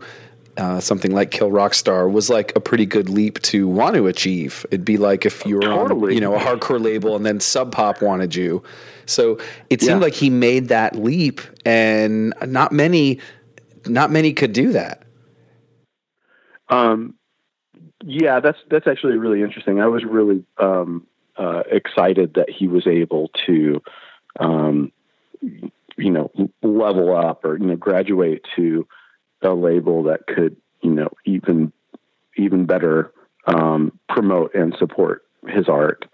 uh, 0.60 0.80
something 0.82 1.12
like 1.12 1.32
Kill 1.32 1.50
Rockstar 1.50 2.12
was 2.12 2.30
like 2.30 2.54
a 2.54 2.60
pretty 2.60 2.86
good 2.86 3.10
leap 3.10 3.42
to 3.44 3.66
want 3.66 3.96
to 3.96 4.08
achieve. 4.08 4.66
It'd 4.72 4.84
be 4.84 4.98
like 4.98 5.26
if 5.26 5.46
you 5.46 5.56
were 5.56 5.62
totally. 5.62 6.10
on, 6.10 6.14
you 6.14 6.20
know, 6.20 6.36
a 6.36 6.40
hardcore 6.40 6.84
label 6.84 7.16
and 7.16 7.26
then 7.26 7.40
Sub 7.40 7.72
Pop 7.72 8.02
wanted 8.02 8.36
you. 8.36 8.62
So 9.06 9.40
it 9.70 9.80
seemed 9.80 10.02
yeah. 10.02 10.06
like 10.06 10.14
he 10.14 10.30
made 10.30 10.68
that 10.68 10.96
leap, 10.96 11.42
and 11.66 12.34
not 12.46 12.72
many, 12.72 13.20
not 13.88 14.12
many 14.12 14.34
could 14.34 14.54
do 14.54 14.74
that. 14.74 15.04
Um, 16.68 17.16
yeah, 18.04 18.40
that's 18.40 18.60
that's 18.70 18.86
actually 18.86 19.18
really 19.18 19.42
interesting. 19.42 19.80
I 19.80 19.88
was 19.88 20.04
really 20.04 20.44
um, 20.58 21.08
uh, 21.38 21.64
excited 21.72 22.34
that 22.36 22.50
he 22.50 22.68
was 22.68 22.86
able 22.86 23.32
to, 23.48 23.82
um, 24.40 24.92
you 25.42 26.12
know, 26.12 26.30
level 26.62 27.16
up 27.16 27.46
or 27.46 27.58
you 27.58 27.66
know 27.66 27.78
graduate 27.78 28.46
to 28.58 28.86
a 29.42 29.54
label 29.54 30.04
that 30.04 30.28
could, 30.28 30.56
you 30.82 30.92
know, 30.92 31.10
even 31.26 31.72
even 32.38 32.66
better 32.66 33.12
um, 33.48 33.98
promote 34.08 34.54
and 34.56 34.76
support 34.78 35.24
his 35.48 35.68
art. 35.68 36.06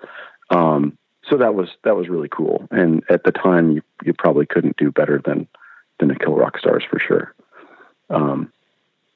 Um, 0.49 0.97
so 1.29 1.37
that 1.37 1.55
was 1.55 1.69
that 1.83 1.95
was 1.95 2.07
really 2.09 2.29
cool. 2.29 2.67
And 2.71 3.03
at 3.09 3.23
the 3.23 3.31
time, 3.31 3.71
you 3.71 3.81
you 4.03 4.13
probably 4.13 4.45
couldn't 4.45 4.77
do 4.77 4.91
better 4.91 5.21
than 5.23 5.47
than 5.99 6.09
the 6.09 6.15
Kill 6.15 6.35
Rock 6.35 6.57
Stars 6.59 6.83
for 6.89 6.99
sure. 6.99 7.33
Um, 8.09 8.51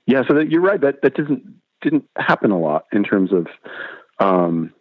yeah, 0.06 0.24
so 0.28 0.34
that, 0.36 0.50
you're 0.50 0.62
right. 0.62 0.82
That 0.82 1.02
that 1.04 1.16
doesn't 1.16 1.44
didn't 1.82 2.06
happen 2.18 2.52
a 2.52 2.60
lot 2.60 2.88
in 2.92 3.04
terms 3.04 3.32
of 3.32 3.48
um, 4.20 4.74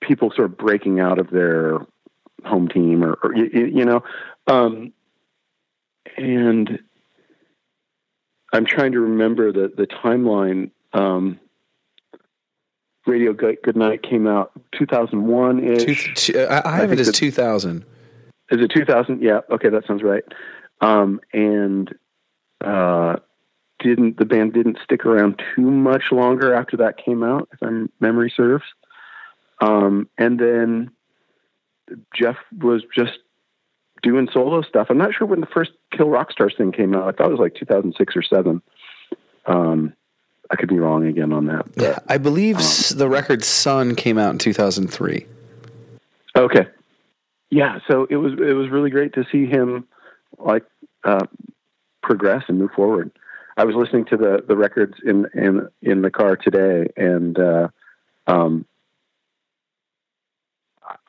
people 0.00 0.32
sort 0.34 0.50
of 0.50 0.56
breaking 0.56 0.98
out 0.98 1.18
of 1.18 1.30
their 1.30 1.78
home 2.44 2.68
team 2.68 3.04
or, 3.04 3.18
or 3.22 3.36
you, 3.36 3.66
you 3.66 3.84
know, 3.84 4.02
um, 4.46 4.92
and 6.16 6.80
I'm 8.52 8.64
trying 8.66 8.92
to 8.92 9.00
remember 9.00 9.52
the 9.52 9.72
the 9.74 9.86
timeline. 9.86 10.70
Um, 10.92 11.38
Radio 13.06 13.32
Good, 13.32 13.56
Good 13.64 13.76
Night 13.76 14.02
came 14.02 14.26
out 14.26 14.52
2001 14.78 15.56
Two, 15.60 15.72
ish. 15.90 16.30
I, 16.34 16.62
I 16.64 16.76
have 16.76 16.84
it 16.84 16.88
think 16.88 17.00
as 17.00 17.06
that- 17.06 17.12
2000. 17.14 17.84
Is 18.50 18.60
it 18.60 18.70
2000? 18.74 19.22
Yeah. 19.22 19.40
Okay, 19.50 19.68
that 19.68 19.86
sounds 19.86 20.02
right. 20.02 20.24
Um, 20.80 21.20
and 21.32 21.94
uh, 22.62 23.16
didn't 23.78 24.18
the 24.18 24.24
band 24.24 24.52
didn't 24.52 24.78
stick 24.84 25.06
around 25.06 25.40
too 25.54 25.62
much 25.70 26.04
longer 26.12 26.52
after 26.52 26.76
that 26.78 26.96
came 27.02 27.22
out, 27.22 27.48
if 27.52 27.60
my 27.62 27.86
memory 28.00 28.32
serves. 28.36 28.64
Um, 29.60 30.08
and 30.18 30.38
then 30.38 30.90
Jeff 32.14 32.36
was 32.58 32.82
just 32.94 33.18
doing 34.02 34.28
solo 34.32 34.62
stuff. 34.62 34.88
I'm 34.90 34.98
not 34.98 35.14
sure 35.14 35.26
when 35.26 35.40
the 35.40 35.46
first 35.46 35.72
Kill 35.92 36.08
Rock 36.08 36.32
Stars 36.32 36.54
thing 36.56 36.72
came 36.72 36.94
out. 36.94 37.08
I 37.08 37.12
thought 37.12 37.28
it 37.28 37.32
was 37.32 37.40
like 37.40 37.54
2006 37.54 38.16
or 38.16 38.22
seven. 38.22 38.62
Um, 39.46 39.94
I 40.50 40.56
could 40.56 40.68
be 40.68 40.78
wrong 40.78 41.06
again 41.06 41.32
on 41.32 41.46
that. 41.46 41.74
But, 41.74 42.02
I 42.08 42.18
believe 42.18 42.58
s 42.58 42.90
the 42.90 43.08
record 43.08 43.44
Sun 43.44 43.94
came 43.94 44.18
out 44.18 44.30
in 44.32 44.38
2003. 44.38 45.26
Okay. 46.36 46.66
Yeah, 47.50 47.78
so 47.88 48.06
it 48.10 48.16
was 48.16 48.32
it 48.34 48.54
was 48.54 48.70
really 48.70 48.90
great 48.90 49.14
to 49.14 49.24
see 49.30 49.46
him 49.46 49.86
like 50.38 50.64
uh, 51.04 51.26
progress 52.02 52.44
and 52.48 52.58
move 52.58 52.70
forward. 52.72 53.10
I 53.56 53.64
was 53.64 53.74
listening 53.74 54.04
to 54.06 54.16
the 54.16 54.44
the 54.46 54.56
records 54.56 54.94
in 55.04 55.26
in 55.34 55.68
in 55.82 56.02
the 56.02 56.10
car 56.10 56.36
today, 56.36 56.86
and 56.96 57.38
uh, 57.38 57.68
um, 58.26 58.64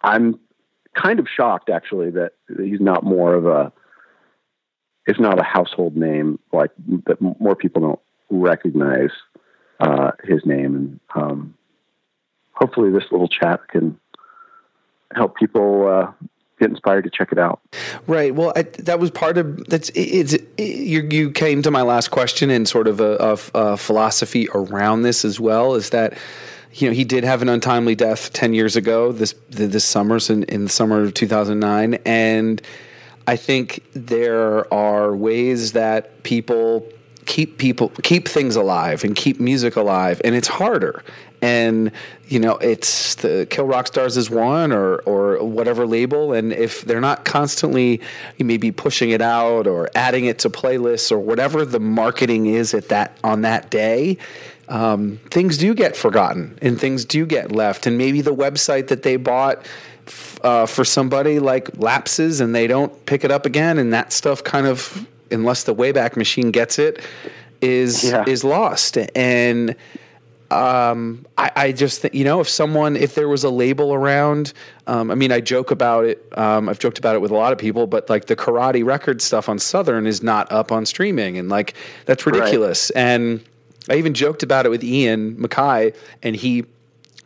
I'm 0.03 0.39
kind 0.95 1.19
of 1.19 1.27
shocked 1.27 1.69
actually 1.69 2.09
that 2.11 2.33
he's 2.59 2.81
not 2.81 3.03
more 3.03 3.33
of 3.33 3.45
a 3.45 3.71
it's 5.07 5.19
not 5.19 5.39
a 5.39 5.43
household 5.43 5.95
name 5.95 6.37
like 6.51 6.71
that 7.07 7.19
more 7.21 7.55
people 7.55 7.81
don't 7.81 7.99
recognize 8.29 9.09
uh, 9.79 10.11
his 10.23 10.45
name 10.45 10.75
and 10.75 10.99
um, 11.15 11.53
hopefully 12.53 12.91
this 12.91 13.05
little 13.11 13.27
chat 13.27 13.67
can 13.69 13.97
help 15.15 15.35
people 15.35 15.87
uh, 15.87 16.11
get 16.59 16.69
inspired 16.69 17.03
to 17.03 17.09
check 17.09 17.31
it 17.31 17.39
out. 17.39 17.59
Right. 18.07 18.33
Well, 18.33 18.53
I, 18.55 18.61
that 18.61 18.99
was 18.99 19.09
part 19.11 19.37
of 19.37 19.65
that's. 19.65 19.89
it- 19.89 19.99
It's 19.99 20.33
it, 20.33 20.47
you. 20.59 21.01
You 21.09 21.31
came 21.31 21.61
to 21.63 21.71
my 21.71 21.81
last 21.81 22.11
question 22.11 22.49
and 22.49 22.67
sort 22.67 22.87
of 22.87 22.99
a, 23.01 23.17
a, 23.17 23.37
a 23.73 23.77
philosophy 23.77 24.47
around 24.53 25.01
this 25.01 25.25
as 25.25 25.39
well. 25.39 25.73
Is 25.75 25.89
that 25.89 26.13
you 26.73 26.87
know 26.87 26.93
he 26.93 27.03
did 27.03 27.23
have 27.23 27.41
an 27.41 27.49
untimely 27.49 27.95
death 27.95 28.33
ten 28.33 28.53
years 28.53 28.75
ago. 28.75 29.11
This 29.11 29.35
this 29.49 29.85
summer, 29.85 30.19
so 30.19 30.35
in, 30.35 30.43
in 30.43 30.63
the 30.65 30.69
summer 30.69 31.03
of 31.03 31.13
two 31.13 31.27
thousand 31.27 31.59
nine, 31.59 31.95
and 32.05 32.61
I 33.27 33.35
think 33.35 33.83
there 33.93 34.71
are 34.73 35.15
ways 35.15 35.73
that 35.73 36.23
people 36.23 36.87
keep 37.25 37.57
people 37.57 37.89
keep 38.03 38.27
things 38.27 38.55
alive 38.55 39.03
and 39.03 39.15
keep 39.15 39.39
music 39.39 39.75
alive, 39.75 40.21
and 40.23 40.35
it's 40.35 40.47
harder. 40.47 41.03
And 41.41 41.91
you 42.27 42.39
know, 42.39 42.57
it's 42.57 43.15
the 43.15 43.47
Kill 43.49 43.65
Rock 43.65 43.87
Stars 43.87 44.15
is 44.17 44.29
one, 44.29 44.71
or 44.71 44.97
or 44.99 45.43
whatever 45.43 45.85
label, 45.87 46.33
and 46.33 46.53
if 46.53 46.81
they're 46.83 47.01
not 47.01 47.25
constantly 47.25 48.01
maybe 48.37 48.71
pushing 48.71 49.09
it 49.11 49.21
out 49.21 49.67
or 49.67 49.89
adding 49.95 50.25
it 50.25 50.39
to 50.39 50.49
playlists 50.49 51.11
or 51.11 51.19
whatever 51.19 51.65
the 51.65 51.79
marketing 51.79 52.45
is 52.47 52.73
at 52.73 52.89
that 52.89 53.17
on 53.23 53.41
that 53.41 53.69
day, 53.69 54.17
um, 54.71 55.19
things 55.29 55.57
do 55.57 55.73
get 55.75 55.97
forgotten 55.97 56.57
and 56.61 56.79
things 56.79 57.03
do 57.05 57.25
get 57.25 57.51
left, 57.51 57.85
and 57.85 57.97
maybe 57.97 58.21
the 58.21 58.33
website 58.33 58.87
that 58.87 59.03
they 59.03 59.17
bought 59.17 59.65
uh, 60.43 60.65
for 60.65 60.85
somebody 60.85 61.39
like 61.39 61.77
lapses 61.77 62.39
and 62.41 62.55
they 62.55 62.67
don't 62.67 63.05
pick 63.05 63.23
it 63.23 63.31
up 63.31 63.45
again, 63.45 63.77
and 63.77 63.93
that 63.93 64.13
stuff 64.13 64.43
kind 64.43 64.65
of, 64.65 65.05
unless 65.29 65.63
the 65.63 65.75
Wayback 65.75 66.15
Machine 66.15 66.51
gets 66.51 66.79
it, 66.79 66.99
is 67.61 68.05
Yeah. 68.05 68.23
is 68.25 68.43
lost. 68.43 68.97
And 69.13 69.75
um, 70.49 71.25
I, 71.37 71.51
I 71.55 71.71
just 71.71 72.01
think 72.01 72.13
you 72.13 72.23
know 72.23 72.39
if 72.39 72.49
someone 72.49 72.95
if 72.95 73.13
there 73.15 73.27
was 73.27 73.43
a 73.43 73.49
label 73.49 73.93
around, 73.93 74.53
um, 74.87 75.11
I 75.11 75.15
mean 75.15 75.31
I 75.31 75.41
joke 75.41 75.71
about 75.71 76.05
it. 76.05 76.25
Um, 76.37 76.67
I've 76.69 76.79
joked 76.79 76.97
about 76.97 77.15
it 77.15 77.19
with 77.21 77.31
a 77.31 77.35
lot 77.35 77.51
of 77.53 77.59
people, 77.59 77.87
but 77.87 78.09
like 78.09 78.25
the 78.25 78.35
karate 78.35 78.83
record 78.85 79.21
stuff 79.21 79.47
on 79.49 79.59
Southern 79.59 80.07
is 80.07 80.23
not 80.23 80.51
up 80.51 80.71
on 80.71 80.85
streaming, 80.85 81.37
and 81.37 81.49
like 81.49 81.73
that's 82.05 82.25
ridiculous. 82.25 82.89
And 82.91 83.41
I 83.89 83.95
even 83.95 84.13
joked 84.13 84.43
about 84.43 84.65
it 84.65 84.69
with 84.69 84.83
Ian 84.83 85.35
MacKaye, 85.37 85.95
and 86.21 86.35
he 86.35 86.65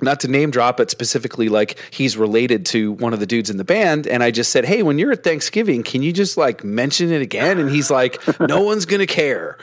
not 0.02 0.20
to 0.22 0.28
name 0.28 0.52
drop, 0.52 0.78
but 0.78 0.92
specifically 0.92 1.50
like 1.50 1.80
he's 1.92 2.18
related 2.18 2.66
to 2.68 2.92
one 2.94 3.14
of 3.14 3.20
the 3.20 3.26
dudes 3.26 3.50
in 3.50 3.58
the 3.58 3.64
band. 3.64 4.08
And 4.08 4.22
I 4.24 4.32
just 4.32 4.52
said, 4.52 4.66
Hey, 4.66 4.84
when 4.84 5.00
you're 5.00 5.12
at 5.12 5.24
Thanksgiving, 5.24 5.84
can 5.84 6.04
you 6.04 6.12
just 6.12 6.38
like 6.38 6.64
mention 6.64 7.12
it 7.12 7.22
again? 7.22 7.60
And 7.60 7.70
he's 7.70 7.90
like, 7.90 8.22
No 8.40 8.62
one's 8.62 8.86
gonna 8.86 9.08
care. 9.08 9.58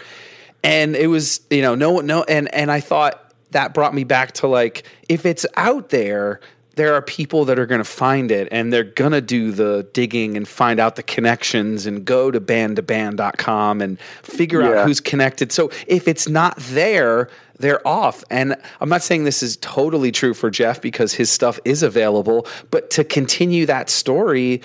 And 0.64 0.96
it 0.96 1.08
was, 1.08 1.40
you 1.50 1.62
know, 1.62 1.74
no 1.74 1.92
one 1.92 2.06
no 2.06 2.22
and 2.24 2.52
and 2.54 2.70
I 2.70 2.80
thought 2.80 3.32
that 3.50 3.74
brought 3.74 3.94
me 3.94 4.04
back 4.04 4.32
to 4.32 4.46
like, 4.46 4.84
if 5.08 5.26
it's 5.26 5.44
out 5.56 5.90
there, 5.90 6.40
there 6.76 6.94
are 6.94 7.02
people 7.02 7.44
that 7.44 7.58
are 7.58 7.66
going 7.66 7.80
to 7.80 7.84
find 7.84 8.30
it 8.30 8.48
and 8.50 8.72
they're 8.72 8.84
going 8.84 9.12
to 9.12 9.20
do 9.20 9.52
the 9.52 9.86
digging 9.92 10.36
and 10.36 10.48
find 10.48 10.80
out 10.80 10.96
the 10.96 11.02
connections 11.02 11.86
and 11.86 12.04
go 12.04 12.30
to 12.30 12.40
bandtoband.com 12.40 13.80
and 13.80 14.00
figure 14.22 14.62
out 14.62 14.86
who's 14.86 15.00
connected. 15.00 15.52
So 15.52 15.70
if 15.86 16.08
it's 16.08 16.28
not 16.28 16.56
there, 16.56 17.28
they're 17.58 17.86
off. 17.86 18.24
And 18.30 18.56
I'm 18.80 18.88
not 18.88 19.02
saying 19.02 19.24
this 19.24 19.42
is 19.42 19.56
totally 19.58 20.12
true 20.12 20.34
for 20.34 20.50
Jeff 20.50 20.80
because 20.80 21.14
his 21.14 21.30
stuff 21.30 21.60
is 21.64 21.82
available, 21.82 22.46
but 22.70 22.90
to 22.92 23.04
continue 23.04 23.66
that 23.66 23.90
story, 23.90 24.62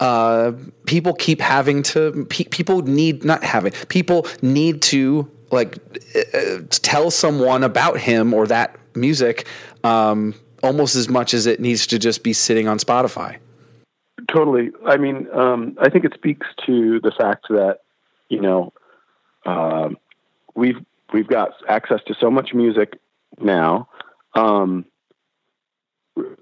uh, 0.00 0.52
people 0.86 1.12
keep 1.12 1.40
having 1.40 1.82
to, 1.82 2.24
pe- 2.30 2.44
people 2.44 2.82
need, 2.82 3.24
not 3.24 3.42
having, 3.42 3.72
people 3.88 4.26
need 4.42 4.80
to 4.82 5.28
like 5.50 5.78
uh, 6.34 6.58
tell 6.70 7.10
someone 7.10 7.64
about 7.64 7.98
him 7.98 8.32
or 8.32 8.46
that 8.46 8.76
music 8.94 9.46
um, 9.82 10.34
almost 10.62 10.96
as 10.96 11.08
much 11.08 11.34
as 11.34 11.46
it 11.46 11.60
needs 11.60 11.86
to 11.88 11.98
just 11.98 12.22
be 12.22 12.32
sitting 12.32 12.68
on 12.68 12.78
Spotify. 12.78 13.38
Totally. 14.32 14.70
I 14.86 14.96
mean, 14.96 15.28
um, 15.32 15.76
I 15.80 15.88
think 15.88 16.04
it 16.04 16.12
speaks 16.14 16.46
to 16.66 17.00
the 17.00 17.12
fact 17.12 17.46
that 17.48 17.80
you 18.28 18.40
know 18.40 18.72
um, 19.46 19.96
we've 20.54 20.84
we've 21.12 21.28
got 21.28 21.50
access 21.68 22.00
to 22.06 22.14
so 22.20 22.30
much 22.30 22.52
music 22.52 22.98
now. 23.40 23.88
Um, 24.34 24.84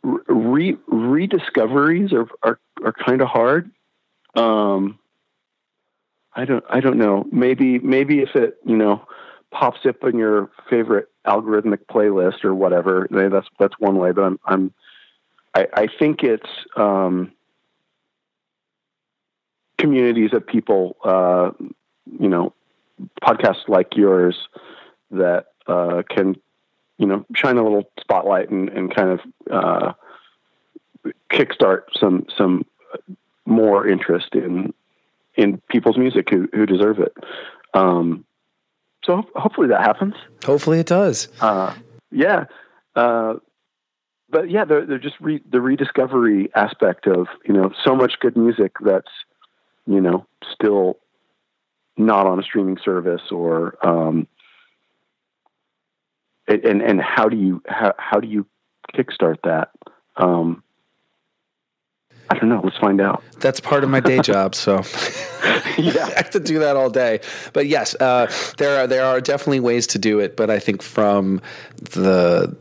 re 0.03 0.77
rediscoveries 0.89 2.13
are 2.13 2.27
are, 2.43 2.59
are 2.85 2.93
kind 2.93 3.21
of 3.21 3.29
hard. 3.29 3.71
Um, 4.35 4.99
I 6.35 6.45
don't 6.45 6.65
I 6.69 6.81
don't 6.81 6.99
know. 6.99 7.27
Maybe 7.31 7.79
maybe 7.79 8.21
if 8.21 8.35
it 8.35 8.59
you 8.65 8.77
know 8.77 9.07
pops 9.51 9.87
up 9.87 10.03
in 10.05 10.19
your 10.19 10.51
favorite 10.69 11.09
algorithmic 11.27 11.81
playlist 11.91 12.45
or 12.45 12.55
whatever, 12.55 13.07
that's 13.11 13.49
that's 13.59 13.75
one 13.79 13.97
way. 13.99 14.13
But 14.13 14.23
I'm 14.23 14.41
I'm 14.45 14.75
I, 15.55 15.67
I 15.73 15.87
think 15.99 16.23
it's 16.23 16.51
um, 16.77 17.33
communities 19.79 20.35
of 20.35 20.47
people, 20.47 20.97
uh, 21.03 21.51
you 22.21 22.29
know, 22.29 22.53
podcasts 23.23 23.69
like 23.69 23.97
yours 23.97 24.37
that 25.11 25.47
uh, 25.67 26.03
can, 26.09 26.37
you 26.99 27.07
know, 27.07 27.25
shine 27.35 27.57
a 27.57 27.63
little 27.63 27.91
spotlight 28.01 28.51
and, 28.51 28.69
and 28.69 28.95
kind 28.95 29.11
of 29.11 29.21
uh, 29.51 29.93
kickstart 31.31 31.85
some 31.99 32.27
some 32.37 32.67
more 33.47 33.87
interest 33.89 34.35
in 34.35 34.75
in 35.37 35.61
people's 35.71 35.97
music 35.97 36.29
who 36.29 36.49
who 36.53 36.67
deserve 36.67 36.99
it. 36.99 37.15
Um, 37.73 38.27
so 39.07 39.17
ho- 39.17 39.31
hopefully 39.37 39.69
that 39.69 39.81
happens. 39.81 40.15
Hopefully 40.45 40.81
it 40.81 40.87
does. 40.87 41.29
Uh, 41.41 41.73
yeah. 42.11 42.45
Uh, 42.95 43.35
but 44.29 44.51
yeah, 44.51 44.65
they're, 44.65 44.85
they're 44.85 44.99
just 44.99 45.15
re- 45.21 45.43
the 45.49 45.61
rediscovery 45.61 46.51
aspect 46.55 47.07
of, 47.07 47.29
you 47.47 47.55
know, 47.55 47.71
so 47.85 47.95
much 47.95 48.15
good 48.21 48.37
music 48.37 48.73
that's, 48.85 49.11
you 49.87 50.01
know, 50.01 50.27
still 50.53 50.99
not 51.97 52.27
on 52.27 52.41
a 52.41 52.43
streaming 52.43 52.79
service 52.85 53.23
or, 53.31 53.79
um, 53.87 54.27
and, 56.49 56.65
and, 56.65 56.83
and 56.83 57.01
how 57.01 57.29
do 57.29 57.37
you, 57.37 57.63
how, 57.67 57.95
how 57.99 58.19
do 58.19 58.27
you 58.27 58.47
kickstart 58.95 59.37
that? 59.45 59.71
Um, 60.17 60.63
I 62.29 62.39
don't 62.39 62.49
know. 62.49 62.61
Let's 62.63 62.79
find 62.79 63.01
out. 63.01 63.23
That's 63.41 63.61
part 63.61 63.85
of 63.85 63.91
my 63.91 64.01
day 64.01 64.19
job, 64.23 64.55
so 64.55 64.83
Yeah. 65.79 66.07
I 66.07 66.17
have 66.17 66.31
to 66.31 66.41
do 66.41 66.61
that 66.61 66.77
all 66.77 66.91
day. 66.91 67.21
But 67.53 67.67
yes, 67.67 67.95
uh, 67.97 68.31
there 68.59 68.81
are 68.81 68.87
there 68.87 69.05
are 69.05 69.21
definitely 69.21 69.61
ways 69.61 69.87
to 69.89 69.99
do 69.99 70.21
it. 70.21 70.37
But 70.37 70.51
I 70.51 70.59
think 70.59 70.83
from 70.83 71.41
the 71.75 72.55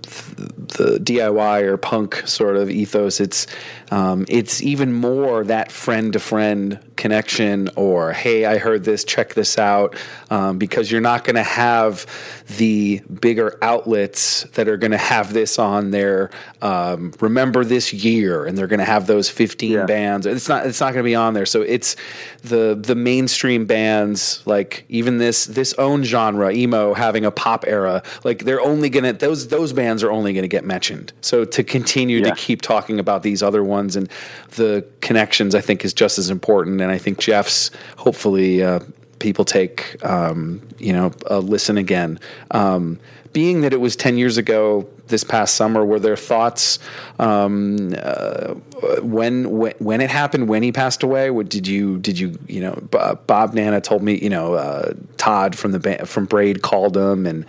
the 0.78 1.00
DIY 1.00 1.62
or 1.64 1.78
punk 1.78 2.24
sort 2.26 2.58
of 2.58 2.70
ethos, 2.70 3.20
it's 3.20 3.48
um, 3.92 4.26
it's 4.28 4.62
even 4.62 4.94
more 4.94 5.44
that 5.44 5.72
friend 5.72 6.14
to 6.14 6.20
friend 6.20 6.80
connection 6.96 7.70
or 7.76 8.14
hey 8.14 8.46
i 8.46 8.58
heard 8.58 8.84
this 8.84 9.04
check 9.04 9.34
this 9.34 9.58
out 9.58 9.96
um, 10.30 10.58
because 10.58 10.90
you're 10.92 11.02
not 11.02 11.24
going 11.24 11.36
to 11.36 11.44
have 11.44 12.06
the 12.58 13.00
bigger 13.22 13.58
outlets 13.62 14.44
that 14.54 14.68
are 14.68 14.78
going 14.78 14.92
to 14.92 14.98
have 14.98 15.34
this 15.34 15.60
on 15.60 15.92
their 15.92 16.30
um, 16.62 17.14
remember 17.20 17.64
this 17.66 17.94
year 17.94 18.46
and 18.46 18.58
they're 18.58 18.68
going 18.68 18.80
to 18.80 18.86
have 18.86 19.08
those 19.08 19.30
15 19.30 19.72
Yeah. 19.72 19.86
bands 19.86 20.26
it's 20.26 20.48
not 20.48 20.66
it's 20.66 20.80
not 20.80 20.94
going 20.94 21.04
to 21.04 21.08
be 21.08 21.16
on 21.16 21.34
there 21.34 21.46
so 21.46 21.62
it's 21.62 21.96
the 22.44 22.76
the 22.76 22.96
mainstream 22.96 23.66
bands 23.66 24.42
like 24.46 24.86
even 24.90 25.18
this 25.18 25.46
this 25.46 25.74
own 25.74 26.04
genre 26.04 26.52
emo 26.54 26.94
having 26.94 27.26
a 27.26 27.32
pop 27.32 27.66
era 27.68 28.04
like 28.24 28.44
they're 28.46 28.62
only 28.62 28.90
going 28.90 29.04
to 29.04 29.14
those 29.14 29.48
those 29.50 29.74
bands 29.74 30.02
are 30.04 30.12
only 30.12 30.34
going 30.34 30.44
to 30.44 30.48
get 30.48 30.64
mentioned 30.64 31.12
so 31.22 31.44
to 31.46 31.64
continue 31.64 32.20
Yeah. 32.20 32.30
to 32.30 32.36
keep 32.36 32.62
talking 32.62 33.00
about 33.00 33.24
these 33.24 33.44
other 33.44 33.64
ones 33.64 33.96
and 33.96 34.10
the 34.52 34.86
connections 35.02 35.56
i 35.56 35.62
think 35.62 35.84
is 35.84 35.94
just 35.94 36.18
as 36.18 36.30
important 36.30 36.82
and 36.86 36.94
i 36.94 36.98
think 36.98 37.18
jeff's 37.20 37.72
hopefully 37.98 38.64
uh, 38.64 38.80
people 39.20 39.46
take 39.46 40.04
um, 40.06 40.62
you 40.78 40.94
know 40.94 41.12
a 41.28 41.40
listen 41.40 41.78
again. 41.78 42.20
Um, 42.52 43.00
being 43.34 43.62
that 43.62 43.74
it 43.74 43.82
was 43.82 43.98
10 43.98 44.18
years 44.18 44.38
ago 44.38 44.88
this 45.08 45.24
past 45.24 45.56
summer 45.56 45.84
were 45.84 46.00
there 46.00 46.16
thoughts 46.16 46.80
um, 47.20 47.94
uh, 47.98 48.54
when, 49.02 49.50
when 49.50 49.74
when 49.80 50.00
it 50.00 50.10
happened 50.10 50.48
when 50.48 50.64
he 50.64 50.72
passed 50.72 51.04
away 51.04 51.30
what 51.32 51.50
did 51.50 51.68
you 51.68 51.98
did 51.98 52.18
you 52.18 52.38
you 52.48 52.62
know 52.62 52.74
bob 53.28 53.54
nanna 53.54 53.82
told 53.82 54.02
me 54.02 54.18
you 54.20 54.30
know 54.30 54.54
uh, 54.54 54.94
todd 55.18 55.58
from 55.58 55.72
the 55.72 56.06
from 56.06 56.26
braid 56.26 56.62
called 56.62 56.96
him 56.96 57.26
and 57.26 57.46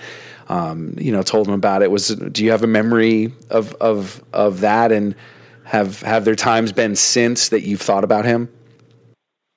um, 0.49 0.95
you 0.97 1.13
know 1.13 1.23
told 1.23 1.49
him 1.49 1.55
about 1.55 1.83
it. 1.83 1.91
Was 1.91 2.09
do 2.09 2.45
you 2.45 2.53
have 2.53 2.63
a 2.63 2.69
memory 2.69 3.33
of 3.51 3.75
of 3.75 4.23
of 4.33 4.61
that? 4.61 4.93
And 4.93 5.17
have 5.65 6.03
have 6.03 6.25
there 6.25 6.37
times 6.37 6.71
been 6.71 6.95
since 6.95 7.49
that 7.49 7.63
you've 7.63 7.83
thought 7.83 8.05
about 8.05 8.25
him 8.25 8.49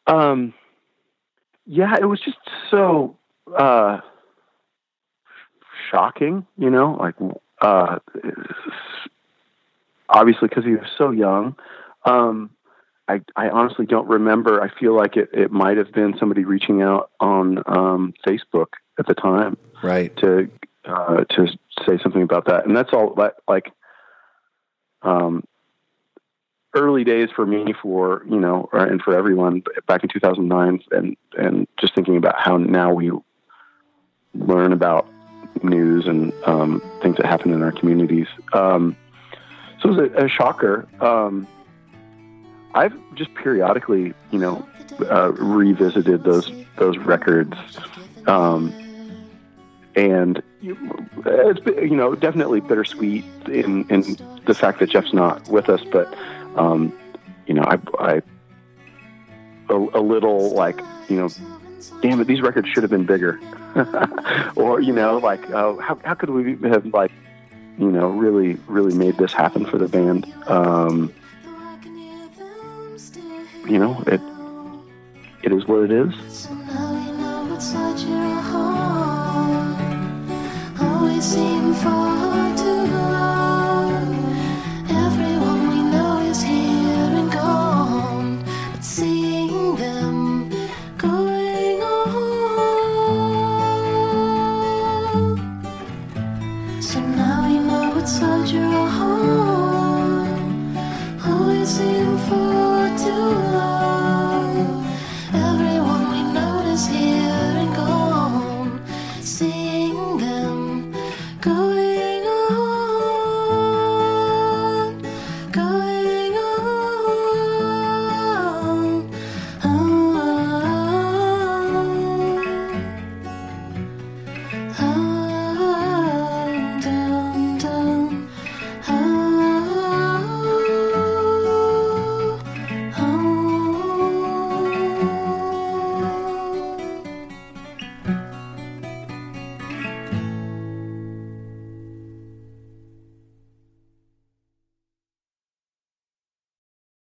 Um, 0.09 0.53
yeah, 1.65 1.95
it 2.01 2.05
was 2.05 2.19
just 2.19 2.37
so 2.71 3.17
uh, 3.57 3.99
shocking, 5.91 6.45
you 6.57 6.69
know, 6.69 6.97
like 6.99 7.15
uh, 7.61 7.99
obviously 10.09 10.47
because 10.47 10.65
he 10.65 10.71
was 10.71 10.87
so 10.97 11.11
young. 11.11 11.55
Um, 12.05 12.49
I, 13.07 13.21
I 13.35 13.49
honestly 13.49 13.85
don't 13.85 14.07
remember. 14.07 14.61
I 14.61 14.69
feel 14.79 14.95
like 14.95 15.15
it, 15.15 15.29
it 15.33 15.51
might 15.51 15.77
have 15.77 15.91
been 15.91 16.15
somebody 16.19 16.43
reaching 16.43 16.81
out 16.81 17.11
on 17.19 17.59
um, 17.65 18.13
Facebook 18.25 18.67
at 18.97 19.07
the 19.07 19.13
time 19.15 19.57
right 19.83 20.15
to 20.17 20.49
uh, 20.85 21.23
to 21.25 21.47
say 21.87 21.99
something 22.01 22.21
about 22.21 22.45
that, 22.45 22.65
and 22.65 22.75
that's 22.75 22.91
all. 22.93 23.13
That 23.15 23.35
like 23.47 23.71
um, 25.01 25.43
early 26.73 27.03
days 27.03 27.29
for 27.35 27.45
me, 27.45 27.73
for 27.81 28.23
you 28.29 28.39
know, 28.39 28.69
and 28.73 29.01
for 29.01 29.15
everyone 29.15 29.63
back 29.87 30.03
in 30.03 30.09
2009, 30.09 30.81
and 30.91 31.17
and 31.37 31.67
just 31.79 31.95
thinking 31.95 32.17
about 32.17 32.39
how 32.39 32.57
now 32.57 32.93
we 32.93 33.11
learn 34.33 34.73
about 34.73 35.07
news 35.63 36.05
and 36.05 36.31
um, 36.45 36.81
things 37.01 37.17
that 37.17 37.25
happen 37.25 37.53
in 37.53 37.61
our 37.61 37.71
communities. 37.71 38.27
Um, 38.53 38.95
so 39.81 39.89
it 39.89 39.91
was 39.91 40.11
a, 40.11 40.25
a 40.25 40.29
shocker. 40.29 40.87
Um, 41.01 41.47
I've 42.75 42.93
just 43.15 43.33
periodically, 43.33 44.13
you 44.31 44.39
know, 44.39 44.67
uh, 45.09 45.31
revisited 45.33 46.23
those 46.23 46.51
those 46.77 46.97
records. 46.97 47.53
Um, 48.27 48.73
and 49.95 50.41
it's 50.61 51.59
you 51.65 51.95
know 51.95 52.15
definitely 52.15 52.61
bittersweet 52.61 53.25
in 53.47 53.87
in 53.89 54.17
the 54.45 54.53
fact 54.53 54.79
that 54.79 54.89
Jeff's 54.89 55.13
not 55.13 55.47
with 55.49 55.69
us, 55.69 55.81
but 55.91 56.13
um, 56.59 56.93
you 57.47 57.53
know 57.53 57.63
I 57.63 57.79
I 57.97 58.21
a, 59.69 59.75
a 59.75 60.01
little 60.01 60.53
like 60.53 60.79
you 61.07 61.15
know, 61.15 61.29
damn 62.01 62.19
it, 62.21 62.27
these 62.27 62.41
records 62.41 62.67
should 62.69 62.83
have 62.83 62.91
been 62.91 63.05
bigger, 63.05 63.39
or 64.55 64.81
you 64.81 64.93
know 64.93 65.17
like 65.17 65.49
uh, 65.49 65.75
how 65.77 65.99
how 66.03 66.13
could 66.13 66.29
we 66.29 66.55
have 66.69 66.85
like 66.87 67.11
you 67.77 67.91
know 67.91 68.09
really 68.09 68.55
really 68.67 68.95
made 68.95 69.17
this 69.17 69.33
happen 69.33 69.65
for 69.65 69.77
the 69.77 69.87
band? 69.87 70.31
Um, 70.47 71.13
you 73.65 73.79
know 73.79 74.03
it 74.05 74.21
it 75.43 75.51
is 75.53 75.65
what 75.65 75.83
it 75.83 75.91
is. 75.91 76.47
Always 80.81 81.35